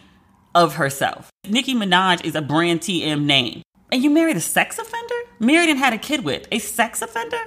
of 0.54 0.76
herself. 0.76 1.30
Nicki 1.48 1.76
Minaj 1.76 2.24
is 2.26 2.36
a 2.36 2.42
brand 2.42 2.82
TM 2.82 3.24
name. 3.24 3.62
And 3.92 4.04
you 4.04 4.10
married 4.10 4.36
a 4.36 4.42
sex 4.42 4.78
offender? 4.78 5.16
Married 5.40 5.70
and 5.70 5.80
had 5.80 5.94
a 5.94 5.98
kid 5.98 6.24
with 6.24 6.48
a 6.52 6.60
sex 6.60 7.02
offender? 7.02 7.40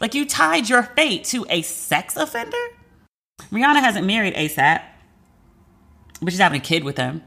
Like 0.00 0.14
you 0.14 0.26
tied 0.26 0.68
your 0.68 0.84
fate 0.84 1.24
to 1.24 1.44
a 1.50 1.62
sex 1.62 2.16
offender? 2.16 2.56
Rihanna 3.50 3.80
hasn't 3.80 4.06
married 4.06 4.34
A$AP, 4.34 4.82
but 6.20 6.32
she's 6.32 6.40
having 6.40 6.60
a 6.60 6.64
kid 6.64 6.84
with 6.84 6.96
him. 6.96 7.22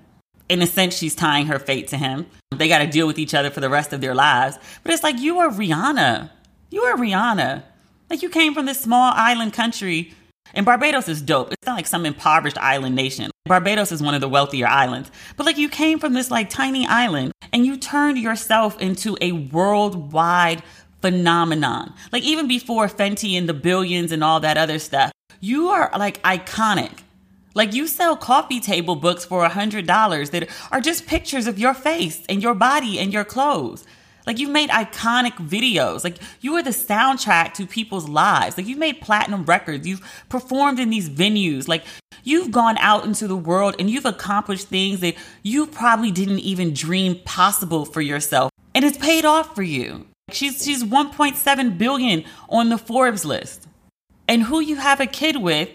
In 0.50 0.62
a 0.62 0.68
sense, 0.68 0.98
she's 0.98 1.16
tying 1.16 1.48
her 1.48 1.60
fate 1.60 1.88
to 1.90 1.98
him. 1.98 2.26
They 2.52 2.68
got 2.68 2.80
to 2.80 2.88
deal 2.88 3.08
with 3.08 3.18
each 3.18 3.34
other 3.34 3.50
for 3.50 3.62
the 3.62 3.70
rest 3.70 3.94
of 3.94 4.02
their 4.02 4.14
lives. 4.14 4.58
But 4.84 4.94
it's 4.94 5.04
like, 5.04 5.20
you 5.20 5.40
are 5.40 5.50
Rihanna. 5.50 6.30
You 6.70 6.82
are 6.84 6.98
Rihanna. 6.98 7.64
Like, 8.10 8.22
you 8.22 8.30
came 8.30 8.54
from 8.54 8.66
this 8.66 8.80
small 8.80 9.14
island 9.16 9.54
country. 9.54 10.14
And 10.54 10.66
Barbados 10.66 11.08
is 11.08 11.22
dope. 11.22 11.54
It's 11.54 11.66
not 11.66 11.78
like 11.78 11.88
some 11.88 12.06
impoverished 12.06 12.58
island 12.58 12.96
nation. 12.96 13.32
Barbados 13.46 13.94
is 13.94 14.04
one 14.04 14.14
of 14.14 14.22
the 14.22 14.28
wealthier 14.28 14.68
islands. 14.68 15.10
But 15.38 15.46
like, 15.46 15.58
you 15.58 15.70
came 15.70 16.00
from 16.00 16.14
this 16.14 16.30
like 16.30 16.50
tiny 16.50 16.86
island 16.86 17.32
and 17.54 17.66
you 17.66 17.78
turned 17.78 18.18
yourself 18.18 18.80
into 18.82 19.18
a 19.22 19.32
worldwide 19.32 20.64
phenomenon. 21.02 21.94
Like 22.12 22.24
even 22.24 22.48
before 22.48 22.88
Fenty 22.88 23.38
and 23.38 23.48
the 23.48 23.54
billions 23.54 24.12
and 24.12 24.24
all 24.24 24.40
that 24.42 24.58
other 24.58 24.80
stuff, 24.80 25.12
you 25.40 25.70
are 25.70 25.90
like 25.98 26.22
iconic. 26.24 27.00
Like 27.54 27.74
you 27.74 27.88
sell 27.88 28.16
coffee 28.16 28.60
table 28.60 28.96
books 28.96 29.26
for 29.26 29.44
a 29.44 29.50
hundred 29.50 29.86
dollars 29.86 30.30
that 30.30 30.50
are 30.72 30.82
just 30.82 31.08
pictures 31.08 31.48
of 31.48 31.60
your 31.60 31.74
face 31.74 32.24
and 32.30 32.42
your 32.42 32.56
body 32.56 33.00
and 33.00 33.12
your 33.12 33.26
clothes. 33.26 33.86
Like 34.26 34.40
you've 34.40 34.52
made 34.52 34.70
iconic 34.70 35.34
videos. 35.34 36.04
Like 36.04 36.18
you 36.42 36.56
are 36.56 36.64
the 36.64 36.70
soundtrack 36.70 37.54
to 37.56 37.66
people's 37.66 38.08
lives. 38.08 38.58
Like 38.58 38.68
you've 38.68 38.78
made 38.78 39.02
platinum 39.02 39.46
records. 39.46 39.88
You've 39.88 40.26
performed 40.30 40.80
in 40.80 40.90
these 40.90 41.10
venues. 41.10 41.68
Like 41.68 41.84
you've 42.24 42.52
gone 42.52 42.78
out 42.78 43.04
into 43.04 43.28
the 43.28 43.36
world 43.36 43.76
and 43.80 43.90
you've 43.90 44.06
accomplished 44.06 44.68
things 44.68 45.00
that 45.00 45.16
you 45.44 45.68
probably 45.68 46.12
didn't 46.12 46.40
even 46.40 46.74
dream 46.74 47.20
possible 47.26 47.86
for 47.86 48.02
yourself. 48.02 48.52
And 48.74 48.86
it's 48.86 48.98
paid 48.98 49.26
off 49.26 49.56
for 49.56 49.64
you. 49.64 50.08
She's 50.32 50.64
she's 50.64 50.84
1.7 50.84 51.78
billion 51.78 52.24
on 52.48 52.70
the 52.70 52.78
Forbes 52.78 53.26
list. 53.26 53.68
And 54.28 54.44
who 54.44 54.62
you 54.62 54.78
have 54.78 55.02
a 55.02 55.08
kid 55.08 55.38
with 55.38 55.70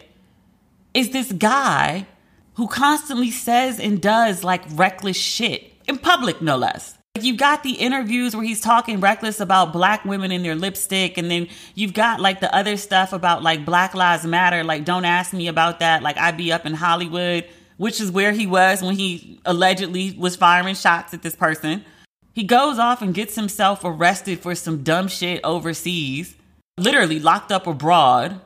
is 0.97 1.11
this 1.11 1.31
guy 1.31 2.07
who 2.55 2.67
constantly 2.69 3.31
says 3.31 3.79
and 3.79 4.01
does 4.01 4.43
like 4.43 4.63
reckless 4.73 5.17
shit 5.17 5.71
in 5.87 5.99
public 5.99 6.41
no 6.41 6.57
less. 6.57 6.97
Like 7.15 7.25
you've 7.25 7.37
got 7.37 7.63
the 7.63 7.73
interviews 7.73 8.35
where 8.35 8.45
he's 8.45 8.63
talking 8.63 9.01
reckless 9.01 9.39
about 9.39 9.75
black 9.75 10.07
women 10.07 10.33
in 10.33 10.43
their 10.43 10.55
lipstick 10.55 11.19
and 11.19 11.31
then 11.31 11.49
you've 11.75 11.93
got 11.93 12.19
like 12.19 12.41
the 12.41 12.55
other 12.55 12.79
stuff 12.79 13.13
about 13.13 13.43
like 13.43 13.67
Black 13.67 13.95
Lives 13.95 14.25
Matter 14.25 14.65
like 14.65 14.87
don't 14.87 15.05
ask 15.05 15.35
me 15.35 15.49
about 15.49 15.81
that 15.81 16.03
like 16.03 16.17
I'd 16.17 16.39
be 16.39 16.51
up 16.51 16.65
in 16.65 16.73
Hollywood 16.73 17.45
which 17.77 18.01
is 18.01 18.11
where 18.11 18.33
he 18.33 18.47
was 18.47 18.83
when 18.83 18.97
he 18.97 19.39
allegedly 19.45 20.17
was 20.19 20.35
firing 20.35 20.75
shots 20.75 21.13
at 21.13 21.21
this 21.21 21.37
person. 21.37 21.85
He 22.33 22.43
goes 22.43 22.79
off 22.79 23.03
and 23.03 23.13
gets 23.13 23.35
himself 23.35 23.83
arrested 23.85 24.41
for 24.41 24.55
some 24.55 24.83
dumb 24.83 25.09
shit 25.09 25.43
overseas, 25.45 26.35
literally 26.79 27.21
locked 27.21 27.53
up 27.53 27.67
abroad. 27.67 28.41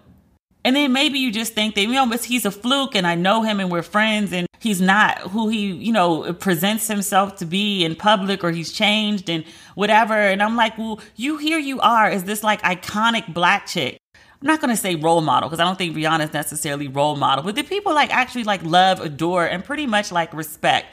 And 0.64 0.76
then 0.76 0.92
maybe 0.92 1.18
you 1.18 1.32
just 1.32 1.54
think 1.54 1.74
that, 1.74 1.82
you 1.82 1.92
know, 1.92 2.08
he's 2.10 2.44
a 2.44 2.50
fluke 2.50 2.94
and 2.94 3.06
I 3.06 3.14
know 3.14 3.42
him 3.42 3.60
and 3.60 3.70
we're 3.70 3.82
friends 3.82 4.32
and 4.32 4.46
he's 4.58 4.80
not 4.80 5.18
who 5.18 5.48
he, 5.48 5.72
you 5.72 5.92
know, 5.92 6.32
presents 6.34 6.86
himself 6.86 7.36
to 7.36 7.46
be 7.46 7.84
in 7.84 7.94
public 7.94 8.44
or 8.44 8.50
he's 8.50 8.70
changed 8.70 9.30
and 9.30 9.44
whatever. 9.74 10.14
And 10.14 10.42
I'm 10.42 10.56
like, 10.56 10.76
well, 10.76 11.00
you 11.16 11.38
here 11.38 11.58
you 11.58 11.80
are 11.80 12.10
is 12.10 12.24
this 12.24 12.42
like 12.42 12.60
iconic 12.62 13.32
black 13.32 13.66
chick. 13.66 13.98
I'm 14.14 14.46
not 14.46 14.60
going 14.60 14.74
to 14.74 14.76
say 14.76 14.94
role 14.94 15.20
model 15.20 15.48
because 15.48 15.60
I 15.60 15.64
don't 15.64 15.76
think 15.76 15.94
Rihanna 15.94 16.24
is 16.24 16.32
necessarily 16.32 16.88
role 16.88 17.16
model, 17.16 17.44
but 17.44 17.56
the 17.56 17.62
people 17.62 17.94
like 17.94 18.14
actually 18.14 18.44
like 18.44 18.62
love, 18.62 19.00
adore, 19.00 19.46
and 19.46 19.62
pretty 19.64 19.86
much 19.86 20.12
like 20.12 20.32
respect 20.32 20.86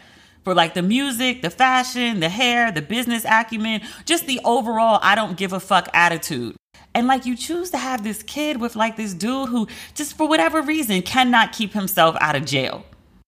for 0.44 0.54
like 0.54 0.74
the 0.74 0.82
music, 0.82 1.42
the 1.42 1.50
fashion, 1.50 2.20
the 2.20 2.30
hair, 2.30 2.72
the 2.72 2.82
business 2.82 3.26
acumen, 3.26 3.82
just 4.06 4.28
the 4.28 4.40
overall 4.46 5.00
I 5.02 5.16
don't 5.16 5.38
give 5.38 5.52
a 5.52 5.60
fuck 5.60 5.90
attitude. 5.94 6.56
And 6.98 7.06
like 7.06 7.28
you 7.28 7.36
choose 7.36 7.70
to 7.70 7.78
have 7.78 8.04
this 8.04 8.24
kid 8.24 8.60
with 8.60 8.76
like 8.76 8.98
this 8.98 9.14
dude 9.14 9.50
who 9.50 9.68
just 9.94 10.18
for 10.18 10.28
whatever 10.28 10.64
reason 10.64 11.04
cannot 11.04 11.52
keep 11.52 11.74
himself 11.74 12.18
out 12.20 12.36
of 12.36 12.44
jail. 12.44 12.84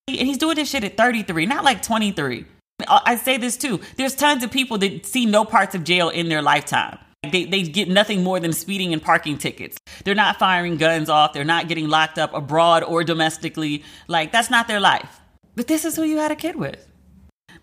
And 0.07 0.27
he's 0.27 0.39
doing 0.39 0.55
this 0.55 0.71
shit 0.71 0.83
at 0.83 0.97
33, 0.97 1.45
not 1.45 1.63
like 1.63 1.83
23. 1.83 2.45
I 2.87 3.15
say 3.15 3.37
this 3.37 3.57
too. 3.57 3.79
There's 3.95 4.15
tons 4.15 4.43
of 4.43 4.49
people 4.49 4.79
that 4.79 5.05
see 5.05 5.27
no 5.27 5.45
parts 5.45 5.75
of 5.75 5.83
jail 5.83 6.09
in 6.09 6.29
their 6.29 6.41
lifetime. 6.41 6.97
They, 7.31 7.45
they 7.45 7.61
get 7.61 7.87
nothing 7.87 8.23
more 8.23 8.39
than 8.39 8.53
speeding 8.53 8.91
and 8.91 9.03
parking 9.03 9.37
tickets. 9.37 9.77
They're 10.03 10.15
not 10.15 10.39
firing 10.39 10.77
guns 10.77 11.07
off. 11.07 11.33
They're 11.33 11.43
not 11.43 11.67
getting 11.67 11.89
locked 11.89 12.17
up 12.17 12.33
abroad 12.33 12.81
or 12.81 13.03
domestically. 13.03 13.83
Like, 14.07 14.31
that's 14.31 14.49
not 14.49 14.67
their 14.67 14.79
life. 14.79 15.19
But 15.55 15.67
this 15.67 15.85
is 15.85 15.95
who 15.95 16.01
you 16.01 16.17
had 16.17 16.31
a 16.31 16.35
kid 16.35 16.55
with. 16.55 16.88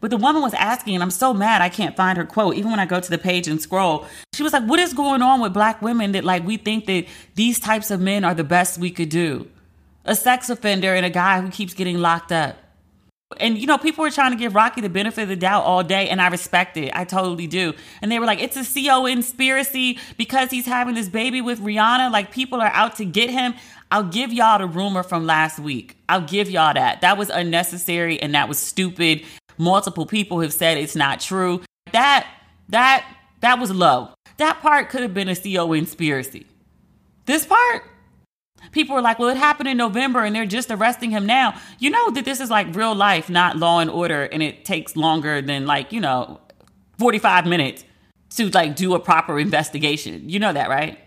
But 0.01 0.11
the 0.11 0.17
woman 0.17 0.43
was 0.43 0.55
asking, 0.55 0.95
and 0.95 1.03
I'm 1.03 1.11
so 1.11 1.33
mad 1.33 1.63
I 1.63 1.69
can't 1.69 1.97
find 1.97 2.19
her 2.19 2.25
quote. 2.25 2.55
Even 2.57 2.71
when 2.71 2.81
I 2.81 2.87
go 2.87 3.01
to 3.01 3.11
the 3.11 3.19
page 3.19 3.49
and 3.49 3.61
scroll, 3.61 4.07
she 4.35 4.43
was 4.43 4.53
like, 4.53 4.65
What 4.65 4.79
is 4.79 4.93
going 4.93 5.23
on 5.23 5.41
with 5.41 5.53
black 5.53 5.81
women 5.83 6.13
that 6.13 6.25
like 6.25 6.45
we 6.45 6.57
think 6.57 6.87
that 6.87 7.07
these 7.35 7.59
types 7.59 7.91
of 7.91 8.01
men 8.01 8.25
are 8.25 8.35
the 8.35 8.45
best 8.45 8.79
we 8.79 8.91
could 8.91 9.09
do? 9.09 9.49
A 10.05 10.15
sex 10.15 10.51
offender 10.51 10.95
and 10.95 11.05
a 11.05 11.11
guy 11.11 11.41
who 11.41 11.51
keeps 11.51 11.75
getting 11.75 11.99
locked 11.99 12.31
up. 12.31 12.57
And 13.41 13.59
you 13.59 13.67
know, 13.67 13.77
people 13.77 14.03
were 14.03 14.11
trying 14.11 14.31
to 14.31 14.37
give 14.37 14.55
Rocky 14.55 14.81
the 14.81 14.89
benefit 14.89 15.23
of 15.23 15.29
the 15.29 15.37
doubt 15.37 15.65
all 15.65 15.83
day, 15.83 16.09
and 16.09 16.21
I 16.21 16.29
respect 16.29 16.77
it. 16.77 16.93
I 16.95 17.05
totally 17.05 17.49
do. 17.49 17.75
And 18.01 18.13
they 18.13 18.21
were 18.21 18.27
like, 18.27 18.41
it's 18.41 18.57
a 18.57 18.65
CO 18.65 19.07
conspiracy 19.07 19.99
because 20.17 20.51
he's 20.51 20.67
having 20.67 20.95
this 20.95 21.09
baby 21.09 21.41
with 21.41 21.61
Rihanna. 21.61 22.13
Like 22.13 22.31
people 22.31 22.61
are 22.61 22.71
out 22.73 22.97
to 22.97 23.05
get 23.05 23.31
him. 23.31 23.55
I'll 23.91 24.05
give 24.05 24.33
y'all 24.33 24.59
the 24.59 24.67
rumor 24.67 25.03
from 25.03 25.27
last 25.27 25.59
week. 25.59 25.97
I'll 26.09 26.21
give 26.21 26.51
y'all 26.51 26.75
that. 26.75 27.01
That 27.01 27.19
was 27.19 27.31
unnecessary 27.31 28.21
and 28.21 28.35
that 28.35 28.49
was 28.49 28.59
stupid 28.59 29.25
multiple 29.59 30.07
people 30.07 30.41
have 30.41 30.53
said 30.53 30.79
it's 30.79 30.97
not 30.97 31.21
true. 31.21 31.63
That 31.93 32.27
that 32.69 33.07
that 33.41 33.59
was 33.59 33.71
low. 33.71 34.11
That 34.39 34.61
part 34.61 34.91
could 34.91 35.03
have 35.03 35.15
been 35.15 35.29
a 35.29 35.37
CO 35.37 35.73
conspiracy. 35.73 36.47
This 37.25 37.47
part, 37.47 37.85
People 38.73 38.97
are 38.97 39.03
like, 39.03 39.19
well, 39.19 39.29
it 39.29 39.37
happened 39.37 39.69
in 39.69 39.77
November 39.77 40.25
and 40.25 40.35
they're 40.35 40.47
just 40.47 40.71
arresting 40.71 41.11
him 41.11 41.27
now. 41.27 41.59
You 41.79 41.91
know 41.91 42.11
that 42.11 42.25
this 42.25 42.41
is 42.41 42.51
like 42.51 42.75
real 42.75 42.95
life, 42.95 43.29
not 43.31 43.57
law 43.57 43.81
and 43.81 43.91
order, 43.91 44.25
and 44.25 44.43
it 44.43 44.65
takes 44.65 44.97
longer 44.97 45.41
than 45.41 45.67
like, 45.67 45.93
you 45.93 46.01
know, 46.01 46.41
45 46.99 47.47
minutes 47.47 47.85
to 48.31 48.49
like 48.51 48.77
do 48.77 48.95
a 48.95 49.01
proper 49.01 49.39
investigation. 49.39 50.29
You 50.29 50.39
know 50.39 50.53
that, 50.53 50.69
right? 50.69 50.99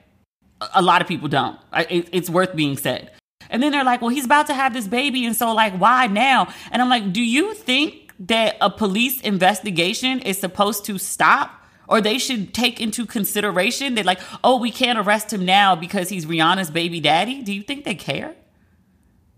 A 0.74 0.82
lot 0.82 1.02
of 1.02 1.08
people 1.08 1.28
don't. 1.28 1.60
It's 1.74 2.30
worth 2.30 2.56
being 2.56 2.78
said. 2.78 3.12
And 3.50 3.64
then 3.64 3.72
they're 3.72 3.84
like, 3.84 4.02
well, 4.02 4.10
he's 4.10 4.26
about 4.26 4.48
to 4.48 4.54
have 4.54 4.74
this 4.74 4.88
baby. 4.88 5.26
And 5.26 5.36
so, 5.36 5.52
like, 5.54 5.74
why 5.74 6.08
now? 6.08 6.54
And 6.72 6.82
I'm 6.82 6.90
like, 6.90 7.12
do 7.12 7.22
you 7.22 7.54
think 7.56 8.09
that 8.20 8.58
a 8.62 8.70
police 8.70 9.22
investigation 9.22 10.20
is 10.20 10.40
supposed 10.40 10.86
to 10.86 10.98
stop? 10.98 11.56
Or 11.88 12.02
they 12.02 12.20
should 12.20 12.54
take 12.54 12.80
into 12.80 13.08
consideration 13.08 13.96
that, 13.96 14.06
like, 14.06 14.20
oh, 14.44 14.60
we 14.60 14.70
can't 14.70 15.00
arrest 15.00 15.34
him 15.34 15.44
now 15.44 15.76
because 15.76 16.10
he's 16.10 16.28
Rihanna's 16.28 16.70
baby 16.70 17.00
daddy? 17.00 17.42
Do 17.42 17.52
you 17.52 17.64
think 17.64 17.84
they 17.84 17.96
care? 17.96 18.36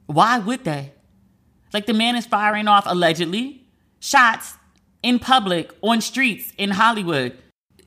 Why 0.06 0.38
would 0.38 0.66
they? 0.66 0.92
Like, 1.72 1.86
the 1.86 1.94
man 1.94 2.18
is 2.18 2.26
firing 2.26 2.68
off 2.68 2.84
allegedly 2.86 3.66
shots 4.02 4.56
in 5.02 5.18
public 5.20 5.72
on 5.82 6.02
streets 6.02 6.52
in 6.58 6.72
Hollywood. 6.72 7.38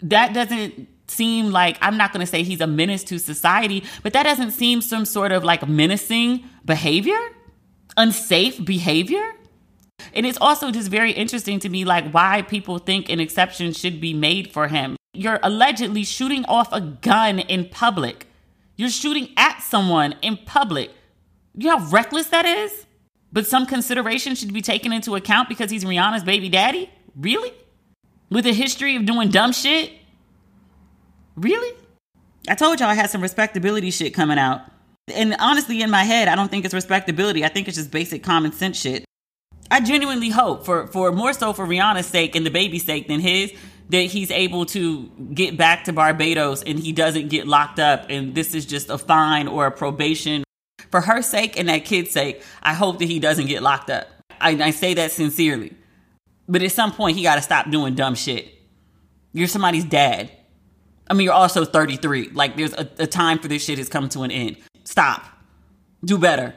That 0.00 0.32
doesn't 0.32 0.88
seem 1.08 1.50
like 1.50 1.76
I'm 1.82 1.96
not 1.96 2.12
going 2.12 2.24
to 2.24 2.30
say 2.30 2.42
he's 2.42 2.60
a 2.60 2.66
menace 2.66 3.04
to 3.04 3.18
society, 3.18 3.84
but 4.02 4.12
that 4.14 4.22
doesn't 4.22 4.52
seem 4.52 4.80
some 4.80 5.04
sort 5.04 5.32
of 5.32 5.44
like 5.44 5.68
menacing 5.68 6.44
behavior, 6.64 7.20
unsafe 7.96 8.64
behavior. 8.64 9.32
And 10.12 10.26
it's 10.26 10.38
also 10.40 10.70
just 10.70 10.90
very 10.90 11.12
interesting 11.12 11.58
to 11.60 11.68
me 11.68 11.84
like 11.84 12.10
why 12.10 12.42
people 12.42 12.78
think 12.78 13.08
an 13.08 13.20
exception 13.20 13.72
should 13.72 14.00
be 14.00 14.12
made 14.12 14.52
for 14.52 14.68
him. 14.68 14.96
You're 15.12 15.40
allegedly 15.42 16.04
shooting 16.04 16.44
off 16.46 16.72
a 16.72 16.80
gun 16.80 17.38
in 17.38 17.68
public. 17.68 18.26
You're 18.76 18.90
shooting 18.90 19.30
at 19.36 19.62
someone 19.62 20.16
in 20.22 20.36
public. 20.36 20.90
You 21.56 21.68
know 21.68 21.78
how 21.78 21.90
reckless 21.90 22.28
that 22.28 22.44
is? 22.44 22.86
But 23.32 23.46
some 23.46 23.66
consideration 23.66 24.34
should 24.34 24.52
be 24.52 24.62
taken 24.62 24.92
into 24.92 25.14
account 25.14 25.48
because 25.48 25.70
he's 25.70 25.84
Rihanna's 25.84 26.24
baby 26.24 26.48
daddy? 26.48 26.90
Really? 27.16 27.52
With 28.30 28.46
a 28.46 28.52
history 28.52 28.96
of 28.96 29.06
doing 29.06 29.28
dumb 29.28 29.52
shit? 29.52 29.92
Really? 31.36 31.76
I 32.48 32.54
told 32.54 32.80
y'all 32.80 32.88
I 32.88 32.94
had 32.94 33.10
some 33.10 33.22
respectability 33.22 33.90
shit 33.90 34.14
coming 34.14 34.38
out. 34.38 34.60
And 35.12 35.36
honestly, 35.38 35.82
in 35.82 35.90
my 35.90 36.04
head, 36.04 36.28
I 36.28 36.34
don't 36.34 36.50
think 36.50 36.64
it's 36.64 36.74
respectability. 36.74 37.44
I 37.44 37.48
think 37.48 37.68
it's 37.68 37.76
just 37.76 37.90
basic 37.90 38.22
common 38.22 38.52
sense 38.52 38.78
shit. 38.80 39.04
I 39.74 39.80
genuinely 39.80 40.28
hope 40.30 40.64
for, 40.64 40.86
for 40.86 41.10
more 41.10 41.32
so 41.32 41.52
for 41.52 41.66
Rihanna's 41.66 42.06
sake 42.06 42.36
and 42.36 42.46
the 42.46 42.50
baby's 42.50 42.84
sake 42.84 43.08
than 43.08 43.18
his, 43.18 43.52
that 43.88 44.02
he's 44.02 44.30
able 44.30 44.66
to 44.66 45.10
get 45.34 45.56
back 45.56 45.82
to 45.86 45.92
Barbados 45.92 46.62
and 46.62 46.78
he 46.78 46.92
doesn't 46.92 47.26
get 47.26 47.48
locked 47.48 47.80
up 47.80 48.06
and 48.08 48.36
this 48.36 48.54
is 48.54 48.66
just 48.66 48.88
a 48.88 48.96
fine 48.96 49.48
or 49.48 49.66
a 49.66 49.72
probation. 49.72 50.44
For 50.92 51.00
her 51.00 51.22
sake 51.22 51.58
and 51.58 51.68
that 51.68 51.84
kid's 51.84 52.12
sake, 52.12 52.40
I 52.62 52.72
hope 52.72 53.00
that 53.00 53.06
he 53.06 53.18
doesn't 53.18 53.46
get 53.46 53.64
locked 53.64 53.90
up. 53.90 54.06
I, 54.40 54.50
I 54.50 54.70
say 54.70 54.94
that 54.94 55.10
sincerely. 55.10 55.74
But 56.48 56.62
at 56.62 56.70
some 56.70 56.92
point, 56.92 57.16
he 57.16 57.24
got 57.24 57.34
to 57.34 57.42
stop 57.42 57.68
doing 57.68 57.96
dumb 57.96 58.14
shit. 58.14 58.54
You're 59.32 59.48
somebody's 59.48 59.84
dad. 59.84 60.30
I 61.10 61.14
mean, 61.14 61.24
you're 61.24 61.34
also 61.34 61.64
33. 61.64 62.30
Like, 62.30 62.56
there's 62.56 62.74
a, 62.74 62.88
a 63.00 63.08
time 63.08 63.40
for 63.40 63.48
this 63.48 63.64
shit 63.64 63.78
has 63.78 63.88
come 63.88 64.08
to 64.10 64.22
an 64.22 64.30
end. 64.30 64.56
Stop. 64.84 65.24
Do 66.04 66.16
better. 66.16 66.54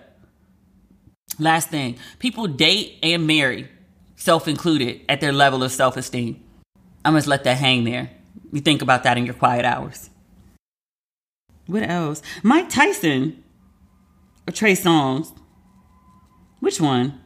Last 1.39 1.69
thing 1.69 1.97
people 2.19 2.47
date 2.47 2.99
and 3.03 3.27
marry, 3.27 3.69
self 4.15 4.47
included, 4.47 5.01
at 5.07 5.21
their 5.21 5.33
level 5.33 5.63
of 5.63 5.71
self 5.71 5.97
esteem. 5.97 6.43
I'm 7.05 7.15
just 7.15 7.27
let 7.27 7.43
that 7.43 7.57
hang 7.57 7.83
there. 7.83 8.09
You 8.51 8.61
think 8.61 8.81
about 8.81 9.03
that 9.03 9.17
in 9.17 9.25
your 9.25 9.35
quiet 9.35 9.65
hours. 9.65 10.09
What 11.67 11.83
else? 11.83 12.21
Mike 12.43 12.69
Tyson 12.69 13.43
or 14.47 14.53
Trey 14.53 14.73
Songz. 14.73 15.33
Which 16.59 16.81
one? 16.81 17.21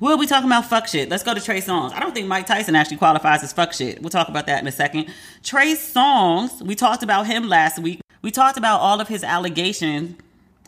We'll 0.00 0.18
be 0.18 0.26
talking 0.26 0.48
about 0.48 0.66
fuck 0.66 0.86
shit. 0.86 1.08
Let's 1.08 1.24
go 1.24 1.34
to 1.34 1.40
Trey 1.40 1.60
Songz. 1.60 1.92
I 1.92 2.00
don't 2.00 2.14
think 2.14 2.28
Mike 2.28 2.46
Tyson 2.46 2.76
actually 2.76 2.98
qualifies 2.98 3.42
as 3.42 3.52
fuck 3.52 3.72
shit. 3.72 4.00
We'll 4.00 4.10
talk 4.10 4.28
about 4.28 4.46
that 4.46 4.60
in 4.62 4.68
a 4.68 4.72
second. 4.72 5.12
Trey 5.42 5.74
Songz, 5.74 6.62
we 6.62 6.74
talked 6.74 7.02
about 7.02 7.26
him 7.26 7.48
last 7.48 7.78
week. 7.80 8.00
We 8.22 8.30
talked 8.30 8.56
about 8.56 8.80
all 8.80 9.00
of 9.00 9.08
his 9.08 9.24
allegations 9.24 10.16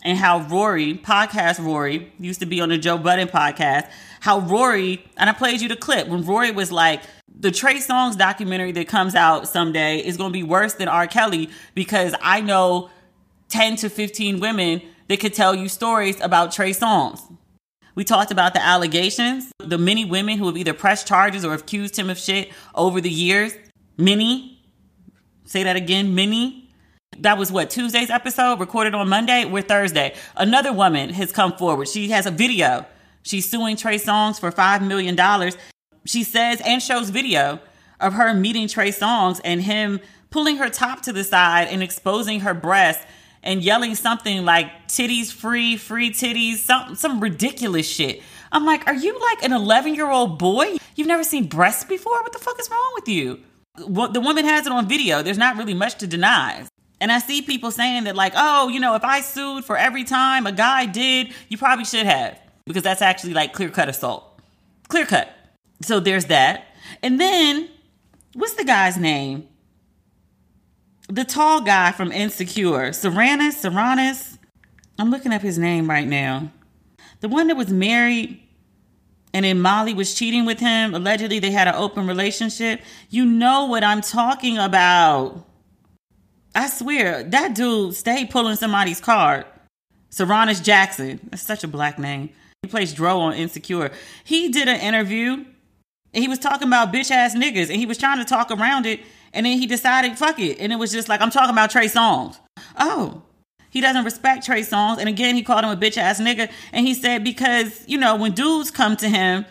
and 0.02 0.18
how 0.18 0.40
Rory, 0.48 0.94
podcast 0.94 1.64
Rory, 1.64 2.12
used 2.18 2.40
to 2.40 2.46
be 2.46 2.60
on 2.60 2.68
the 2.68 2.78
Joe 2.78 2.98
Budden 2.98 3.28
podcast, 3.28 3.88
how 4.20 4.40
Rory, 4.40 5.04
and 5.16 5.30
I 5.30 5.32
played 5.32 5.60
you 5.60 5.68
the 5.68 5.76
clip 5.76 6.08
when 6.08 6.24
Rory 6.24 6.50
was 6.50 6.72
like, 6.72 7.02
the 7.34 7.50
Trey 7.50 7.76
Songz 7.76 8.16
documentary 8.16 8.72
that 8.72 8.88
comes 8.88 9.14
out 9.14 9.48
someday 9.48 9.98
is 9.98 10.16
going 10.16 10.30
to 10.30 10.32
be 10.32 10.42
worse 10.42 10.74
than 10.74 10.88
R. 10.88 11.06
Kelly 11.06 11.50
because 11.74 12.14
I 12.20 12.40
know 12.40 12.90
10 13.48 13.76
to 13.76 13.88
15 13.88 14.40
women 14.40 14.82
that 15.08 15.20
could 15.20 15.34
tell 15.34 15.54
you 15.54 15.68
stories 15.68 16.20
about 16.20 16.52
Trey 16.52 16.70
Songz. 16.70 17.20
We 17.94 18.04
talked 18.04 18.30
about 18.30 18.54
the 18.54 18.62
allegations, 18.62 19.52
the 19.58 19.76
many 19.76 20.04
women 20.04 20.38
who 20.38 20.46
have 20.46 20.56
either 20.56 20.72
pressed 20.72 21.06
charges 21.06 21.44
or 21.44 21.52
accused 21.52 21.98
him 21.98 22.08
of 22.08 22.18
shit 22.18 22.50
over 22.74 23.00
the 23.00 23.10
years. 23.10 23.52
Many, 23.98 24.58
say 25.44 25.62
that 25.64 25.76
again, 25.76 26.14
many. 26.14 26.61
That 27.18 27.38
was 27.38 27.52
what, 27.52 27.70
Tuesday's 27.70 28.10
episode, 28.10 28.58
recorded 28.58 28.94
on 28.94 29.08
Monday? 29.08 29.44
We're 29.44 29.62
Thursday. 29.62 30.14
Another 30.36 30.72
woman 30.72 31.10
has 31.10 31.30
come 31.30 31.52
forward. 31.52 31.88
She 31.88 32.08
has 32.10 32.26
a 32.26 32.30
video. 32.30 32.86
She's 33.22 33.48
suing 33.48 33.76
Trey 33.76 33.98
Songz 33.98 34.40
for 34.40 34.50
$5 34.50 34.86
million. 34.86 35.16
She 36.04 36.24
says 36.24 36.60
and 36.64 36.82
shows 36.82 37.10
video 37.10 37.60
of 38.00 38.14
her 38.14 38.34
meeting 38.34 38.66
Trey 38.66 38.90
Songz 38.90 39.40
and 39.44 39.62
him 39.62 40.00
pulling 40.30 40.56
her 40.56 40.68
top 40.68 41.02
to 41.02 41.12
the 41.12 41.22
side 41.22 41.68
and 41.68 41.82
exposing 41.82 42.40
her 42.40 42.54
breast 42.54 43.06
and 43.42 43.62
yelling 43.62 43.94
something 43.94 44.44
like 44.44 44.88
titties 44.88 45.30
free, 45.32 45.76
free 45.76 46.10
titties, 46.10 46.56
some 46.56 46.94
some 46.94 47.20
ridiculous 47.20 47.88
shit. 47.88 48.22
I'm 48.50 48.64
like, 48.64 48.86
are 48.86 48.94
you 48.94 49.18
like 49.20 49.44
an 49.44 49.52
11 49.52 49.94
year 49.94 50.10
old 50.10 50.38
boy? 50.38 50.76
You've 50.96 51.08
never 51.08 51.24
seen 51.24 51.46
breasts 51.46 51.84
before? 51.84 52.22
What 52.22 52.32
the 52.32 52.38
fuck 52.38 52.58
is 52.58 52.70
wrong 52.70 52.92
with 52.94 53.08
you? 53.08 53.40
Well, 53.86 54.10
the 54.10 54.20
woman 54.20 54.44
has 54.44 54.66
it 54.66 54.72
on 54.72 54.88
video. 54.88 55.22
There's 55.22 55.38
not 55.38 55.56
really 55.56 55.74
much 55.74 55.96
to 55.96 56.06
deny. 56.06 56.66
And 57.02 57.12
I 57.12 57.18
see 57.18 57.42
people 57.42 57.70
saying 57.70 58.04
that, 58.04 58.16
like, 58.16 58.32
oh, 58.36 58.68
you 58.68 58.80
know, 58.80 58.94
if 58.94 59.04
I 59.04 59.20
sued 59.20 59.64
for 59.64 59.76
every 59.76 60.04
time 60.04 60.46
a 60.46 60.52
guy 60.52 60.86
did, 60.86 61.32
you 61.48 61.58
probably 61.58 61.84
should 61.84 62.06
have. 62.06 62.38
Because 62.64 62.82
that's 62.82 63.02
actually 63.02 63.34
like 63.34 63.52
clear 63.52 63.68
cut 63.68 63.88
assault. 63.88 64.40
Clear 64.88 65.04
cut. 65.04 65.28
So 65.82 66.00
there's 66.00 66.26
that. 66.26 66.64
And 67.02 67.20
then, 67.20 67.68
what's 68.34 68.54
the 68.54 68.64
guy's 68.64 68.96
name? 68.96 69.48
the 71.12 71.24
tall 71.24 71.60
guy 71.60 71.92
from 71.92 72.10
Insecure, 72.10 72.90
Sarunas, 72.90 73.60
Sarunas. 73.62 74.38
I'm 74.98 75.10
looking 75.10 75.32
up 75.32 75.42
his 75.42 75.58
name 75.58 75.88
right 75.88 76.08
now. 76.08 76.50
The 77.20 77.28
one 77.28 77.48
that 77.48 77.56
was 77.56 77.68
married 77.68 78.40
and 79.34 79.44
then 79.44 79.60
Molly 79.60 79.92
was 79.92 80.14
cheating 80.14 80.46
with 80.46 80.58
him. 80.58 80.94
Allegedly, 80.94 81.38
they 81.38 81.50
had 81.50 81.68
an 81.68 81.74
open 81.74 82.06
relationship. 82.06 82.80
You 83.10 83.24
know 83.24 83.66
what 83.66 83.84
I'm 83.84 84.00
talking 84.00 84.56
about. 84.56 85.46
I 86.54 86.68
swear, 86.68 87.22
that 87.24 87.54
dude 87.54 87.94
stayed 87.94 88.30
pulling 88.30 88.56
somebody's 88.56 89.00
card. 89.00 89.46
Sarunas 90.10 90.62
Jackson. 90.62 91.20
That's 91.30 91.42
such 91.42 91.64
a 91.64 91.68
black 91.68 91.98
name. 91.98 92.30
He 92.62 92.68
plays 92.68 92.92
Dro 92.92 93.20
on 93.20 93.32
Insecure. 93.34 93.90
He 94.24 94.50
did 94.50 94.68
an 94.68 94.80
interview 94.80 95.44
and 96.14 96.22
he 96.22 96.28
was 96.28 96.38
talking 96.38 96.68
about 96.68 96.92
bitch 96.92 97.10
ass 97.10 97.34
niggas 97.34 97.68
and 97.68 97.76
he 97.76 97.86
was 97.86 97.98
trying 97.98 98.18
to 98.18 98.24
talk 98.24 98.50
around 98.50 98.86
it 98.86 99.00
and 99.32 99.46
then 99.46 99.58
he 99.58 99.66
decided, 99.66 100.18
fuck 100.18 100.38
it. 100.38 100.58
And 100.60 100.72
it 100.72 100.76
was 100.76 100.92
just 100.92 101.08
like, 101.08 101.20
I'm 101.20 101.30
talking 101.30 101.52
about 101.52 101.70
Trey 101.70 101.86
Songz. 101.86 102.38
Oh, 102.78 103.22
he 103.70 103.80
doesn't 103.80 104.04
respect 104.04 104.44
Trey 104.44 104.60
Songz. 104.60 104.98
And 104.98 105.08
again, 105.08 105.34
he 105.34 105.42
called 105.42 105.64
him 105.64 105.70
a 105.70 105.76
bitch 105.76 105.96
ass 105.96 106.20
nigga. 106.20 106.50
And 106.72 106.86
he 106.86 106.92
said, 106.92 107.24
because, 107.24 107.82
you 107.88 107.96
know, 107.96 108.16
when 108.16 108.32
dudes 108.32 108.70
come 108.70 108.96
to 108.98 109.08
him 109.08 109.46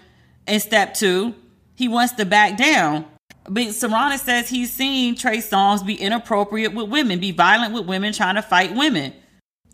in 0.48 0.60
step 0.60 0.94
two, 0.94 1.34
he 1.76 1.88
wants 1.88 2.14
to 2.14 2.26
back 2.26 2.58
down. 2.58 3.06
But 3.46 3.68
Sarunas 3.68 4.20
says 4.20 4.50
he's 4.50 4.72
seen 4.72 5.16
Trey 5.16 5.38
Songz 5.38 5.86
be 5.86 5.96
inappropriate 5.96 6.74
with 6.74 6.90
women, 6.90 7.20
be 7.20 7.32
violent 7.32 7.74
with 7.74 7.86
women, 7.86 8.14
trying 8.14 8.36
to 8.36 8.42
fight 8.42 8.76
women. 8.76 9.14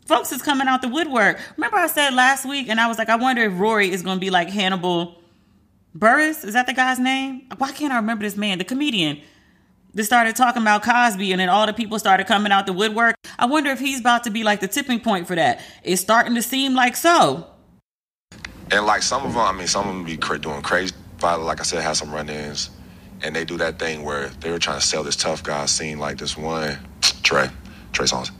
Folks 0.05 0.31
is 0.31 0.41
coming 0.41 0.67
out 0.67 0.81
the 0.81 0.87
woodwork. 0.87 1.39
Remember 1.57 1.77
I 1.77 1.87
said 1.87 2.13
last 2.13 2.45
week, 2.45 2.69
and 2.69 2.79
I 2.79 2.87
was 2.87 2.97
like, 2.97 3.09
I 3.09 3.17
wonder 3.17 3.43
if 3.43 3.59
Rory 3.59 3.91
is 3.91 4.01
going 4.01 4.17
to 4.17 4.21
be 4.21 4.29
like 4.29 4.49
Hannibal 4.49 5.21
Buress. 5.97 6.45
Is 6.45 6.53
that 6.53 6.65
the 6.65 6.73
guy's 6.73 6.97
name? 6.97 7.47
Why 7.57 7.71
can't 7.71 7.91
I 7.91 7.97
remember 7.97 8.23
this 8.23 8.37
man? 8.37 8.57
The 8.57 8.63
comedian 8.63 9.21
they 9.93 10.03
started 10.03 10.35
talking 10.35 10.61
about 10.61 10.83
Cosby 10.83 11.31
and 11.31 11.41
then 11.41 11.49
all 11.49 11.65
the 11.65 11.73
people 11.73 11.97
started 11.97 12.27
coming 12.27 12.51
out 12.51 12.67
the 12.67 12.73
woodwork. 12.73 13.15
I 13.39 13.47
wonder 13.47 13.71
if 13.71 13.79
he's 13.79 13.99
about 13.99 14.25
to 14.25 14.29
be 14.29 14.43
like 14.43 14.59
the 14.59 14.67
tipping 14.67 14.99
point 14.99 15.25
for 15.27 15.35
that. 15.35 15.59
It's 15.83 16.01
starting 16.01 16.35
to 16.35 16.41
seem 16.43 16.75
like 16.75 16.95
so. 16.95 17.47
And 18.69 18.85
like 18.85 19.01
some 19.01 19.25
of 19.25 19.33
them, 19.33 19.41
I 19.41 19.51
mean, 19.53 19.65
some 19.65 19.87
of 19.87 19.95
them 19.95 20.03
be 20.03 20.15
doing 20.15 20.61
crazy. 20.61 20.93
Like 21.21 21.59
I 21.59 21.63
said, 21.63 21.81
has 21.81 21.97
some 21.97 22.11
run-ins, 22.11 22.69
and 23.21 23.35
they 23.35 23.45
do 23.45 23.57
that 23.57 23.79
thing 23.79 24.03
where 24.03 24.29
they 24.41 24.51
were 24.51 24.59
trying 24.59 24.79
to 24.79 24.85
sell 24.85 25.03
this 25.03 25.15
tough 25.15 25.43
guy 25.43 25.65
scene, 25.67 25.99
like 25.99 26.17
this 26.17 26.37
one 26.37 26.79
Trey, 27.23 27.49
Trey 27.93 28.05
Songz. 28.05 28.31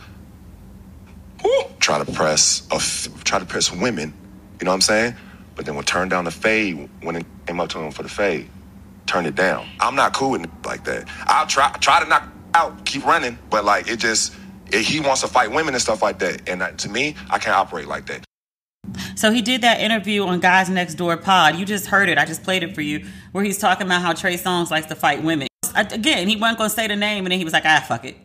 Try 1.80 2.04
to 2.04 2.12
press, 2.12 2.68
uh, 2.72 2.80
try 3.24 3.40
to 3.40 3.46
press 3.46 3.72
women. 3.72 4.14
You 4.60 4.66
know 4.66 4.72
what 4.72 4.76
I'm 4.76 4.82
saying? 4.82 5.16
But 5.56 5.66
then 5.66 5.76
would 5.76 5.88
turn 5.88 6.10
down 6.10 6.26
the 6.26 6.32
fade 6.32 6.90
when 7.02 7.16
it 7.18 7.26
came 7.48 7.60
up 7.60 7.70
to 7.70 7.80
him 7.80 7.92
for 7.92 8.04
the 8.04 8.10
fade 8.10 8.50
turn 9.08 9.26
it 9.26 9.36
down. 9.36 9.68
I'm 9.80 9.96
not 9.96 10.14
cool 10.14 10.32
with 10.32 10.48
like 10.66 10.84
that. 10.86 11.08
I'll 11.26 11.48
try 11.48 11.72
try 11.80 12.04
to 12.04 12.10
knock 12.10 12.30
out, 12.54 12.86
keep 12.86 13.06
running, 13.06 13.40
but 13.50 13.66
like 13.66 13.90
it 13.90 13.98
just 14.00 14.36
he 14.74 15.00
wants 15.00 15.22
to 15.22 15.30
fight 15.30 15.52
women 15.52 15.76
and 15.76 15.82
stuff 15.82 16.04
like 16.04 16.20
that. 16.20 16.48
And 16.50 16.80
to 16.80 16.90
me, 16.90 17.16
I 17.32 17.40
can't 17.40 17.58
operate 17.58 17.88
like 17.88 18.08
that. 18.08 18.27
So 19.16 19.32
he 19.32 19.42
did 19.42 19.62
that 19.62 19.80
interview 19.80 20.26
on 20.26 20.40
Guys 20.40 20.70
Next 20.70 20.96
Door 20.96 21.18
Pod. 21.18 21.56
You 21.56 21.66
just 21.66 21.88
heard 21.88 22.10
it. 22.10 22.18
I 22.18 22.26
just 22.26 22.44
played 22.44 22.64
it 22.64 22.76
for 22.76 22.82
you, 22.82 23.06
where 23.32 23.44
he's 23.44 23.58
talking 23.58 23.88
about 23.88 24.02
how 24.02 24.14
Trey 24.14 24.36
Songz 24.36 24.70
likes 24.70 24.88
to 24.88 24.96
fight 24.96 25.24
women. 25.24 25.48
Again, 25.76 26.28
he 26.28 26.36
wasn't 26.36 26.58
gonna 26.58 26.70
say 26.70 26.88
the 26.88 26.96
name, 26.96 27.26
and 27.26 27.32
then 27.32 27.40
he 27.40 27.44
was 27.44 27.54
like, 27.54 27.66
"Ah, 27.66 27.84
fuck 27.88 28.06
it." 28.06 28.18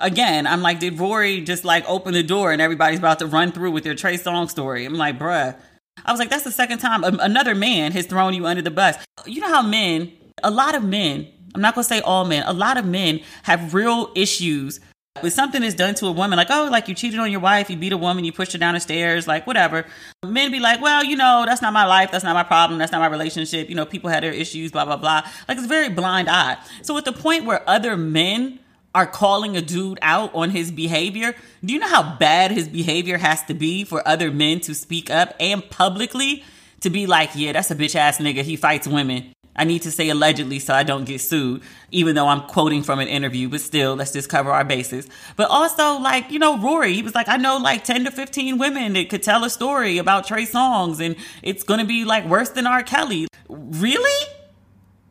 Again, 0.00 0.46
I'm 0.46 0.62
like, 0.62 0.78
did 0.78 0.98
Rory 0.98 1.40
just 1.40 1.64
like 1.64 1.84
open 1.88 2.14
the 2.14 2.22
door 2.22 2.52
and 2.52 2.62
everybody's 2.62 3.00
about 3.00 3.18
to 3.18 3.26
run 3.26 3.50
through 3.50 3.72
with 3.72 3.82
their 3.82 3.96
Trey 3.96 4.16
Songz 4.16 4.50
story? 4.50 4.84
I'm 4.84 4.94
like, 4.94 5.18
bruh. 5.18 5.56
I 6.04 6.12
was 6.12 6.20
like, 6.20 6.30
that's 6.30 6.44
the 6.44 6.52
second 6.52 6.78
time 6.78 7.02
another 7.02 7.54
man 7.56 7.90
has 7.92 8.06
thrown 8.06 8.32
you 8.32 8.46
under 8.46 8.62
the 8.62 8.70
bus. 8.70 8.96
You 9.26 9.40
know 9.40 9.48
how 9.48 9.62
men, 9.62 10.12
a 10.44 10.50
lot 10.50 10.76
of 10.76 10.84
men, 10.84 11.26
I'm 11.54 11.60
not 11.60 11.74
gonna 11.74 11.84
say 11.84 12.00
all 12.00 12.24
men, 12.24 12.44
a 12.46 12.52
lot 12.52 12.76
of 12.76 12.84
men 12.84 13.20
have 13.42 13.74
real 13.74 14.12
issues 14.14 14.78
with 15.22 15.32
something 15.32 15.62
is 15.62 15.74
done 15.74 15.94
to 15.96 16.06
a 16.06 16.12
woman, 16.12 16.36
like, 16.36 16.50
oh, 16.50 16.68
like 16.70 16.88
you 16.88 16.94
cheated 16.94 17.18
on 17.20 17.30
your 17.30 17.40
wife, 17.40 17.70
you 17.70 17.76
beat 17.76 17.92
a 17.92 17.96
woman, 17.96 18.24
you 18.24 18.32
pushed 18.32 18.52
her 18.52 18.58
down 18.58 18.74
the 18.74 18.80
stairs, 18.80 19.26
like 19.26 19.46
whatever. 19.46 19.86
Men 20.24 20.50
be 20.50 20.60
like, 20.60 20.80
well, 20.80 21.04
you 21.04 21.16
know, 21.16 21.44
that's 21.46 21.62
not 21.62 21.72
my 21.72 21.84
life, 21.84 22.10
that's 22.10 22.24
not 22.24 22.34
my 22.34 22.42
problem, 22.42 22.78
that's 22.78 22.92
not 22.92 23.00
my 23.00 23.06
relationship. 23.06 23.68
You 23.68 23.74
know, 23.74 23.86
people 23.86 24.10
had 24.10 24.22
their 24.22 24.32
issues, 24.32 24.72
blah, 24.72 24.84
blah, 24.84 24.96
blah. 24.96 25.22
Like 25.48 25.58
it's 25.58 25.66
very 25.66 25.88
blind 25.88 26.28
eye. 26.28 26.56
So 26.82 26.96
at 26.98 27.04
the 27.04 27.12
point 27.12 27.44
where 27.44 27.68
other 27.68 27.96
men 27.96 28.58
are 28.94 29.06
calling 29.06 29.56
a 29.56 29.60
dude 29.60 29.98
out 30.02 30.34
on 30.34 30.50
his 30.50 30.72
behavior, 30.72 31.34
do 31.64 31.72
you 31.74 31.78
know 31.78 31.88
how 31.88 32.16
bad 32.16 32.50
his 32.50 32.68
behavior 32.68 33.18
has 33.18 33.44
to 33.44 33.54
be 33.54 33.84
for 33.84 34.06
other 34.06 34.30
men 34.30 34.60
to 34.60 34.74
speak 34.74 35.10
up 35.10 35.34
and 35.38 35.68
publicly 35.70 36.42
to 36.80 36.90
be 36.90 37.06
like, 37.06 37.30
yeah, 37.34 37.52
that's 37.52 37.70
a 37.70 37.74
bitch 37.74 37.94
ass 37.94 38.18
nigga, 38.18 38.42
he 38.42 38.56
fights 38.56 38.86
women. 38.86 39.32
I 39.58 39.64
need 39.64 39.82
to 39.82 39.90
say 39.90 40.08
allegedly 40.08 40.60
so 40.60 40.72
I 40.72 40.84
don't 40.84 41.04
get 41.04 41.20
sued, 41.20 41.62
even 41.90 42.14
though 42.14 42.28
I'm 42.28 42.42
quoting 42.42 42.82
from 42.82 43.00
an 43.00 43.08
interview, 43.08 43.48
but 43.48 43.60
still, 43.60 43.96
let's 43.96 44.12
just 44.12 44.28
cover 44.28 44.50
our 44.50 44.64
bases. 44.64 45.08
But 45.36 45.50
also, 45.50 45.98
like, 45.98 46.30
you 46.30 46.38
know, 46.38 46.58
Rory, 46.58 46.94
he 46.94 47.02
was 47.02 47.14
like, 47.14 47.28
I 47.28 47.36
know 47.36 47.58
like 47.58 47.84
10 47.84 48.04
to 48.04 48.10
15 48.10 48.56
women 48.56 48.92
that 48.94 49.10
could 49.10 49.22
tell 49.22 49.44
a 49.44 49.50
story 49.50 49.98
about 49.98 50.26
Trey 50.26 50.46
Songz, 50.46 51.04
and 51.04 51.16
it's 51.42 51.64
gonna 51.64 51.84
be 51.84 52.04
like 52.04 52.24
worse 52.24 52.50
than 52.50 52.66
R. 52.66 52.82
Kelly. 52.82 53.26
Really? 53.48 54.28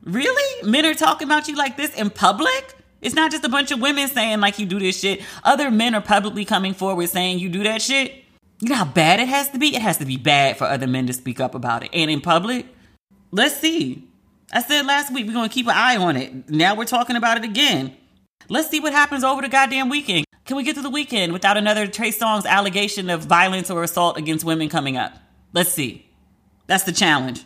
Really? 0.03 0.63
Men 0.63 0.85
are 0.85 0.93
talking 0.93 1.27
about 1.27 1.49
you 1.49 1.55
like 1.55 1.75
this 1.75 1.93
in 1.93 2.09
public? 2.09 2.75
It's 3.01 3.15
not 3.15 3.31
just 3.31 3.43
a 3.43 3.49
bunch 3.49 3.71
of 3.71 3.81
women 3.81 4.07
saying 4.07 4.39
like 4.39 4.57
you 4.59 4.65
do 4.65 4.79
this 4.79 4.99
shit. 4.99 5.21
Other 5.43 5.69
men 5.69 5.93
are 5.93 6.01
publicly 6.01 6.45
coming 6.45 6.73
forward 6.73 7.09
saying 7.09 7.39
you 7.39 7.49
do 7.49 7.63
that 7.63 7.81
shit. 7.81 8.23
You 8.59 8.69
know 8.69 8.75
how 8.75 8.85
bad 8.85 9.19
it 9.19 9.27
has 9.27 9.49
to 9.49 9.59
be? 9.59 9.75
It 9.75 9.81
has 9.81 9.97
to 9.97 10.05
be 10.05 10.17
bad 10.17 10.57
for 10.57 10.65
other 10.65 10.87
men 10.87 11.05
to 11.07 11.13
speak 11.13 11.39
up 11.39 11.53
about 11.53 11.83
it. 11.83 11.89
And 11.93 12.09
in 12.09 12.21
public, 12.21 12.65
let's 13.31 13.57
see. 13.57 14.06
I 14.51 14.61
said 14.61 14.85
last 14.85 15.13
week 15.13 15.27
we're 15.27 15.33
going 15.33 15.49
to 15.49 15.53
keep 15.53 15.67
an 15.67 15.75
eye 15.75 15.97
on 15.97 16.15
it. 16.15 16.49
Now 16.49 16.75
we're 16.75 16.85
talking 16.85 17.17
about 17.17 17.37
it 17.37 17.43
again. 17.43 17.95
Let's 18.47 18.69
see 18.69 18.79
what 18.79 18.93
happens 18.93 19.23
over 19.23 19.41
the 19.41 19.49
goddamn 19.49 19.89
weekend. 19.89 20.25
Can 20.45 20.55
we 20.55 20.63
get 20.63 20.75
to 20.75 20.81
the 20.81 20.89
weekend 20.89 21.33
without 21.33 21.57
another 21.57 21.85
Trey 21.85 22.11
Songz 22.11 22.45
allegation 22.45 23.09
of 23.09 23.25
violence 23.25 23.69
or 23.69 23.83
assault 23.83 24.17
against 24.17 24.45
women 24.45 24.69
coming 24.69 24.95
up? 24.95 25.11
Let's 25.51 25.73
see. 25.73 26.05
That's 26.65 26.85
the 26.85 26.93
challenge. 26.93 27.43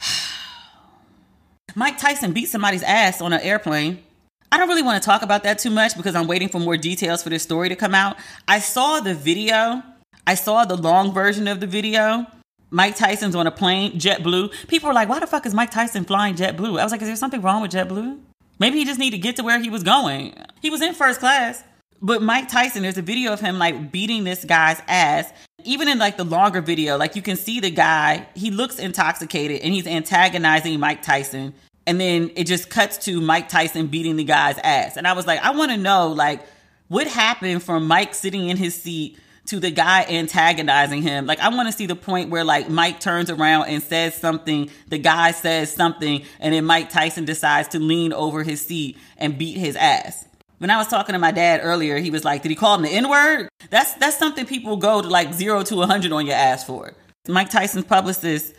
Mike 1.76 1.98
Tyson 1.98 2.32
beat 2.32 2.46
somebody's 2.46 2.82
ass 2.82 3.20
on 3.20 3.32
an 3.32 3.40
airplane. 3.40 4.02
I 4.50 4.58
don't 4.58 4.68
really 4.68 4.82
want 4.82 5.00
to 5.00 5.06
talk 5.06 5.22
about 5.22 5.44
that 5.44 5.60
too 5.60 5.70
much 5.70 5.96
because 5.96 6.16
I'm 6.16 6.26
waiting 6.26 6.48
for 6.48 6.58
more 6.58 6.76
details 6.76 7.22
for 7.22 7.30
this 7.30 7.44
story 7.44 7.68
to 7.68 7.76
come 7.76 7.94
out. 7.94 8.16
I 8.48 8.58
saw 8.58 8.98
the 8.98 9.14
video. 9.14 9.82
I 10.26 10.34
saw 10.34 10.64
the 10.64 10.76
long 10.76 11.14
version 11.14 11.46
of 11.46 11.60
the 11.60 11.68
video 11.68 12.26
Mike 12.72 12.96
Tyson's 12.96 13.36
on 13.36 13.46
a 13.46 13.50
plane, 13.50 13.92
JetBlue. 13.92 14.66
People 14.66 14.88
were 14.88 14.94
like, 14.94 15.08
why 15.08 15.20
the 15.20 15.26
fuck 15.26 15.44
is 15.44 15.52
Mike 15.52 15.70
Tyson 15.70 16.04
flying 16.04 16.34
JetBlue? 16.34 16.80
I 16.80 16.82
was 16.82 16.90
like, 16.90 17.02
is 17.02 17.06
there 17.06 17.16
something 17.16 17.42
wrong 17.42 17.60
with 17.60 17.70
JetBlue? 17.70 18.18
Maybe 18.58 18.78
he 18.78 18.86
just 18.86 18.98
needed 18.98 19.18
to 19.18 19.22
get 19.22 19.36
to 19.36 19.42
where 19.42 19.60
he 19.60 19.68
was 19.68 19.82
going. 19.82 20.34
He 20.62 20.70
was 20.70 20.80
in 20.80 20.94
first 20.94 21.20
class. 21.20 21.62
But 22.00 22.22
Mike 22.22 22.48
Tyson, 22.48 22.82
there's 22.82 22.96
a 22.96 23.02
video 23.02 23.32
of 23.32 23.40
him 23.40 23.58
like 23.58 23.92
beating 23.92 24.24
this 24.24 24.44
guy's 24.44 24.80
ass. 24.88 25.30
Even 25.64 25.86
in 25.86 25.98
like 25.98 26.16
the 26.16 26.24
longer 26.24 26.62
video, 26.62 26.96
like 26.96 27.14
you 27.14 27.22
can 27.22 27.36
see 27.36 27.60
the 27.60 27.70
guy, 27.70 28.26
he 28.34 28.50
looks 28.50 28.78
intoxicated 28.78 29.60
and 29.60 29.74
he's 29.74 29.86
antagonizing 29.86 30.80
Mike 30.80 31.02
Tyson. 31.02 31.52
And 31.86 32.00
then 32.00 32.30
it 32.36 32.44
just 32.44 32.70
cuts 32.70 32.96
to 33.04 33.20
Mike 33.20 33.50
Tyson 33.50 33.88
beating 33.88 34.16
the 34.16 34.24
guy's 34.24 34.56
ass. 34.58 34.96
And 34.96 35.06
I 35.06 35.12
was 35.12 35.26
like, 35.26 35.40
I 35.40 35.50
want 35.50 35.72
to 35.72 35.76
know 35.76 36.08
like 36.08 36.40
what 36.88 37.06
happened 37.06 37.62
from 37.62 37.86
Mike 37.86 38.14
sitting 38.14 38.48
in 38.48 38.56
his 38.56 38.74
seat 38.74 39.18
to 39.52 39.60
the 39.60 39.70
guy 39.70 40.06
antagonizing 40.08 41.02
him. 41.02 41.26
Like 41.26 41.38
I 41.40 41.50
want 41.50 41.68
to 41.68 41.72
see 41.72 41.84
the 41.84 41.94
point 41.94 42.30
where 42.30 42.42
like 42.42 42.70
Mike 42.70 43.00
turns 43.00 43.28
around 43.28 43.66
and 43.68 43.82
says 43.82 44.14
something, 44.14 44.70
the 44.88 44.96
guy 44.96 45.32
says 45.32 45.70
something, 45.70 46.24
and 46.40 46.54
then 46.54 46.64
Mike 46.64 46.88
Tyson 46.88 47.26
decides 47.26 47.68
to 47.68 47.78
lean 47.78 48.14
over 48.14 48.42
his 48.44 48.64
seat 48.64 48.96
and 49.18 49.36
beat 49.36 49.58
his 49.58 49.76
ass. 49.76 50.24
When 50.56 50.70
I 50.70 50.78
was 50.78 50.88
talking 50.88 51.12
to 51.12 51.18
my 51.18 51.32
dad 51.32 51.60
earlier, 51.62 51.98
he 51.98 52.10
was 52.10 52.24
like, 52.24 52.40
"Did 52.40 52.48
he 52.48 52.54
call 52.54 52.76
him 52.76 52.82
the 52.82 52.88
N 52.88 53.10
word?" 53.10 53.50
That's 53.68 53.92
that's 53.94 54.18
something 54.18 54.46
people 54.46 54.78
go 54.78 55.02
to 55.02 55.08
like 55.08 55.34
zero 55.34 55.62
to 55.64 55.82
a 55.82 55.86
hundred 55.86 56.12
on 56.12 56.24
your 56.24 56.36
ass 56.36 56.64
for. 56.64 56.94
Mike 57.28 57.50
Tyson's 57.50 57.84
publicist 57.84 58.54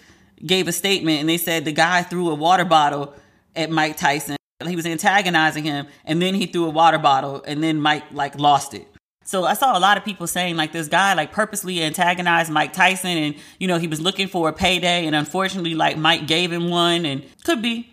gave 0.45 0.67
a 0.67 0.71
statement, 0.71 1.21
and 1.21 1.27
they 1.27 1.37
said 1.37 1.65
the 1.65 1.71
guy 1.71 2.03
threw 2.03 2.29
a 2.29 2.35
water 2.35 2.65
bottle 2.65 3.15
at 3.55 3.71
Mike 3.71 3.97
Tyson. 3.97 4.37
He 4.63 4.75
was 4.75 4.85
antagonizing 4.85 5.63
him, 5.63 5.87
and 6.05 6.21
then 6.21 6.35
he 6.35 6.45
threw 6.45 6.65
a 6.65 6.69
water 6.69 6.99
bottle, 6.99 7.43
and 7.47 7.63
then 7.63 7.81
Mike 7.81 8.03
like 8.11 8.37
lost 8.37 8.75
it. 8.75 8.87
So 9.25 9.45
I 9.45 9.53
saw 9.53 9.77
a 9.77 9.79
lot 9.79 9.97
of 9.97 10.03
people 10.03 10.27
saying 10.27 10.55
like 10.55 10.71
this 10.71 10.87
guy 10.87 11.13
like 11.13 11.31
purposely 11.31 11.81
antagonized 11.81 12.51
Mike 12.51 12.73
Tyson 12.73 13.17
and 13.17 13.35
you 13.59 13.67
know 13.67 13.77
he 13.77 13.87
was 13.87 14.01
looking 14.01 14.27
for 14.27 14.49
a 14.49 14.53
payday 14.53 15.05
and 15.05 15.15
unfortunately 15.15 15.75
like 15.75 15.97
Mike 15.97 16.27
gave 16.27 16.51
him 16.51 16.69
one 16.69 17.05
and 17.05 17.23
could 17.43 17.61
be. 17.61 17.89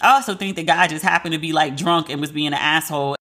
I 0.00 0.16
also 0.16 0.34
think 0.34 0.56
the 0.56 0.64
guy 0.64 0.86
just 0.88 1.04
happened 1.04 1.32
to 1.32 1.40
be 1.40 1.52
like 1.52 1.76
drunk 1.76 2.10
and 2.10 2.20
was 2.20 2.32
being 2.32 2.48
an 2.48 2.54
asshole 2.54 3.16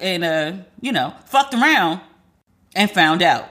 and 0.00 0.24
uh 0.24 0.52
you 0.80 0.92
know 0.92 1.14
fucked 1.26 1.54
around 1.54 2.00
and 2.74 2.90
found 2.90 3.22
out. 3.22 3.48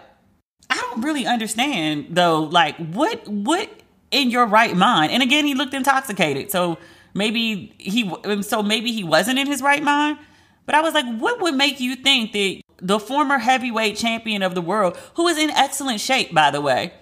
I 0.69 0.75
don't 0.75 1.01
really 1.01 1.25
understand 1.25 2.07
though 2.09 2.41
like 2.41 2.75
what 2.77 3.27
what 3.27 3.69
in 4.11 4.29
your 4.29 4.45
right 4.45 4.75
mind 4.75 5.11
and 5.11 5.23
again 5.23 5.45
he 5.45 5.53
looked 5.55 5.73
intoxicated 5.73 6.51
so 6.51 6.77
maybe 7.13 7.73
he 7.77 8.11
so 8.41 8.61
maybe 8.61 8.91
he 8.91 9.03
wasn't 9.03 9.39
in 9.39 9.47
his 9.47 9.61
right 9.61 9.81
mind 9.81 10.17
but 10.65 10.75
I 10.75 10.81
was 10.81 10.93
like 10.93 11.05
what 11.19 11.41
would 11.41 11.55
make 11.55 11.79
you 11.79 11.95
think 11.95 12.33
that 12.33 12.61
the 12.83 12.99
former 12.99 13.39
heavyweight 13.39 13.95
champion 13.95 14.43
of 14.43 14.53
the 14.53 14.61
world, 14.61 14.97
who 15.15 15.27
is 15.27 15.37
in 15.37 15.49
excellent 15.49 16.01
shape, 16.01 16.33
by 16.33 16.51
the 16.51 16.61
way, 16.61 16.93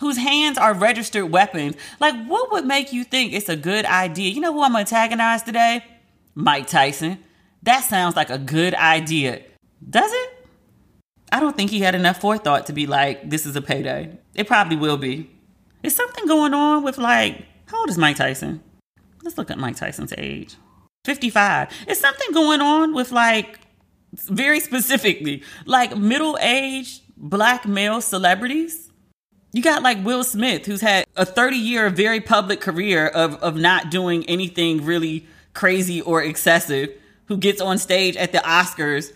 whose 0.00 0.16
hands 0.16 0.58
are 0.58 0.74
registered 0.74 1.30
weapons. 1.30 1.76
Like, 2.00 2.26
what 2.26 2.50
would 2.50 2.66
make 2.66 2.92
you 2.92 3.04
think 3.04 3.32
it's 3.32 3.48
a 3.48 3.56
good 3.56 3.84
idea? 3.84 4.30
You 4.30 4.40
know 4.40 4.52
who 4.52 4.62
I'm 4.62 4.72
gonna 4.72 4.80
antagonize 4.80 5.42
today? 5.42 5.84
Mike 6.34 6.66
Tyson. 6.66 7.18
That 7.62 7.84
sounds 7.84 8.16
like 8.16 8.30
a 8.30 8.38
good 8.38 8.74
idea. 8.74 9.42
Does 9.88 10.10
it? 10.12 10.30
I 11.32 11.40
don't 11.40 11.56
think 11.56 11.70
he 11.70 11.80
had 11.80 11.94
enough 11.94 12.20
forethought 12.20 12.66
to 12.66 12.72
be 12.72 12.86
like, 12.86 13.28
this 13.28 13.44
is 13.46 13.56
a 13.56 13.62
payday. 13.62 14.16
It 14.34 14.46
probably 14.46 14.76
will 14.76 14.96
be. 14.96 15.30
Is 15.82 15.94
something 15.94 16.26
going 16.26 16.54
on 16.54 16.82
with 16.82 16.98
like, 16.98 17.44
how 17.66 17.80
old 17.80 17.90
is 17.90 17.98
Mike 17.98 18.16
Tyson? 18.16 18.62
Let's 19.22 19.36
look 19.36 19.50
at 19.50 19.58
Mike 19.58 19.76
Tyson's 19.76 20.14
age. 20.16 20.56
55. 21.04 21.68
Is 21.88 22.00
something 22.00 22.32
going 22.32 22.60
on 22.60 22.94
with 22.94 23.12
like 23.12 23.60
very 24.24 24.60
specifically, 24.60 25.42
like 25.64 25.96
middle 25.96 26.38
aged 26.40 27.02
black 27.16 27.66
male 27.66 28.00
celebrities. 28.00 28.90
You 29.52 29.62
got 29.62 29.82
like 29.82 30.04
Will 30.04 30.24
Smith, 30.24 30.66
who's 30.66 30.80
had 30.80 31.06
a 31.16 31.24
30 31.24 31.56
year, 31.56 31.88
very 31.88 32.20
public 32.20 32.60
career 32.60 33.06
of, 33.06 33.36
of 33.36 33.56
not 33.56 33.90
doing 33.90 34.24
anything 34.26 34.84
really 34.84 35.26
crazy 35.54 36.02
or 36.02 36.22
excessive, 36.22 36.90
who 37.26 37.36
gets 37.36 37.60
on 37.60 37.78
stage 37.78 38.16
at 38.16 38.32
the 38.32 38.38
Oscars 38.38 39.12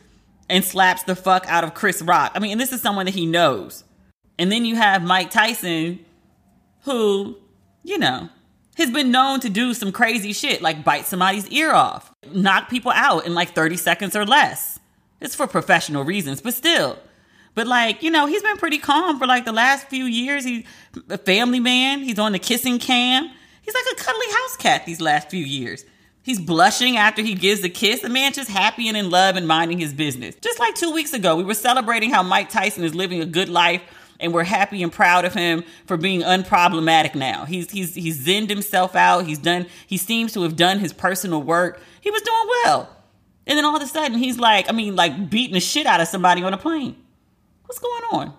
and 0.49 0.65
slaps 0.65 1.05
the 1.05 1.15
fuck 1.15 1.45
out 1.49 1.63
of 1.63 1.75
Chris 1.75 2.03
Rock. 2.03 2.33
I 2.35 2.39
mean, 2.41 2.53
and 2.53 2.61
this 2.61 2.73
is 2.73 2.81
someone 2.81 3.07
that 3.07 3.15
he 3.15 3.27
knows. 3.27 3.85
And 4.39 4.51
then 4.51 4.65
you 4.65 4.77
have 4.77 5.03
Mike 5.03 5.31
Tyson, 5.31 6.05
who, 6.85 7.37
you 7.85 7.99
know, 7.99 8.31
has 8.77 8.91
been 8.91 9.11
known 9.11 9.41
to 9.41 9.51
do 9.51 9.75
some 9.75 9.93
crazy 9.93 10.33
shit, 10.33 10.63
like 10.63 10.85
bite 10.85 11.07
somebody's 11.07 11.47
ear 11.49 11.73
off, 11.73 12.11
knock 12.33 12.69
people 12.71 12.93
out 12.93 13.27
in 13.27 13.35
like 13.35 13.55
30 13.55 13.77
seconds 13.77 14.17
or 14.17 14.25
less. 14.25 14.80
It's 15.21 15.35
for 15.35 15.47
professional 15.47 16.05
reasons, 16.05 16.41
but 16.41 16.55
still. 16.55 16.99
But 17.55 17.67
like, 17.67 18.03
you 18.03 18.11
know, 18.11 18.27
he's 18.27 18.43
been 18.43 18.57
pretty 18.57 18.79
calm 18.79 19.19
for 19.19 19.27
like 19.27 19.45
the 19.45 19.53
last 19.53 19.89
few 19.89 20.05
years. 20.05 20.45
He's 20.45 20.65
a 21.09 21.19
family 21.19 21.61
man. 21.61 22.01
He's 22.01 22.19
on 22.19 22.33
the 22.33 22.39
kissing 22.39 22.79
cam. 22.79 23.31
He's 23.63 23.75
like 23.75 23.85
a 23.93 23.97
cuddly 23.97 24.27
house 24.31 24.57
cat 24.57 24.87
these 24.87 25.01
last 25.01 25.31
few 25.31 25.45
years. 25.45 25.85
He's 26.23 26.39
blushing 26.39 26.97
after 26.97 27.23
he 27.23 27.35
gives 27.35 27.63
the 27.63 27.69
kiss. 27.69 28.01
The 28.01 28.09
man 28.09 28.33
just 28.33 28.51
happy 28.51 28.89
and 28.89 28.97
in 28.97 29.11
love 29.11 29.37
and 29.37 29.49
minding 29.49 29.79
his 29.79 29.93
business. 29.93 30.35
Just 30.37 30.59
like 30.59 30.75
two 30.75 30.93
weeks 30.93 31.13
ago, 31.13 31.37
we 31.37 31.45
were 31.45 31.55
celebrating 31.55 32.11
how 32.11 32.23
Mike 32.23 32.51
Tyson 32.51 32.85
is 32.85 32.95
living 32.95 33.21
a 33.21 33.27
good 33.27 33.49
life 33.49 33.83
and 34.21 34.35
we're 34.35 34.45
happy 34.45 34.83
and 34.83 34.93
proud 34.93 35.25
of 35.25 35.33
him 35.33 35.65
for 35.87 35.97
being 35.97 36.21
unproblematic 36.21 37.15
now. 37.15 37.47
He's 37.47 37.71
he's 37.71 37.95
he's 37.95 38.21
zinned 38.21 38.51
himself 38.51 38.95
out. 38.95 39.27
He's 39.27 39.39
done 39.39 39.67
he 39.87 39.97
seems 39.97 40.33
to 40.35 40.43
have 40.43 40.57
done 40.57 40.79
his 40.79 40.93
personal 40.93 41.43
work. 41.43 41.83
He 42.01 42.11
was 42.11 42.23
doing 42.23 42.49
well. 42.65 42.97
And 43.47 43.57
then 43.59 43.65
all 43.65 43.77
of 43.77 43.83
a 43.83 43.87
sudden, 43.87 44.19
he's 44.19 44.39
like, 44.39 44.69
I 44.69 44.73
mean, 44.73 44.97
like 44.97 45.31
beating 45.31 45.55
the 45.55 45.61
shit 45.61 45.87
out 45.87 46.01
of 46.01 46.09
somebody 46.09 46.43
on 46.43 46.55
a 46.55 46.59
plane. 46.59 46.97
What's 47.65 47.79
going 47.79 48.03
on? 48.13 48.35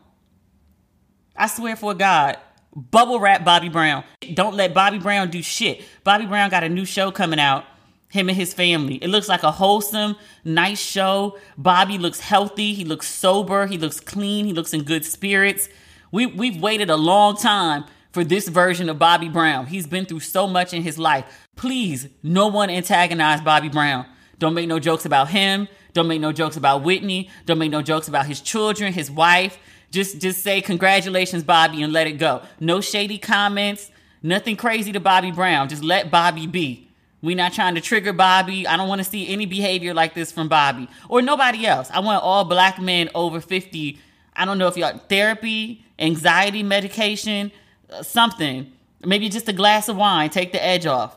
I 1.36 1.48
swear 1.48 1.76
for 1.76 1.94
God, 1.94 2.38
bubble 2.76 3.20
wrap 3.20 3.44
Bobby 3.44 3.70
Brown. 3.70 4.04
Don't 4.34 4.56
let 4.56 4.74
Bobby 4.74 5.00
Brown 5.00 5.30
do 5.30 5.42
shit. 5.42 5.82
Bobby 6.04 6.26
Brown 6.26 6.50
got 6.50 6.64
a 6.64 6.70
new 6.70 6.86
show 6.86 7.12
coming 7.12 7.40
out. 7.40 7.66
him 8.12 8.28
and 8.28 8.38
his 8.38 8.54
family. 8.54 8.96
It 8.96 9.08
looks 9.08 9.30
like 9.30 9.44
a 9.44 9.52
wholesome, 9.52 10.18
nice 10.44 10.80
show. 10.80 11.38
Bobby 11.58 11.98
looks 11.98 12.20
healthy. 12.20 12.74
He 12.74 12.84
looks 12.86 13.08
sober. 13.08 13.68
He 13.68 13.78
looks 13.78 14.00
clean. 14.00 14.46
He 14.46 14.54
looks 14.54 14.74
in 14.74 14.84
good 14.84 15.06
spirits. 15.06 15.70
We, 16.12 16.26
we've 16.26 16.62
waited 16.62 16.90
a 16.90 16.98
long 16.98 17.38
time 17.38 17.86
for 18.12 18.26
this 18.26 18.50
version 18.50 18.90
of 18.90 19.00
Bobby 19.00 19.30
Brown. 19.30 19.68
He's 19.68 19.88
been 19.88 20.06
through 20.06 20.20
so 20.20 20.46
much 20.46 20.74
in 20.74 20.84
his 20.84 20.98
life. 21.00 21.48
Please, 21.56 22.10
no 22.22 22.48
one 22.48 22.70
antagonize 22.70 23.40
Bobby 23.40 23.70
Brown. 23.70 24.06
Don't 24.42 24.56
make 24.56 24.68
no 24.68 24.80
jokes 24.80 25.06
about 25.06 25.30
him. 25.30 25.68
Don't 25.94 26.08
make 26.08 26.20
no 26.20 26.32
jokes 26.32 26.58
about 26.58 26.82
Whitney. 26.82 27.30
Don't 27.46 27.60
make 27.60 27.70
no 27.70 27.84
jokes 27.84 28.08
about 28.08 28.26
his 28.26 28.42
children, 28.42 28.92
his 28.92 29.12
wife. 29.12 29.60
Just 29.92 30.20
just 30.20 30.42
say 30.42 30.62
congratulations, 30.62 31.44
Bobby, 31.44 31.84
and 31.84 31.94
let 31.94 32.08
it 32.08 32.14
go. 32.14 32.42
No 32.60 32.82
shady 32.82 33.20
comments. 33.20 33.92
Nothing 34.24 34.56
crazy 34.56 34.92
to 34.94 35.00
Bobby 35.00 35.30
Brown. 35.30 35.70
Just 35.70 35.84
let 35.84 36.10
Bobby 36.10 36.48
be. 36.48 36.90
We're 37.22 37.36
not 37.36 37.54
trying 37.54 37.76
to 37.76 37.82
trigger 37.82 38.14
Bobby. 38.14 38.66
I 38.66 38.78
don't 38.78 38.88
want 38.90 38.98
to 38.98 39.06
see 39.06 39.28
any 39.32 39.46
behavior 39.46 39.94
like 39.94 40.16
this 40.16 40.32
from 40.32 40.48
Bobby 40.48 40.90
or 41.08 41.22
nobody 41.22 41.68
else. 41.68 41.92
I 41.92 42.00
want 42.00 42.24
all 42.24 42.44
black 42.44 42.82
men 42.82 43.12
over 43.14 43.42
50. 43.42 44.00
I 44.36 44.46
don't 44.46 44.58
know 44.58 44.68
if 44.68 44.76
y'all 44.76 44.98
therapy, 45.08 45.86
anxiety 46.00 46.64
medication, 46.64 47.52
uh, 47.92 48.02
something. 48.02 48.72
Maybe 49.06 49.30
just 49.30 49.48
a 49.50 49.54
glass 49.54 49.88
of 49.88 49.98
wine, 49.98 50.32
take 50.32 50.52
the 50.52 50.64
edge 50.64 50.88
off, 50.88 51.16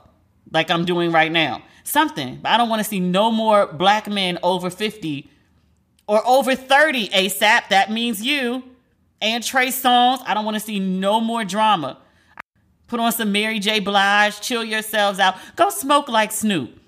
like 0.53 0.71
I'm 0.71 0.85
doing 0.85 1.11
right 1.11 1.33
now. 1.33 1.63
Something. 1.85 2.41
But 2.43 2.51
I 2.51 2.57
don't 2.57 2.69
want 2.69 2.81
to 2.81 2.89
see 2.89 3.01
no 3.01 3.31
more 3.31 3.67
black 3.67 4.09
men 4.09 4.39
over 4.43 4.71
50 4.71 5.31
or 6.07 6.27
over 6.27 6.55
30 6.55 7.11
A$AP. 7.13 7.69
That 7.69 7.93
means 7.93 8.23
you 8.23 8.65
and 9.21 9.45
Trey 9.45 9.69
Songz. 9.69 10.23
I 10.27 10.35
don't 10.35 10.45
want 10.45 10.57
to 10.57 10.61
see 10.61 10.81
no 10.81 11.21
more 11.21 11.45
drama. 11.45 11.99
Put 12.87 13.01
on 13.01 13.13
some 13.13 13.33
Mary 13.33 13.59
J. 13.59 13.81
Blige, 13.81 14.41
chill 14.41 14.65
yourselves 14.65 15.19
out. 15.19 15.37
Go 15.57 15.71
smoke 15.71 16.09
like 16.09 16.33
Snoop. 16.33 16.79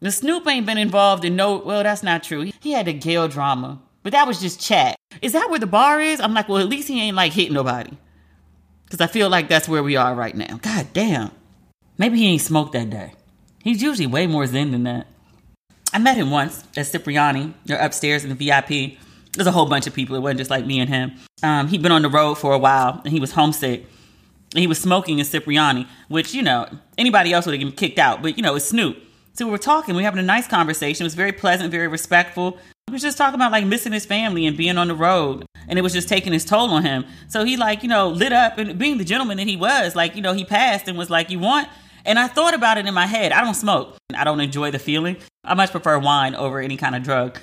The 0.00 0.10
Snoop 0.10 0.46
ain't 0.46 0.66
been 0.66 0.78
involved 0.78 1.24
in 1.24 1.34
no, 1.34 1.56
well, 1.56 1.82
that's 1.82 2.02
not 2.02 2.22
true. 2.22 2.50
He 2.60 2.72
had 2.72 2.86
a 2.88 2.92
Gayle 2.92 3.26
drama, 3.26 3.80
but 4.02 4.12
that 4.12 4.26
was 4.26 4.40
just 4.40 4.60
chat. 4.60 4.96
Is 5.22 5.32
that 5.32 5.48
where 5.50 5.58
the 5.58 5.66
bar 5.66 6.00
is? 6.00 6.20
I'm 6.20 6.34
like, 6.34 6.48
well, 6.48 6.58
at 6.58 6.68
least 6.68 6.88
he 6.88 7.00
ain't 7.00 7.16
like 7.16 7.32
hitting 7.32 7.54
nobody. 7.54 7.96
Because 8.84 9.00
I 9.00 9.06
feel 9.06 9.30
like 9.30 9.48
that's 9.48 9.68
where 9.68 9.82
we 9.82 9.96
are 9.96 10.14
right 10.14 10.36
now. 10.36 10.58
God 10.62 10.88
damn. 10.92 11.30
Maybe 11.96 12.18
he 12.18 12.26
ain't 12.28 12.42
smoked 12.42 12.72
that 12.72 12.90
day. 12.90 13.14
He's 13.64 13.82
usually 13.82 14.06
way 14.06 14.26
more 14.26 14.46
zen 14.46 14.72
than 14.72 14.82
that. 14.84 15.06
I 15.90 15.98
met 15.98 16.18
him 16.18 16.30
once 16.30 16.64
at 16.76 16.86
Cipriani. 16.86 17.54
They're 17.64 17.80
upstairs 17.80 18.22
in 18.22 18.28
the 18.28 18.34
VIP. 18.34 18.98
There's 19.32 19.46
a 19.46 19.52
whole 19.52 19.66
bunch 19.66 19.86
of 19.86 19.94
people. 19.94 20.14
It 20.16 20.20
wasn't 20.20 20.38
just 20.38 20.50
like 20.50 20.66
me 20.66 20.80
and 20.80 20.90
him. 20.90 21.12
Um, 21.42 21.68
he'd 21.68 21.80
been 21.82 21.90
on 21.90 22.02
the 22.02 22.10
road 22.10 22.34
for 22.34 22.52
a 22.52 22.58
while 22.58 23.00
and 23.04 23.12
he 23.12 23.20
was 23.20 23.32
homesick 23.32 23.86
And 24.52 24.60
he 24.60 24.66
was 24.66 24.78
smoking 24.78 25.18
in 25.18 25.24
Cipriani, 25.24 25.88
which, 26.08 26.34
you 26.34 26.42
know, 26.42 26.68
anybody 26.98 27.32
else 27.32 27.46
would 27.46 27.58
have 27.58 27.60
been 27.60 27.72
kicked 27.72 27.98
out, 27.98 28.22
but, 28.22 28.36
you 28.36 28.42
know, 28.42 28.54
it's 28.54 28.66
Snoop. 28.66 28.98
So 29.32 29.46
we 29.46 29.50
were 29.50 29.58
talking, 29.58 29.94
we 29.96 30.02
were 30.02 30.04
having 30.04 30.20
a 30.20 30.22
nice 30.22 30.46
conversation. 30.46 31.04
It 31.04 31.06
was 31.06 31.14
very 31.14 31.32
pleasant, 31.32 31.70
very 31.70 31.88
respectful. 31.88 32.58
He 32.86 32.92
was 32.92 33.02
just 33.02 33.16
talking 33.16 33.36
about 33.36 33.50
like 33.50 33.64
missing 33.64 33.92
his 33.92 34.04
family 34.04 34.46
and 34.46 34.56
being 34.56 34.76
on 34.76 34.88
the 34.88 34.94
road. 34.94 35.46
And 35.66 35.78
it 35.78 35.82
was 35.82 35.94
just 35.94 36.08
taking 36.08 36.34
its 36.34 36.44
toll 36.44 36.68
on 36.70 36.84
him. 36.84 37.06
So 37.28 37.44
he 37.44 37.56
like, 37.56 37.82
you 37.82 37.88
know, 37.88 38.08
lit 38.10 38.32
up 38.32 38.58
and 38.58 38.78
being 38.78 38.98
the 38.98 39.04
gentleman 39.04 39.38
that 39.38 39.48
he 39.48 39.56
was, 39.56 39.96
like, 39.96 40.14
you 40.16 40.22
know, 40.22 40.34
he 40.34 40.44
passed 40.44 40.86
and 40.86 40.98
was 40.98 41.08
like, 41.08 41.30
You 41.30 41.38
want? 41.38 41.68
And 42.04 42.18
I 42.18 42.26
thought 42.26 42.54
about 42.54 42.78
it 42.78 42.86
in 42.86 42.94
my 42.94 43.06
head. 43.06 43.32
I 43.32 43.42
don't 43.42 43.54
smoke. 43.54 43.96
I 44.14 44.24
don't 44.24 44.40
enjoy 44.40 44.70
the 44.70 44.78
feeling. 44.78 45.16
I 45.42 45.54
much 45.54 45.70
prefer 45.70 45.98
wine 45.98 46.34
over 46.34 46.60
any 46.60 46.76
kind 46.76 46.94
of 46.94 47.02
drug. 47.02 47.38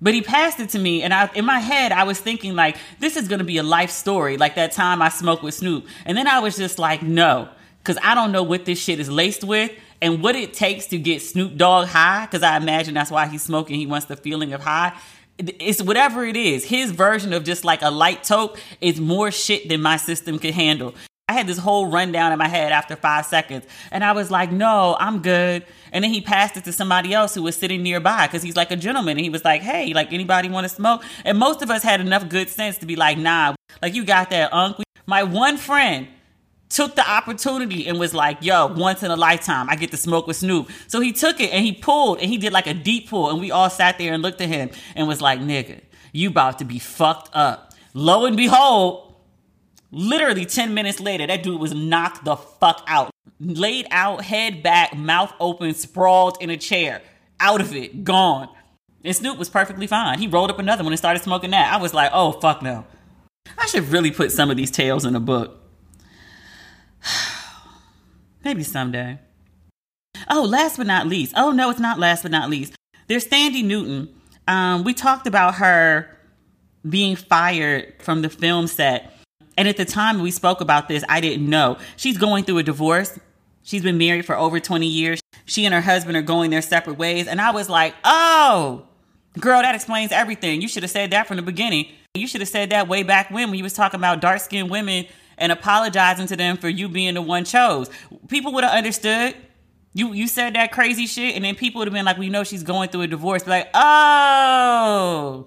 But 0.00 0.14
he 0.14 0.22
passed 0.22 0.60
it 0.60 0.68
to 0.70 0.78
me, 0.78 1.02
and 1.02 1.14
I, 1.14 1.30
in 1.34 1.44
my 1.44 1.60
head, 1.60 1.90
I 1.90 2.04
was 2.04 2.20
thinking 2.20 2.54
like, 2.54 2.76
this 2.98 3.16
is 3.16 3.26
gonna 3.26 3.44
be 3.44 3.58
a 3.58 3.62
life 3.62 3.90
story, 3.90 4.36
like 4.36 4.56
that 4.56 4.72
time 4.72 5.00
I 5.00 5.08
smoked 5.08 5.42
with 5.42 5.54
Snoop. 5.54 5.86
And 6.04 6.16
then 6.18 6.26
I 6.26 6.40
was 6.40 6.56
just 6.56 6.78
like, 6.78 7.02
no, 7.02 7.48
because 7.78 7.96
I 8.02 8.14
don't 8.14 8.30
know 8.30 8.42
what 8.42 8.64
this 8.64 8.78
shit 8.78 9.00
is 9.00 9.10
laced 9.10 9.44
with 9.44 9.70
and 10.02 10.22
what 10.22 10.36
it 10.36 10.52
takes 10.52 10.86
to 10.88 10.98
get 10.98 11.22
Snoop 11.22 11.56
Dogg 11.56 11.88
high. 11.88 12.26
Because 12.26 12.42
I 12.42 12.56
imagine 12.56 12.94
that's 12.94 13.10
why 13.10 13.26
he's 13.26 13.42
smoking. 13.42 13.76
He 13.76 13.86
wants 13.86 14.06
the 14.06 14.16
feeling 14.16 14.52
of 14.52 14.62
high. 14.62 14.92
It's 15.38 15.82
whatever 15.82 16.24
it 16.24 16.36
is. 16.36 16.64
His 16.64 16.90
version 16.90 17.32
of 17.32 17.44
just 17.44 17.64
like 17.64 17.82
a 17.82 17.90
light 17.90 18.24
toke 18.24 18.60
is 18.80 19.00
more 19.00 19.30
shit 19.30 19.68
than 19.68 19.80
my 19.80 19.96
system 19.96 20.38
could 20.38 20.54
handle. 20.54 20.94
I 21.34 21.38
had 21.38 21.48
this 21.48 21.58
whole 21.58 21.86
rundown 21.86 22.30
in 22.30 22.38
my 22.38 22.46
head 22.46 22.70
after 22.70 22.94
five 22.94 23.26
seconds, 23.26 23.66
and 23.90 24.04
I 24.04 24.12
was 24.12 24.30
like, 24.30 24.52
no, 24.52 24.96
I'm 25.00 25.20
good. 25.20 25.66
And 25.90 26.04
then 26.04 26.12
he 26.12 26.20
passed 26.20 26.56
it 26.56 26.62
to 26.64 26.72
somebody 26.72 27.12
else 27.12 27.34
who 27.34 27.42
was 27.42 27.56
sitting 27.56 27.82
nearby 27.82 28.28
because 28.28 28.42
he's 28.42 28.54
like 28.54 28.70
a 28.70 28.76
gentleman. 28.76 29.16
And 29.16 29.24
he 29.24 29.30
was 29.30 29.44
like, 29.44 29.60
hey, 29.60 29.92
like 29.92 30.12
anybody 30.12 30.48
want 30.48 30.64
to 30.64 30.68
smoke? 30.68 31.02
And 31.24 31.36
most 31.36 31.60
of 31.60 31.70
us 31.70 31.82
had 31.82 32.00
enough 32.00 32.28
good 32.28 32.48
sense 32.48 32.78
to 32.78 32.86
be 32.86 32.94
like, 32.94 33.18
nah, 33.18 33.56
like 33.82 33.94
you 33.94 34.04
got 34.04 34.30
that, 34.30 34.52
uncle. 34.52 34.84
My 35.06 35.24
one 35.24 35.56
friend 35.56 36.06
took 36.68 36.94
the 36.94 37.08
opportunity 37.08 37.88
and 37.88 37.98
was 37.98 38.14
like, 38.14 38.38
yo, 38.40 38.66
once 38.66 39.02
in 39.02 39.10
a 39.10 39.16
lifetime, 39.16 39.68
I 39.68 39.74
get 39.74 39.90
to 39.90 39.96
smoke 39.96 40.28
with 40.28 40.36
Snoop. 40.36 40.70
So 40.86 41.00
he 41.00 41.12
took 41.12 41.40
it 41.40 41.52
and 41.52 41.64
he 41.64 41.72
pulled 41.72 42.20
and 42.20 42.30
he 42.30 42.38
did 42.38 42.52
like 42.52 42.68
a 42.68 42.74
deep 42.74 43.10
pull. 43.10 43.30
And 43.30 43.40
we 43.40 43.50
all 43.50 43.70
sat 43.70 43.98
there 43.98 44.12
and 44.12 44.22
looked 44.22 44.40
at 44.40 44.48
him 44.48 44.70
and 44.94 45.08
was 45.08 45.20
like, 45.20 45.40
nigga, 45.40 45.80
you 46.12 46.28
about 46.28 46.60
to 46.60 46.64
be 46.64 46.78
fucked 46.78 47.34
up. 47.34 47.72
Lo 47.92 48.24
and 48.24 48.36
behold, 48.36 49.13
Literally 49.94 50.44
10 50.44 50.74
minutes 50.74 50.98
later, 50.98 51.24
that 51.24 51.44
dude 51.44 51.60
was 51.60 51.72
knocked 51.72 52.24
the 52.24 52.34
fuck 52.34 52.82
out. 52.88 53.12
Laid 53.38 53.86
out, 53.92 54.24
head 54.24 54.60
back, 54.60 54.96
mouth 54.96 55.32
open, 55.38 55.72
sprawled 55.72 56.36
in 56.40 56.50
a 56.50 56.56
chair. 56.56 57.00
Out 57.38 57.60
of 57.60 57.72
it, 57.76 58.02
gone. 58.02 58.48
And 59.04 59.14
Snoop 59.14 59.38
was 59.38 59.48
perfectly 59.48 59.86
fine. 59.86 60.18
He 60.18 60.26
rolled 60.26 60.50
up 60.50 60.58
another 60.58 60.82
one 60.82 60.92
and 60.92 60.98
started 60.98 61.22
smoking 61.22 61.50
that. 61.50 61.72
I 61.72 61.76
was 61.76 61.94
like, 61.94 62.10
oh, 62.12 62.32
fuck 62.32 62.60
no. 62.60 62.84
I 63.56 63.66
should 63.66 63.88
really 63.90 64.10
put 64.10 64.32
some 64.32 64.50
of 64.50 64.56
these 64.56 64.72
tales 64.72 65.04
in 65.04 65.14
a 65.14 65.20
book. 65.20 65.60
Maybe 68.44 68.64
someday. 68.64 69.20
Oh, 70.28 70.42
last 70.42 70.76
but 70.76 70.88
not 70.88 71.06
least. 71.06 71.34
Oh, 71.36 71.52
no, 71.52 71.70
it's 71.70 71.78
not 71.78 72.00
last 72.00 72.22
but 72.22 72.32
not 72.32 72.50
least. 72.50 72.74
There's 73.06 73.26
Thandie 73.26 73.64
Newton. 73.64 74.12
Um, 74.48 74.82
we 74.82 74.92
talked 74.92 75.28
about 75.28 75.56
her 75.56 76.10
being 76.88 77.14
fired 77.14 77.94
from 78.02 78.22
the 78.22 78.28
film 78.28 78.66
set 78.66 79.13
and 79.56 79.68
at 79.68 79.76
the 79.76 79.84
time 79.84 80.20
we 80.20 80.30
spoke 80.30 80.60
about 80.60 80.88
this, 80.88 81.04
I 81.08 81.20
didn't 81.20 81.48
know. 81.48 81.78
She's 81.96 82.18
going 82.18 82.44
through 82.44 82.58
a 82.58 82.62
divorce. 82.62 83.18
She's 83.62 83.82
been 83.82 83.98
married 83.98 84.26
for 84.26 84.36
over 84.36 84.60
20 84.60 84.86
years. 84.86 85.20
She 85.46 85.64
and 85.64 85.74
her 85.74 85.80
husband 85.80 86.16
are 86.16 86.22
going 86.22 86.50
their 86.50 86.62
separate 86.62 86.98
ways. 86.98 87.26
And 87.26 87.40
I 87.40 87.50
was 87.50 87.68
like, 87.68 87.94
oh, 88.04 88.86
girl, 89.40 89.62
that 89.62 89.74
explains 89.74 90.12
everything. 90.12 90.60
You 90.60 90.68
should 90.68 90.82
have 90.82 90.90
said 90.90 91.10
that 91.12 91.26
from 91.26 91.36
the 91.36 91.42
beginning. 91.42 91.88
You 92.14 92.26
should 92.26 92.40
have 92.40 92.48
said 92.48 92.70
that 92.70 92.88
way 92.88 93.02
back 93.02 93.30
when, 93.30 93.50
when 93.50 93.58
you 93.58 93.64
was 93.64 93.72
talking 93.72 93.98
about 93.98 94.20
dark 94.20 94.40
skinned 94.40 94.70
women 94.70 95.06
and 95.38 95.50
apologizing 95.50 96.26
to 96.28 96.36
them 96.36 96.56
for 96.56 96.68
you 96.68 96.88
being 96.88 97.14
the 97.14 97.22
one 97.22 97.44
chose. 97.44 97.90
People 98.28 98.52
would 98.52 98.64
have 98.64 98.76
understood. 98.76 99.34
You 99.96 100.12
you 100.12 100.26
said 100.26 100.54
that 100.54 100.72
crazy 100.72 101.06
shit, 101.06 101.36
and 101.36 101.44
then 101.44 101.54
people 101.54 101.78
would 101.78 101.86
have 101.86 101.92
been 101.92 102.04
like, 102.04 102.18
"We 102.18 102.28
know 102.28 102.42
she's 102.42 102.64
going 102.64 102.88
through 102.88 103.02
a 103.02 103.06
divorce." 103.06 103.46
Like, 103.46 103.68
oh, 103.74 105.46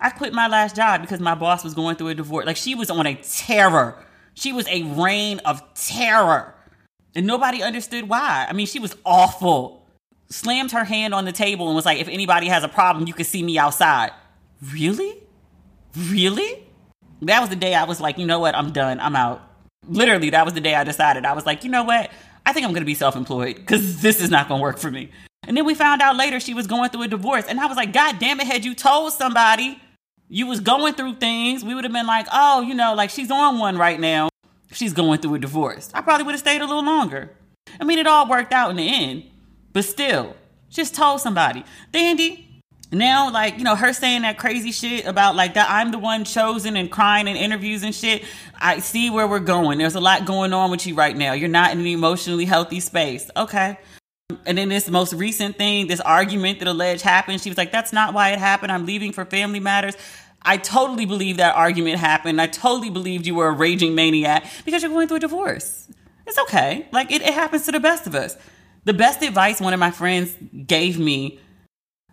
I 0.00 0.10
quit 0.10 0.32
my 0.32 0.48
last 0.48 0.76
job 0.76 1.00
because 1.00 1.20
my 1.20 1.34
boss 1.34 1.64
was 1.64 1.74
going 1.74 1.96
through 1.96 2.08
a 2.08 2.14
divorce. 2.14 2.46
Like 2.46 2.56
she 2.56 2.74
was 2.74 2.90
on 2.90 3.06
a 3.06 3.14
terror. 3.14 4.04
She 4.34 4.52
was 4.52 4.66
a 4.68 4.82
reign 4.82 5.40
of 5.40 5.62
terror. 5.74 6.54
And 7.14 7.26
nobody 7.26 7.62
understood 7.62 8.08
why. 8.08 8.46
I 8.48 8.52
mean, 8.52 8.66
she 8.66 8.78
was 8.78 8.96
awful. 9.04 9.86
Slammed 10.30 10.72
her 10.72 10.84
hand 10.84 11.12
on 11.14 11.24
the 11.24 11.32
table 11.32 11.66
and 11.66 11.76
was 11.76 11.84
like, 11.84 12.00
if 12.00 12.08
anybody 12.08 12.48
has 12.48 12.64
a 12.64 12.68
problem, 12.68 13.06
you 13.06 13.12
can 13.12 13.24
see 13.24 13.42
me 13.42 13.58
outside. 13.58 14.12
Really? 14.72 15.22
Really? 15.96 16.66
That 17.22 17.40
was 17.40 17.50
the 17.50 17.56
day 17.56 17.74
I 17.74 17.84
was 17.84 18.00
like, 18.00 18.18
you 18.18 18.26
know 18.26 18.40
what? 18.40 18.54
I'm 18.54 18.72
done. 18.72 18.98
I'm 18.98 19.14
out. 19.14 19.42
Literally, 19.86 20.30
that 20.30 20.44
was 20.44 20.54
the 20.54 20.60
day 20.60 20.74
I 20.74 20.84
decided. 20.84 21.26
I 21.26 21.34
was 21.34 21.44
like, 21.44 21.64
you 21.64 21.70
know 21.70 21.84
what? 21.84 22.10
I 22.46 22.52
think 22.52 22.64
I'm 22.64 22.72
going 22.72 22.82
to 22.82 22.86
be 22.86 22.94
self 22.94 23.14
employed 23.14 23.56
because 23.56 24.00
this 24.00 24.20
is 24.20 24.30
not 24.30 24.48
going 24.48 24.60
to 24.60 24.62
work 24.62 24.78
for 24.78 24.90
me. 24.90 25.10
And 25.46 25.56
then 25.56 25.64
we 25.64 25.74
found 25.74 26.02
out 26.02 26.16
later 26.16 26.38
she 26.38 26.54
was 26.54 26.66
going 26.66 26.90
through 26.90 27.02
a 27.02 27.08
divorce. 27.08 27.44
And 27.46 27.58
I 27.58 27.66
was 27.66 27.76
like, 27.76 27.92
God 27.92 28.18
damn 28.18 28.40
it, 28.40 28.46
had 28.46 28.64
you 28.64 28.74
told 28.74 29.12
somebody 29.12 29.80
you 30.28 30.46
was 30.46 30.60
going 30.60 30.94
through 30.94 31.16
things, 31.16 31.64
we 31.64 31.74
would 31.74 31.84
have 31.84 31.92
been 31.92 32.06
like, 32.06 32.26
oh, 32.32 32.62
you 32.62 32.74
know, 32.74 32.94
like 32.94 33.10
she's 33.10 33.30
on 33.30 33.58
one 33.58 33.76
right 33.76 33.98
now. 34.00 34.28
She's 34.70 34.92
going 34.92 35.20
through 35.20 35.34
a 35.34 35.38
divorce. 35.38 35.90
I 35.92 36.00
probably 36.00 36.24
would 36.24 36.32
have 36.32 36.40
stayed 36.40 36.62
a 36.62 36.66
little 36.66 36.84
longer. 36.84 37.30
I 37.78 37.84
mean, 37.84 37.98
it 37.98 38.06
all 38.06 38.28
worked 38.28 38.52
out 38.52 38.70
in 38.70 38.76
the 38.76 38.88
end. 38.88 39.24
But 39.72 39.84
still, 39.84 40.36
just 40.70 40.94
told 40.94 41.20
somebody. 41.20 41.64
Thandie, 41.92 42.46
now 42.92 43.30
like 43.30 43.56
you 43.56 43.64
know 43.64 43.74
her 43.74 43.92
saying 43.92 44.22
that 44.22 44.36
crazy 44.36 44.70
shit 44.70 45.06
about 45.06 45.34
like 45.34 45.54
that 45.54 45.66
i'm 45.70 45.90
the 45.90 45.98
one 45.98 46.24
chosen 46.24 46.76
and 46.76 46.90
crying 46.90 47.26
in 47.26 47.36
interviews 47.36 47.82
and 47.82 47.94
shit 47.94 48.22
i 48.60 48.78
see 48.80 49.08
where 49.08 49.26
we're 49.26 49.40
going 49.40 49.78
there's 49.78 49.94
a 49.94 50.00
lot 50.00 50.26
going 50.26 50.52
on 50.52 50.70
with 50.70 50.86
you 50.86 50.94
right 50.94 51.16
now 51.16 51.32
you're 51.32 51.48
not 51.48 51.72
in 51.72 51.80
an 51.80 51.86
emotionally 51.86 52.44
healthy 52.44 52.80
space 52.80 53.30
okay 53.34 53.78
and 54.46 54.58
then 54.58 54.68
this 54.68 54.88
most 54.88 55.12
recent 55.12 55.56
thing, 55.56 55.86
this 55.86 56.00
argument 56.00 56.58
that 56.60 56.68
alleged 56.68 57.02
happened, 57.02 57.40
she 57.40 57.50
was 57.50 57.58
like, 57.58 57.72
that's 57.72 57.92
not 57.92 58.14
why 58.14 58.30
it 58.30 58.38
happened. 58.38 58.72
I'm 58.72 58.86
leaving 58.86 59.12
for 59.12 59.24
family 59.24 59.60
matters. 59.60 59.96
I 60.42 60.56
totally 60.56 61.06
believe 61.06 61.36
that 61.36 61.54
argument 61.54 61.98
happened. 61.98 62.40
I 62.40 62.48
totally 62.48 62.90
believed 62.90 63.26
you 63.26 63.34
were 63.34 63.48
a 63.48 63.52
raging 63.52 63.94
maniac 63.94 64.44
because 64.64 64.82
you're 64.82 64.90
going 64.90 65.08
through 65.08 65.18
a 65.18 65.20
divorce. 65.20 65.88
It's 66.26 66.38
okay. 66.38 66.88
Like 66.92 67.12
it, 67.12 67.22
it 67.22 67.34
happens 67.34 67.66
to 67.66 67.72
the 67.72 67.80
best 67.80 68.06
of 68.06 68.14
us. 68.14 68.36
The 68.84 68.94
best 68.94 69.22
advice 69.22 69.60
one 69.60 69.72
of 69.72 69.80
my 69.80 69.92
friends 69.92 70.36
gave 70.66 70.98
me 70.98 71.38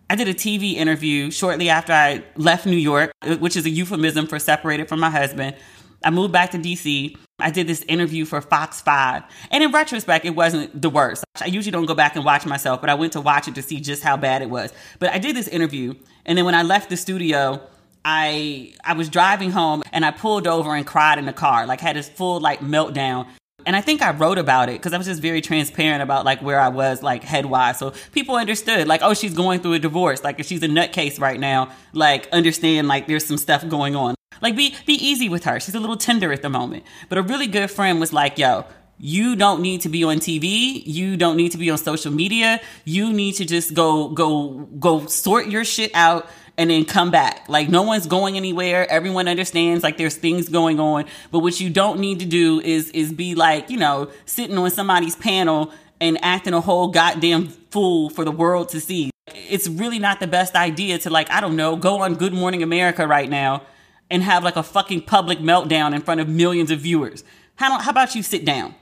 I 0.08 0.16
did 0.16 0.26
a 0.26 0.34
TV 0.34 0.74
interview 0.74 1.30
shortly 1.30 1.68
after 1.68 1.92
I 1.92 2.24
left 2.34 2.66
New 2.66 2.76
York, 2.76 3.12
which 3.38 3.56
is 3.56 3.64
a 3.64 3.70
euphemism 3.70 4.26
for 4.26 4.40
separated 4.40 4.88
from 4.88 4.98
my 4.98 5.08
husband. 5.08 5.54
I 6.02 6.10
moved 6.10 6.32
back 6.32 6.50
to 6.52 6.58
DC. 6.58 7.16
I 7.38 7.50
did 7.50 7.66
this 7.66 7.82
interview 7.82 8.24
for 8.24 8.40
Fox 8.40 8.80
5. 8.80 9.22
And 9.50 9.64
in 9.64 9.72
retrospect, 9.72 10.24
it 10.24 10.30
wasn't 10.30 10.80
the 10.80 10.90
worst. 10.90 11.24
I 11.40 11.46
usually 11.46 11.72
don't 11.72 11.86
go 11.86 11.94
back 11.94 12.16
and 12.16 12.24
watch 12.24 12.46
myself, 12.46 12.80
but 12.80 12.90
I 12.90 12.94
went 12.94 13.14
to 13.14 13.20
watch 13.20 13.48
it 13.48 13.54
to 13.54 13.62
see 13.62 13.80
just 13.80 14.02
how 14.02 14.16
bad 14.16 14.42
it 14.42 14.50
was. 14.50 14.72
But 14.98 15.10
I 15.10 15.18
did 15.18 15.36
this 15.36 15.48
interview, 15.48 15.94
and 16.24 16.36
then 16.36 16.44
when 16.44 16.54
I 16.54 16.62
left 16.62 16.90
the 16.90 16.96
studio, 16.96 17.60
I 18.04 18.72
I 18.84 18.94
was 18.94 19.08
driving 19.08 19.50
home 19.50 19.82
and 19.92 20.04
I 20.04 20.10
pulled 20.10 20.46
over 20.46 20.74
and 20.74 20.86
cried 20.86 21.18
in 21.18 21.26
the 21.26 21.32
car, 21.32 21.66
like 21.66 21.80
had 21.80 21.96
this 21.96 22.08
full 22.08 22.40
like 22.40 22.60
meltdown. 22.60 23.26
And 23.66 23.76
I 23.76 23.82
think 23.82 24.00
I 24.00 24.12
wrote 24.12 24.38
about 24.38 24.70
it 24.70 24.80
because 24.80 24.94
I 24.94 24.96
was 24.96 25.06
just 25.06 25.20
very 25.20 25.42
transparent 25.42 26.02
about 26.02 26.24
like 26.24 26.40
where 26.40 26.58
I 26.58 26.68
was 26.68 27.02
like 27.02 27.22
head 27.22 27.44
wise. 27.44 27.78
So 27.78 27.92
people 28.12 28.36
understood 28.36 28.88
like, 28.88 29.02
oh, 29.02 29.12
she's 29.12 29.34
going 29.34 29.60
through 29.60 29.74
a 29.74 29.78
divorce. 29.78 30.24
Like 30.24 30.40
if 30.40 30.46
she's 30.46 30.62
a 30.62 30.68
nutcase 30.68 31.20
right 31.20 31.38
now, 31.38 31.70
like 31.92 32.26
understand 32.32 32.88
like 32.88 33.06
there's 33.06 33.26
some 33.26 33.36
stuff 33.36 33.68
going 33.68 33.96
on. 33.96 34.14
Like 34.40 34.56
be 34.56 34.74
be 34.86 34.94
easy 34.94 35.28
with 35.28 35.44
her. 35.44 35.60
She's 35.60 35.74
a 35.74 35.80
little 35.80 35.96
tender 35.96 36.32
at 36.32 36.42
the 36.42 36.48
moment. 36.48 36.84
But 37.08 37.18
a 37.18 37.22
really 37.22 37.46
good 37.46 37.70
friend 37.70 38.00
was 38.00 38.12
like, 38.12 38.38
yo, 38.38 38.64
you 38.98 39.34
don't 39.34 39.62
need 39.62 39.80
to 39.82 39.88
be 39.88 40.04
on 40.04 40.18
TV. 40.18 40.82
You 40.84 41.16
don't 41.16 41.36
need 41.36 41.52
to 41.52 41.58
be 41.58 41.70
on 41.70 41.78
social 41.78 42.12
media. 42.12 42.60
You 42.84 43.12
need 43.12 43.32
to 43.36 43.46
just 43.46 43.74
go 43.74 44.08
go 44.08 44.68
go 44.78 45.06
sort 45.06 45.46
your 45.46 45.64
shit 45.64 45.90
out 45.94 46.28
and 46.58 46.70
then 46.70 46.84
come 46.84 47.10
back. 47.10 47.48
Like 47.48 47.70
no 47.70 47.82
one's 47.82 48.06
going 48.06 48.36
anywhere. 48.36 48.86
Everyone 48.90 49.26
understands 49.26 49.82
like 49.82 49.96
there's 49.96 50.16
things 50.16 50.48
going 50.50 50.78
on. 50.78 51.06
But 51.30 51.38
what 51.38 51.60
you 51.60 51.70
don't 51.70 51.98
need 51.98 52.20
to 52.20 52.26
do 52.26 52.60
is 52.60 52.90
is 52.90 53.12
be 53.12 53.34
like, 53.34 53.70
you 53.70 53.78
know, 53.78 54.10
sitting 54.26 54.58
on 54.58 54.70
somebody's 54.70 55.16
panel 55.16 55.72
and 56.00 56.22
acting 56.22 56.52
a 56.52 56.60
whole 56.60 56.88
goddamn 56.88 57.48
fool 57.48 58.10
for 58.10 58.24
the 58.24 58.30
world 58.30 58.68
to 58.70 58.80
see. 58.80 59.10
It's 59.48 59.68
really 59.68 59.98
not 59.98 60.20
the 60.20 60.26
best 60.26 60.54
idea 60.54 60.98
to 60.98 61.10
like, 61.10 61.30
I 61.30 61.40
don't 61.40 61.56
know, 61.56 61.76
go 61.76 62.02
on 62.02 62.16
Good 62.16 62.32
Morning 62.32 62.62
America 62.62 63.06
right 63.06 63.28
now 63.28 63.62
and 64.10 64.22
have 64.22 64.42
like 64.44 64.56
a 64.56 64.62
fucking 64.62 65.02
public 65.02 65.38
meltdown 65.38 65.94
in 65.94 66.02
front 66.02 66.20
of 66.20 66.28
millions 66.28 66.70
of 66.70 66.80
viewers. 66.80 67.24
How, 67.56 67.78
how 67.78 67.90
about 67.90 68.14
you 68.14 68.22
sit 68.22 68.44
down? 68.44 68.74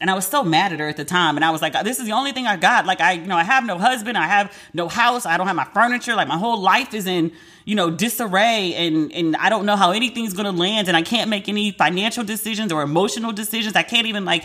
And 0.00 0.10
I 0.10 0.14
was 0.14 0.26
so 0.26 0.44
mad 0.44 0.72
at 0.72 0.78
her 0.78 0.86
at 0.86 0.96
the 0.96 1.04
time. 1.04 1.36
And 1.36 1.44
I 1.44 1.50
was 1.50 1.60
like, 1.60 1.74
uh, 1.74 1.82
this 1.82 1.98
is 1.98 2.06
the 2.06 2.12
only 2.12 2.30
thing 2.30 2.46
I 2.46 2.56
got. 2.56 2.86
Like, 2.86 3.00
I, 3.00 3.12
you 3.12 3.26
know, 3.26 3.36
I 3.36 3.42
have 3.42 3.64
no 3.64 3.78
husband. 3.78 4.16
I 4.16 4.26
have 4.26 4.56
no 4.72 4.88
house. 4.88 5.26
I 5.26 5.36
don't 5.36 5.48
have 5.48 5.56
my 5.56 5.64
furniture. 5.64 6.14
Like, 6.14 6.28
my 6.28 6.38
whole 6.38 6.60
life 6.60 6.94
is 6.94 7.06
in, 7.06 7.32
you 7.64 7.74
know, 7.74 7.90
disarray. 7.90 8.74
And, 8.74 9.12
and 9.12 9.36
I 9.36 9.48
don't 9.48 9.66
know 9.66 9.74
how 9.74 9.90
anything's 9.90 10.34
going 10.34 10.44
to 10.44 10.52
land. 10.52 10.86
And 10.86 10.96
I 10.96 11.02
can't 11.02 11.28
make 11.28 11.48
any 11.48 11.72
financial 11.72 12.22
decisions 12.22 12.70
or 12.70 12.82
emotional 12.82 13.32
decisions. 13.32 13.74
I 13.74 13.82
can't 13.82 14.06
even, 14.06 14.24
like, 14.24 14.44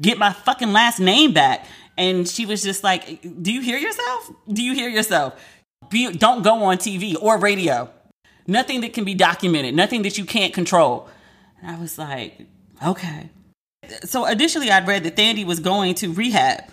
get 0.00 0.18
my 0.18 0.32
fucking 0.32 0.72
last 0.72 1.00
name 1.00 1.32
back. 1.32 1.66
And 1.98 2.28
she 2.28 2.46
was 2.46 2.62
just 2.62 2.84
like, 2.84 3.20
do 3.42 3.52
you 3.52 3.60
hear 3.60 3.78
yourself? 3.78 4.30
Do 4.48 4.62
you 4.62 4.72
hear 4.72 4.88
yourself? 4.88 5.34
Be, 5.90 6.12
don't 6.12 6.42
go 6.42 6.62
on 6.62 6.78
TV 6.78 7.16
or 7.20 7.38
radio. 7.38 7.90
Nothing 8.46 8.80
that 8.80 8.92
can 8.92 9.04
be 9.04 9.14
documented. 9.14 9.74
Nothing 9.74 10.02
that 10.02 10.18
you 10.18 10.24
can't 10.24 10.52
control. 10.52 11.08
And 11.60 11.70
I 11.74 11.80
was 11.80 11.98
like, 11.98 12.40
okay. 12.84 13.30
So 14.04 14.26
additionally, 14.26 14.70
I'd 14.70 14.86
read 14.86 15.04
that 15.04 15.16
Thandie 15.16 15.44
was 15.44 15.60
going 15.60 15.94
to 15.96 16.12
rehab. 16.12 16.64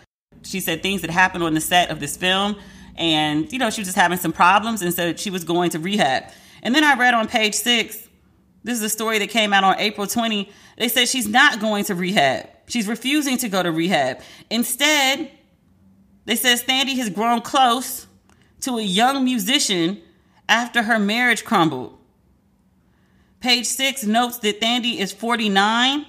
She 0.43 0.59
said 0.59 0.81
things 0.81 1.01
that 1.01 1.09
happened 1.09 1.43
on 1.43 1.53
the 1.53 1.61
set 1.61 1.89
of 1.89 1.99
this 1.99 2.15
film, 2.15 2.55
and 2.95 3.51
you 3.51 3.59
know 3.59 3.69
she 3.69 3.81
was 3.81 3.87
just 3.87 3.97
having 3.97 4.17
some 4.17 4.31
problems, 4.31 4.81
and 4.81 4.93
so 4.93 5.13
she 5.13 5.29
was 5.29 5.43
going 5.43 5.71
to 5.71 5.79
rehab. 5.79 6.23
And 6.63 6.73
then 6.73 6.83
I 6.83 6.95
read 6.95 7.13
on 7.13 7.27
page 7.27 7.55
six. 7.55 8.07
This 8.63 8.77
is 8.77 8.83
a 8.83 8.89
story 8.89 9.19
that 9.19 9.29
came 9.29 9.53
out 9.53 9.63
on 9.63 9.79
April 9.79 10.05
20. 10.05 10.49
They 10.77 10.87
said 10.89 11.07
she's 11.07 11.27
not 11.27 11.59
going 11.59 11.85
to 11.85 11.95
rehab. 11.95 12.49
She's 12.67 12.87
refusing 12.87 13.37
to 13.37 13.49
go 13.49 13.63
to 13.63 13.71
rehab. 13.71 14.19
Instead, 14.49 15.31
they 16.25 16.35
said 16.35 16.59
Thandie 16.59 16.97
has 16.97 17.09
grown 17.09 17.41
close 17.41 18.05
to 18.61 18.77
a 18.77 18.81
young 18.81 19.23
musician 19.23 20.01
after 20.49 20.83
her 20.83 20.99
marriage 20.99 21.45
crumbled. 21.45 21.97
Page 23.39 23.65
six 23.65 24.03
notes 24.03 24.39
that 24.39 24.59
Thandie 24.59 24.97
is 24.97 25.13
49 25.13 26.05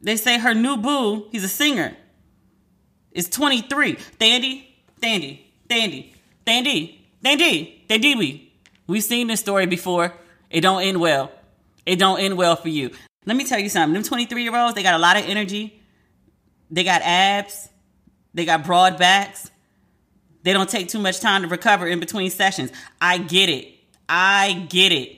they 0.00 0.16
say 0.16 0.38
her 0.38 0.54
new 0.54 0.76
boo, 0.76 1.28
he's 1.30 1.44
a 1.44 1.48
singer, 1.48 1.94
is 3.12 3.28
23. 3.28 3.96
Thandie, 4.18 4.64
Thandie, 5.00 5.40
Thandie, 5.68 6.12
Thandie, 6.46 6.98
Thandie, 7.22 7.86
Thandie. 7.86 8.48
We've 8.86 9.04
seen 9.04 9.26
this 9.26 9.40
story 9.40 9.66
before. 9.66 10.14
It 10.48 10.62
don't 10.62 10.82
end 10.82 11.00
well. 11.00 11.30
It 11.84 11.96
don't 11.96 12.18
end 12.20 12.36
well 12.36 12.56
for 12.56 12.68
you. 12.68 12.90
Let 13.26 13.36
me 13.36 13.44
tell 13.44 13.58
you 13.58 13.68
something. 13.68 13.92
Them 13.92 14.02
23 14.02 14.42
year 14.42 14.56
olds, 14.56 14.74
they 14.74 14.82
got 14.82 14.94
a 14.94 14.98
lot 14.98 15.16
of 15.16 15.24
energy. 15.26 15.80
They 16.70 16.82
got 16.82 17.02
abs. 17.02 17.68
They 18.32 18.44
got 18.44 18.64
broad 18.64 18.98
backs. 18.98 19.50
They 20.42 20.52
don't 20.52 20.68
take 20.68 20.88
too 20.88 20.98
much 20.98 21.20
time 21.20 21.42
to 21.42 21.48
recover 21.48 21.86
in 21.86 22.00
between 22.00 22.30
sessions. 22.30 22.72
I 23.00 23.18
get 23.18 23.50
it. 23.50 23.74
I 24.10 24.66
get 24.68 24.90
it. 24.90 25.16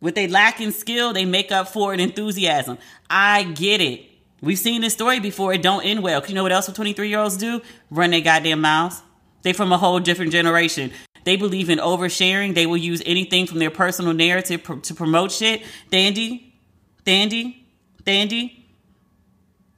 What 0.00 0.16
they 0.16 0.26
lack 0.26 0.60
in 0.60 0.72
skill, 0.72 1.12
they 1.12 1.24
make 1.24 1.52
up 1.52 1.68
for 1.68 1.94
in 1.94 2.00
enthusiasm. 2.00 2.76
I 3.08 3.44
get 3.44 3.80
it. 3.80 4.04
We've 4.42 4.58
seen 4.58 4.80
this 4.82 4.92
story 4.92 5.20
before. 5.20 5.54
It 5.54 5.62
don't 5.62 5.84
end 5.84 6.02
well. 6.02 6.20
Cause 6.20 6.30
You 6.30 6.34
know 6.34 6.42
what 6.42 6.52
else 6.52 6.66
23 6.66 7.08
year 7.08 7.20
olds 7.20 7.36
do? 7.36 7.62
Run 7.88 8.10
their 8.10 8.20
goddamn 8.20 8.60
mouths. 8.60 9.00
They 9.42 9.52
from 9.52 9.72
a 9.72 9.78
whole 9.78 10.00
different 10.00 10.32
generation. 10.32 10.90
They 11.24 11.36
believe 11.36 11.70
in 11.70 11.78
oversharing. 11.78 12.54
They 12.54 12.66
will 12.66 12.76
use 12.76 13.00
anything 13.06 13.46
from 13.46 13.60
their 13.60 13.70
personal 13.70 14.12
narrative 14.12 14.64
pr- 14.64 14.74
to 14.74 14.94
promote 14.94 15.30
shit. 15.30 15.62
Thandie, 15.90 16.52
Thandie, 17.04 17.56
Thandie. 18.04 18.64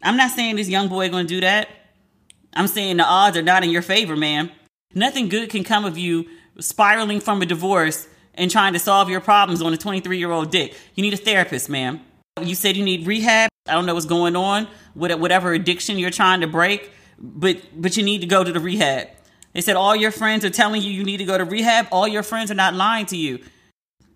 I'm 0.03 0.17
not 0.17 0.31
saying 0.31 0.57
this 0.57 0.69
young 0.69 0.89
boy 0.89 1.11
gonna 1.11 1.25
do 1.25 1.43
that. 1.43 1.69
I'm 2.55 2.67
saying 2.67 2.97
the 2.97 3.05
odds 3.05 3.37
are 3.37 3.43
not 3.43 3.63
in 3.63 3.71
your 3.71 3.83
favor, 3.83 4.17
man. 4.17 4.51
Nothing 4.95 5.29
good 5.29 5.51
can 5.51 5.65
come 5.65 5.85
of 5.85 5.99
you 5.99 6.27
spiraling 6.59 7.21
from 7.21 7.43
a 7.43 7.47
divorce 7.47 8.09
and 8.39 8.51
trying 8.51 8.73
to 8.73 8.79
solve 8.79 9.11
your 9.11 9.21
problems 9.21 9.61
on 9.61 9.75
a 9.75 9.77
23 9.77 10.17
year 10.17 10.31
old 10.31 10.51
dick. 10.51 10.75
You 10.95 11.03
need 11.03 11.13
a 11.13 11.19
therapist, 11.19 11.69
man. 11.69 12.01
You 12.41 12.55
said 12.55 12.77
you 12.77 12.85
need 12.85 13.07
rehab. 13.07 13.51
I 13.69 13.73
don't 13.73 13.85
know 13.85 13.95
what's 13.95 14.07
going 14.07 14.37
on 14.37 14.69
with 14.95 15.13
whatever 15.19 15.53
addiction 15.53 15.99
you're 15.99 16.11
trying 16.11 16.41
to 16.41 16.47
break, 16.47 16.91
but 17.19 17.61
but 17.77 17.99
you 17.99 18.03
need 18.03 18.23
to 18.23 18.27
go 18.27 18.43
to 18.43 18.53
the 18.53 18.61
rehab. 18.61 19.09
They 19.53 19.61
said 19.61 19.77
all 19.77 19.95
your 19.97 20.13
friends 20.13 20.45
are 20.45 20.51
telling 20.51 20.83
you 20.83 20.91
you 20.91 21.05
need 21.05 21.19
to 21.19 21.25
go 21.25 21.37
to 21.37 21.45
rehab. 21.45 21.89
All 21.91 22.09
your 22.09 22.23
friends 22.23 22.51
are 22.51 22.55
not 22.55 22.75
lying 22.75 23.07
to 23.07 23.17
you. 23.17 23.41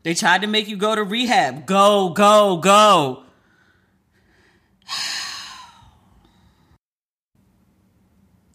They 0.05 0.15
tried 0.15 0.43
to 0.43 0.47
make 0.47 0.69
you 0.69 0.77
go 0.77 0.95
to 0.95 1.03
rehab. 1.03 1.67
Go, 1.67 2.11
go, 2.11 2.59
go. 2.59 3.25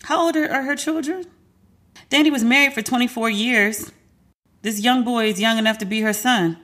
How 0.03 0.25
old 0.25 0.37
are 0.37 0.63
her 0.63 0.75
children? 0.77 1.25
Thandie 2.09 2.31
was 2.31 2.43
married 2.43 2.73
for 2.73 2.81
24 2.81 3.29
years. 3.29 3.91
This 4.67 4.81
young 4.81 5.05
boy 5.05 5.29
is 5.29 5.39
young 5.39 5.57
enough 5.57 5.77
to 5.77 5.85
be 5.85 6.01
her 6.01 6.11
son. 6.11 6.57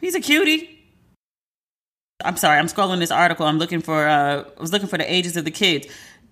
He's 0.00 0.14
a 0.14 0.22
cutie. 0.22 0.70
I'm 2.24 2.38
sorry, 2.38 2.58
I'm 2.58 2.64
scrolling 2.64 2.98
this 2.98 3.10
article. 3.10 3.44
I'm 3.44 3.58
looking 3.58 3.82
for 3.82 4.08
uh 4.08 4.44
I 4.56 4.58
was 4.58 4.72
looking 4.72 4.88
for 4.88 4.96
the 4.96 5.04
ages 5.12 5.36
of 5.36 5.44
the 5.44 5.50
kids. 5.50 5.86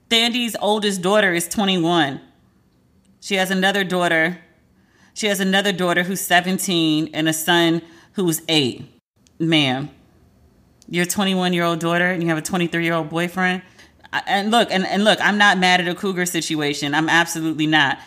Thandie's 0.08 0.56
oldest 0.62 1.02
daughter 1.02 1.34
is 1.34 1.46
21. 1.46 2.22
She 3.20 3.34
has 3.34 3.50
another 3.50 3.84
daughter. 3.84 4.38
She 5.12 5.26
has 5.26 5.40
another 5.40 5.72
daughter 5.72 6.04
who's 6.04 6.22
17 6.22 7.10
and 7.12 7.28
a 7.28 7.34
son 7.34 7.82
who's 8.14 8.40
8. 8.48 8.90
Ma'am, 9.38 9.90
your 10.88 11.04
21 11.04 11.52
year 11.52 11.64
old 11.64 11.80
daughter 11.80 12.06
and 12.06 12.22
you 12.22 12.30
have 12.30 12.38
a 12.38 12.42
23 12.42 12.82
year 12.82 12.94
old 12.94 13.10
boyfriend. 13.10 13.60
And 14.26 14.50
look, 14.50 14.70
and, 14.70 14.86
and 14.86 15.04
look, 15.04 15.20
I'm 15.20 15.36
not 15.36 15.58
mad 15.58 15.82
at 15.82 15.88
a 15.88 15.94
cougar 15.94 16.24
situation. 16.24 16.94
I'm 16.94 17.10
absolutely 17.10 17.66
not. 17.66 17.98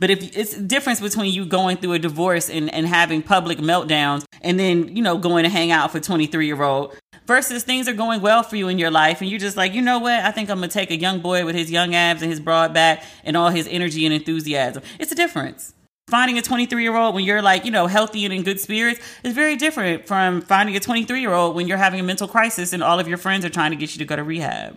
But 0.00 0.10
if 0.10 0.36
it's 0.36 0.56
a 0.56 0.60
difference 0.60 1.00
between 1.00 1.32
you 1.32 1.46
going 1.46 1.76
through 1.76 1.92
a 1.92 1.98
divorce 1.98 2.50
and, 2.50 2.72
and 2.72 2.86
having 2.86 3.22
public 3.22 3.58
meltdowns 3.58 4.24
and 4.42 4.58
then, 4.58 4.94
you 4.94 5.02
know, 5.02 5.16
going 5.16 5.44
to 5.44 5.50
hang 5.50 5.70
out 5.70 5.92
for 5.92 6.00
23 6.00 6.46
year 6.46 6.62
old 6.62 6.96
versus 7.26 7.62
things 7.62 7.88
are 7.88 7.94
going 7.94 8.20
well 8.20 8.42
for 8.42 8.56
you 8.56 8.68
in 8.68 8.78
your 8.78 8.90
life 8.90 9.20
and 9.20 9.30
you're 9.30 9.38
just 9.38 9.56
like, 9.56 9.72
you 9.72 9.82
know 9.82 9.98
what? 9.98 10.20
I 10.20 10.30
think 10.30 10.50
I'm 10.50 10.58
gonna 10.58 10.68
take 10.68 10.90
a 10.90 10.96
young 10.96 11.20
boy 11.20 11.44
with 11.44 11.54
his 11.54 11.70
young 11.70 11.94
abs 11.94 12.22
and 12.22 12.30
his 12.30 12.40
broad 12.40 12.74
back 12.74 13.04
and 13.24 13.36
all 13.36 13.50
his 13.50 13.68
energy 13.68 14.04
and 14.04 14.14
enthusiasm. 14.14 14.82
It's 14.98 15.12
a 15.12 15.14
difference. 15.14 15.74
Finding 16.08 16.36
a 16.36 16.42
23 16.42 16.82
year 16.82 16.96
old 16.96 17.14
when 17.14 17.24
you're 17.24 17.40
like, 17.40 17.64
you 17.64 17.70
know, 17.70 17.86
healthy 17.86 18.24
and 18.24 18.34
in 18.34 18.42
good 18.42 18.60
spirits 18.60 19.00
is 19.22 19.32
very 19.32 19.56
different 19.56 20.06
from 20.06 20.42
finding 20.42 20.76
a 20.76 20.80
23 20.80 21.20
year 21.20 21.32
old 21.32 21.54
when 21.56 21.66
you're 21.66 21.78
having 21.78 22.00
a 22.00 22.02
mental 22.02 22.28
crisis 22.28 22.72
and 22.72 22.82
all 22.82 23.00
of 23.00 23.08
your 23.08 23.18
friends 23.18 23.44
are 23.44 23.50
trying 23.50 23.70
to 23.70 23.76
get 23.76 23.94
you 23.94 23.98
to 23.98 24.04
go 24.04 24.16
to 24.16 24.22
rehab. 24.22 24.76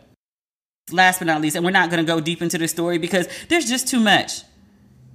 Last 0.89 1.19
but 1.19 1.25
not 1.25 1.41
least, 1.41 1.57
and 1.57 1.65
we're 1.65 1.71
not 1.71 1.89
gonna 1.89 2.05
go 2.05 2.21
deep 2.21 2.41
into 2.41 2.57
the 2.57 2.67
story 2.67 2.97
because 2.97 3.27
there's 3.49 3.67
just 3.67 3.89
too 3.89 3.99
much. 3.99 4.43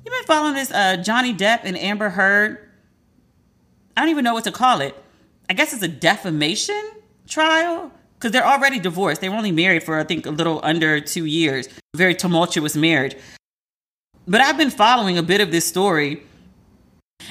You've 0.05 0.13
been 0.13 0.25
following 0.25 0.55
this 0.55 0.73
uh, 0.73 0.97
Johnny 0.97 1.33
Depp 1.33 1.61
and 1.63 1.79
Amber 1.79 2.11
Heard. 2.11 2.59
I 3.97 4.01
don't 4.01 4.11
even 4.11 4.25
know 4.25 4.35
what 4.35 4.45
to 4.45 4.53
call 4.53 4.81
it. 4.81 4.97
I 5.49 5.55
guess 5.55 5.73
it's 5.73 5.83
a 5.83 5.89
defamation 5.89 6.91
trial 7.29 7.93
because 8.15 8.33
they're 8.33 8.47
already 8.47 8.81
divorced. 8.81 9.21
They 9.21 9.29
were 9.29 9.37
only 9.37 9.53
married 9.53 9.85
for, 9.85 9.99
I 9.99 10.05
think, 10.05 10.27
a 10.27 10.31
little 10.31 10.59
under 10.65 11.01
two 11.01 11.25
years. 11.25 11.69
Very 11.95 12.17
tumultuous 12.17 12.75
marriage. 12.75 13.15
But 14.27 14.41
I've 14.41 14.57
been 14.57 14.71
following 14.71 15.19
a 15.19 15.23
bit 15.23 15.41
of 15.41 15.53
this 15.53 15.67
story. 15.67 16.25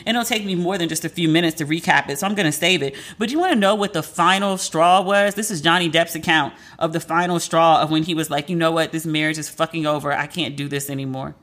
And 0.05 0.15
it'll 0.15 0.23
take 0.23 0.45
me 0.45 0.55
more 0.55 0.77
than 0.77 0.87
just 0.87 1.03
a 1.03 1.09
few 1.09 1.27
minutes 1.27 1.57
to 1.57 1.65
recap 1.65 2.09
it, 2.09 2.19
so 2.19 2.25
I'm 2.25 2.35
going 2.35 2.45
to 2.45 2.51
save 2.53 2.81
it. 2.81 2.95
But 3.17 3.29
you 3.29 3.39
want 3.39 3.51
to 3.51 3.59
know 3.59 3.75
what 3.75 3.91
the 3.91 4.01
final 4.01 4.57
straw 4.57 5.01
was? 5.01 5.35
This 5.35 5.51
is 5.51 5.59
Johnny 5.59 5.89
Depp's 5.89 6.15
account 6.15 6.53
of 6.79 6.93
the 6.93 7.01
final 7.01 7.41
straw 7.41 7.81
of 7.81 7.91
when 7.91 8.03
he 8.03 8.15
was 8.15 8.29
like, 8.29 8.49
you 8.49 8.55
know 8.55 8.71
what, 8.71 8.93
this 8.93 9.05
marriage 9.05 9.37
is 9.37 9.49
fucking 9.49 9.85
over. 9.85 10.13
I 10.13 10.27
can't 10.27 10.55
do 10.55 10.69
this 10.69 10.89
anymore. 10.89 11.35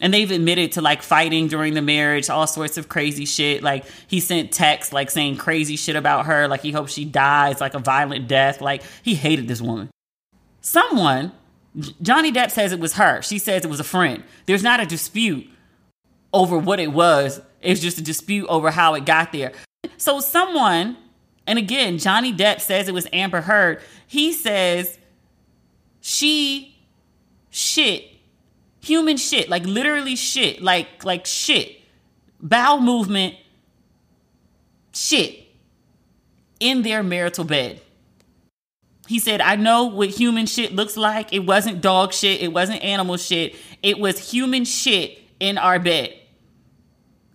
And 0.00 0.12
they've 0.12 0.30
admitted 0.30 0.72
to 0.72 0.82
like 0.82 1.02
fighting 1.02 1.48
during 1.48 1.74
the 1.74 1.82
marriage, 1.82 2.28
all 2.28 2.46
sorts 2.46 2.76
of 2.76 2.88
crazy 2.88 3.24
shit. 3.24 3.62
Like 3.62 3.86
he 4.06 4.20
sent 4.20 4.52
texts 4.52 4.92
like 4.92 5.10
saying 5.10 5.38
crazy 5.38 5.76
shit 5.76 5.96
about 5.96 6.26
her, 6.26 6.48
like 6.48 6.60
he 6.60 6.72
hopes 6.72 6.92
she 6.92 7.04
dies, 7.04 7.60
like 7.60 7.74
a 7.74 7.78
violent 7.78 8.28
death. 8.28 8.60
Like 8.60 8.82
he 9.02 9.14
hated 9.14 9.48
this 9.48 9.60
woman. 9.60 9.88
Someone, 10.60 11.32
Johnny 12.02 12.30
Depp 12.30 12.50
says 12.50 12.72
it 12.72 12.80
was 12.80 12.94
her. 12.94 13.22
She 13.22 13.38
says 13.38 13.64
it 13.64 13.70
was 13.70 13.80
a 13.80 13.84
friend. 13.84 14.22
There's 14.44 14.62
not 14.62 14.80
a 14.80 14.86
dispute 14.86 15.48
over 16.32 16.58
what 16.58 16.78
it 16.78 16.92
was. 16.92 17.40
It's 17.62 17.80
just 17.80 17.98
a 17.98 18.02
dispute 18.02 18.46
over 18.48 18.70
how 18.70 18.94
it 18.94 19.06
got 19.06 19.32
there. 19.32 19.52
So 19.96 20.20
someone, 20.20 20.96
and 21.46 21.58
again, 21.58 21.98
Johnny 21.98 22.32
Depp 22.34 22.60
says 22.60 22.88
it 22.88 22.94
was 22.94 23.06
Amber 23.12 23.40
Heard. 23.40 23.80
He 24.06 24.32
says 24.32 24.98
she 26.00 26.76
shit 27.50 28.04
human 28.86 29.16
shit, 29.16 29.48
like 29.48 29.66
literally 29.66 30.16
shit, 30.16 30.62
like 30.62 31.04
like 31.04 31.26
shit, 31.26 31.80
bowel 32.40 32.80
movement, 32.80 33.34
shit 34.92 35.46
in 36.60 36.82
their 36.82 37.02
marital 37.02 37.44
bed. 37.44 37.80
He 39.08 39.18
said, 39.18 39.40
I 39.40 39.56
know 39.56 39.84
what 39.84 40.08
human 40.08 40.46
shit 40.46 40.74
looks 40.74 40.96
like. 40.96 41.32
It 41.32 41.40
wasn't 41.40 41.80
dog 41.80 42.12
shit, 42.12 42.40
it 42.40 42.52
wasn't 42.52 42.82
animal 42.82 43.16
shit, 43.16 43.54
it 43.82 43.98
was 43.98 44.30
human 44.30 44.64
shit 44.64 45.18
in 45.40 45.58
our 45.58 45.78
bed. 45.78 46.14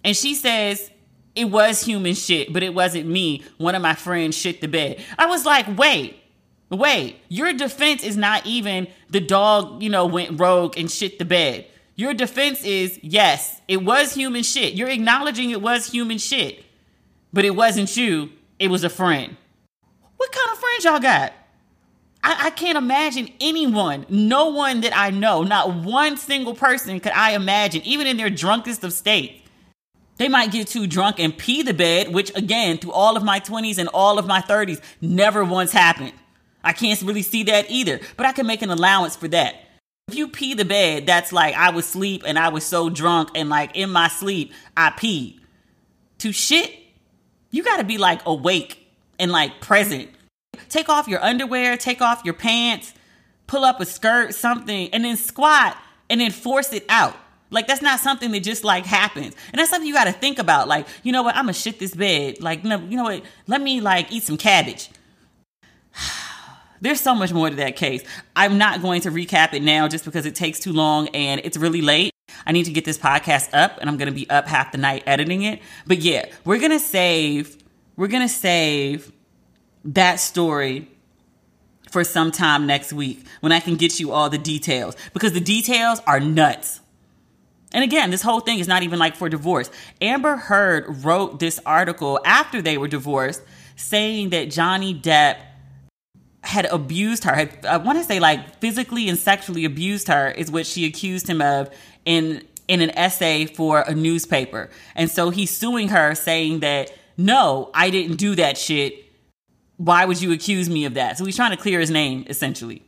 And 0.03 0.15
she 0.17 0.33
says, 0.33 0.89
it 1.35 1.45
was 1.45 1.83
human 1.83 2.15
shit, 2.15 2.51
but 2.51 2.63
it 2.63 2.73
wasn't 2.73 3.07
me. 3.07 3.43
One 3.57 3.75
of 3.75 3.81
my 3.81 3.93
friends 3.93 4.35
shit 4.35 4.59
the 4.59 4.67
bed. 4.67 5.03
I 5.17 5.27
was 5.27 5.45
like, 5.45 5.77
wait, 5.77 6.20
Wait, 6.71 7.17
your 7.27 7.51
defense 7.51 8.01
is 8.01 8.15
not 8.15 8.45
even 8.45 8.87
the 9.09 9.19
dog, 9.19 9.83
you 9.83 9.89
know, 9.89 10.05
went 10.05 10.39
rogue 10.39 10.77
and 10.77 10.89
shit 10.89 11.19
the 11.19 11.25
bed. 11.25 11.67
Your 11.95 12.13
defense 12.13 12.63
is 12.63 12.97
yes, 13.03 13.61
it 13.67 13.83
was 13.83 14.13
human 14.13 14.43
shit. 14.43 14.73
You're 14.73 14.89
acknowledging 14.89 15.49
it 15.49 15.61
was 15.61 15.91
human 15.91 16.17
shit, 16.17 16.63
but 17.33 17.43
it 17.43 17.55
wasn't 17.55 17.95
you, 17.97 18.29
it 18.57 18.69
was 18.69 18.85
a 18.85 18.89
friend. 18.89 19.35
What 20.15 20.31
kind 20.31 20.49
of 20.51 20.57
friends 20.59 20.83
y'all 20.85 20.99
got? 20.99 21.33
I, 22.23 22.45
I, 22.45 22.49
can't 22.51 22.77
imagine 22.77 23.29
anyone, 23.41 24.05
no 24.07 24.49
one 24.49 24.81
that 24.81 24.95
I 24.95 25.09
know, 25.09 25.43
not 25.43 25.73
one 25.73 26.17
single 26.17 26.53
person 26.53 26.99
could 26.99 27.13
I 27.13 27.31
imagine, 27.31 27.81
even 27.83 28.07
in 28.07 28.15
their 28.15 28.29
drunkest 28.29 28.83
of 28.83 28.93
states. 28.93 29.41
They 30.17 30.29
might 30.29 30.51
get 30.51 30.67
too 30.67 30.85
drunk 30.85 31.19
and 31.19 31.35
pee 31.35 31.63
the 31.63 31.73
bed, 31.73 32.13
which 32.13 32.35
again, 32.37 32.77
through 32.77 32.91
all 32.91 33.17
of 33.17 33.23
my 33.23 33.39
20s 33.39 33.79
and 33.79 33.89
all 33.89 34.19
of 34.19 34.27
my 34.27 34.39
30s, 34.39 34.79
never 35.01 35.43
once 35.43 35.71
happened. 35.71 36.13
I 36.63 36.73
can't 36.73 37.01
really 37.01 37.21
see 37.21 37.43
that 37.43 37.69
either, 37.69 37.99
but 38.17 38.25
I 38.25 38.31
can 38.31 38.47
make 38.47 38.61
an 38.61 38.69
allowance 38.69 39.15
for 39.15 39.27
that. 39.29 39.55
If 40.07 40.15
you 40.15 40.27
pee 40.27 40.53
the 40.53 40.65
bed, 40.65 41.05
that's 41.05 41.31
like 41.31 41.55
I 41.55 41.71
was 41.71 41.85
asleep 41.85 42.23
and 42.25 42.37
I 42.37 42.49
was 42.49 42.63
so 42.63 42.89
drunk 42.89 43.29
and 43.35 43.49
like 43.49 43.75
in 43.75 43.89
my 43.89 44.07
sleep, 44.07 44.51
I 44.75 44.89
peed. 44.89 45.39
To 46.19 46.31
shit, 46.31 46.71
you 47.49 47.63
gotta 47.63 47.83
be 47.83 47.97
like 47.97 48.21
awake 48.25 48.85
and 49.19 49.31
like 49.31 49.61
present. 49.61 50.09
Take 50.69 50.89
off 50.89 51.07
your 51.07 51.23
underwear, 51.23 51.77
take 51.77 52.01
off 52.01 52.23
your 52.25 52.33
pants, 52.33 52.93
pull 53.47 53.63
up 53.63 53.79
a 53.79 53.85
skirt, 53.85 54.33
something, 54.35 54.89
and 54.93 55.05
then 55.05 55.17
squat 55.17 55.77
and 56.09 56.21
then 56.21 56.31
force 56.31 56.73
it 56.73 56.85
out. 56.89 57.15
Like 57.49 57.67
that's 57.67 57.81
not 57.81 57.99
something 57.99 58.31
that 58.31 58.41
just 58.41 58.63
like 58.63 58.85
happens. 58.85 59.35
And 59.51 59.59
that's 59.59 59.69
something 59.69 59.87
you 59.87 59.93
got 59.93 60.05
to 60.05 60.13
think 60.13 60.39
about. 60.39 60.67
Like, 60.67 60.87
you 61.03 61.11
know 61.11 61.23
what? 61.23 61.35
I'm 61.35 61.43
gonna 61.43 61.53
shit 61.53 61.79
this 61.79 61.93
bed. 61.93 62.41
Like, 62.41 62.63
no, 62.63 62.79
you 62.79 62.97
know 62.97 63.03
what? 63.03 63.23
Let 63.47 63.61
me 63.61 63.81
like 63.81 64.11
eat 64.11 64.23
some 64.23 64.37
cabbage. 64.37 64.89
There's 66.81 66.99
so 66.99 67.13
much 67.13 67.31
more 67.31 67.49
to 67.49 67.55
that 67.57 67.75
case. 67.75 68.03
I'm 68.35 68.57
not 68.57 68.81
going 68.81 69.01
to 69.01 69.11
recap 69.11 69.53
it 69.53 69.61
now 69.61 69.87
just 69.87 70.03
because 70.03 70.25
it 70.25 70.35
takes 70.35 70.59
too 70.59 70.73
long 70.73 71.07
and 71.09 71.39
it's 71.43 71.55
really 71.55 71.81
late. 71.81 72.11
I 72.45 72.51
need 72.51 72.65
to 72.65 72.71
get 72.71 72.85
this 72.85 72.97
podcast 72.97 73.49
up 73.53 73.77
and 73.79 73.89
I'm 73.89 73.97
going 73.97 74.07
to 74.07 74.13
be 74.13 74.29
up 74.29 74.47
half 74.47 74.71
the 74.71 74.79
night 74.79 75.03
editing 75.05 75.43
it. 75.43 75.61
But 75.85 75.99
yeah, 75.99 76.25
we're 76.43 76.59
going 76.59 76.71
to 76.71 76.79
save 76.79 77.57
we're 77.97 78.07
going 78.07 78.27
to 78.27 78.33
save 78.33 79.11
that 79.85 80.15
story 80.19 80.87
for 81.91 82.03
some 82.03 82.31
time 82.31 82.65
next 82.65 82.93
week 82.93 83.25
when 83.41 83.51
I 83.51 83.59
can 83.59 83.75
get 83.75 83.99
you 83.99 84.11
all 84.11 84.29
the 84.29 84.37
details 84.37 84.95
because 85.13 85.33
the 85.33 85.41
details 85.41 86.01
are 86.07 86.19
nuts. 86.19 86.79
And 87.73 87.83
again, 87.83 88.09
this 88.09 88.21
whole 88.21 88.39
thing 88.39 88.59
is 88.59 88.67
not 88.67 88.83
even 88.83 88.97
like 88.97 89.15
for 89.15 89.29
divorce. 89.29 89.69
Amber 90.01 90.35
Heard 90.35 91.03
wrote 91.03 91.39
this 91.39 91.59
article 91.65 92.19
after 92.25 92.61
they 92.61 92.77
were 92.77 92.87
divorced 92.87 93.41
saying 93.75 94.29
that 94.31 94.49
Johnny 94.51 94.93
Depp 94.93 95.37
had 96.51 96.65
abused 96.65 97.23
her. 97.23 97.33
Had, 97.33 97.65
I 97.65 97.77
want 97.77 97.97
to 97.97 98.03
say 98.03 98.19
like 98.19 98.59
physically 98.59 99.07
and 99.07 99.17
sexually 99.17 99.65
abused 99.65 100.09
her 100.09 100.29
is 100.29 100.51
what 100.51 100.65
she 100.65 100.85
accused 100.85 101.27
him 101.27 101.41
of 101.41 101.69
in 102.05 102.43
in 102.67 102.81
an 102.81 102.91
essay 102.91 103.45
for 103.45 103.81
a 103.81 103.95
newspaper. 103.95 104.69
And 104.95 105.09
so 105.09 105.29
he's 105.29 105.49
suing 105.49 105.87
her 105.89 106.13
saying 106.13 106.59
that 106.59 106.91
no, 107.17 107.69
I 107.73 107.89
didn't 107.89 108.17
do 108.17 108.35
that 108.35 108.57
shit. 108.57 109.05
Why 109.77 110.05
would 110.05 110.21
you 110.21 110.31
accuse 110.31 110.69
me 110.69 110.85
of 110.85 110.93
that? 110.95 111.17
So 111.17 111.25
he's 111.25 111.35
trying 111.35 111.51
to 111.51 111.57
clear 111.57 111.79
his 111.79 111.89
name 111.89 112.25
essentially. 112.27 112.83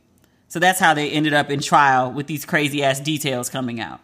So 0.48 0.58
that's 0.58 0.78
how 0.78 0.94
they 0.94 1.10
ended 1.10 1.32
up 1.34 1.50
in 1.50 1.60
trial 1.60 2.12
with 2.12 2.26
these 2.26 2.44
crazy 2.44 2.84
ass 2.84 3.00
details 3.00 3.48
coming 3.48 3.80
out. 3.80 4.00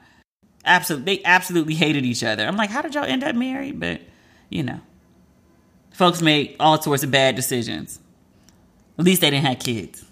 Absolutely, 0.65 1.17
they 1.17 1.25
absolutely 1.25 1.75
hated 1.75 2.05
each 2.05 2.25
other. 2.25 2.47
I'm 2.47 2.57
like, 2.57 2.71
how 2.71 2.83
did 2.83 2.95
y'all 2.95 3.05
end 3.05 3.25
up 3.25 3.35
married? 3.35 3.79
But 3.79 4.01
you 4.49 4.63
know, 4.63 4.81
folks 5.93 6.23
make 6.23 6.57
all 6.59 6.81
sorts 6.81 7.03
of 7.03 7.11
bad 7.11 7.37
decisions. 7.37 8.01
At 9.01 9.07
least 9.07 9.23
they 9.23 9.31
didn't 9.31 9.47
have 9.47 9.61
kids. 9.61 10.05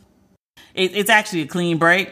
It, 0.74 0.96
it's 0.96 1.10
actually 1.10 1.42
a 1.42 1.46
clean 1.46 1.76
break, 1.76 2.10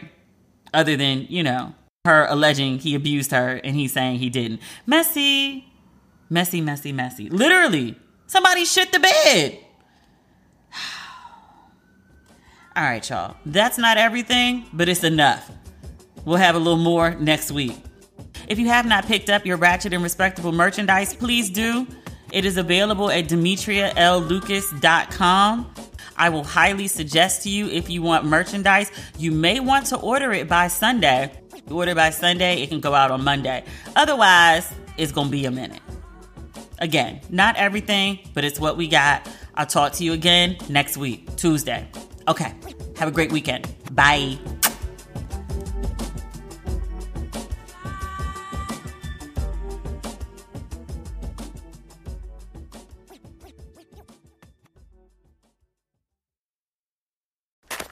other 0.74 0.94
than, 0.94 1.24
you 1.30 1.42
know, 1.42 1.74
her 2.04 2.26
alleging 2.26 2.80
he 2.80 2.94
abused 2.94 3.30
her 3.30 3.58
and 3.64 3.74
he's 3.74 3.94
saying 3.94 4.18
he 4.18 4.28
didn't. 4.28 4.60
Messy, 4.84 5.72
messy, 6.28 6.60
messy, 6.60 6.92
messy. 6.92 7.30
Literally, 7.30 7.98
somebody 8.26 8.66
shit 8.66 8.92
the 8.92 9.00
bed. 9.00 9.58
All 12.76 12.82
right, 12.82 13.08
y'all. 13.08 13.36
That's 13.46 13.78
not 13.78 13.96
everything, 13.96 14.66
but 14.70 14.90
it's 14.90 15.02
enough. 15.02 15.50
We'll 16.26 16.36
have 16.36 16.56
a 16.56 16.58
little 16.58 16.76
more 16.76 17.14
next 17.14 17.52
week. 17.52 17.78
If 18.48 18.58
you 18.58 18.66
have 18.66 18.84
not 18.84 19.06
picked 19.06 19.30
up 19.30 19.46
your 19.46 19.56
Ratchet 19.56 19.94
and 19.94 20.02
Respectable 20.02 20.52
merchandise, 20.52 21.14
please 21.14 21.48
do. 21.48 21.86
It 22.34 22.44
is 22.44 22.58
available 22.58 23.10
at 23.10 23.28
DemetriaLLucas.com. 23.28 25.85
I 26.16 26.28
will 26.28 26.44
highly 26.44 26.88
suggest 26.88 27.42
to 27.42 27.50
you 27.50 27.68
if 27.68 27.90
you 27.90 28.02
want 28.02 28.24
merchandise, 28.24 28.90
you 29.18 29.32
may 29.32 29.60
want 29.60 29.86
to 29.86 29.98
order 29.98 30.32
it 30.32 30.48
by 30.48 30.68
Sunday. 30.68 31.32
You 31.68 31.76
order 31.76 31.94
by 31.94 32.10
Sunday, 32.10 32.62
it 32.62 32.68
can 32.68 32.80
go 32.80 32.94
out 32.94 33.10
on 33.10 33.24
Monday. 33.24 33.64
Otherwise, 33.94 34.72
it's 34.96 35.12
going 35.12 35.28
to 35.28 35.32
be 35.32 35.44
a 35.46 35.50
minute. 35.50 35.82
Again, 36.78 37.20
not 37.30 37.56
everything, 37.56 38.18
but 38.34 38.44
it's 38.44 38.60
what 38.60 38.76
we 38.76 38.88
got. 38.88 39.26
I'll 39.54 39.66
talk 39.66 39.92
to 39.94 40.04
you 40.04 40.12
again 40.12 40.56
next 40.68 40.96
week, 40.96 41.34
Tuesday. 41.36 41.88
Okay, 42.28 42.52
have 42.96 43.08
a 43.08 43.12
great 43.12 43.32
weekend. 43.32 43.66
Bye. 43.92 44.38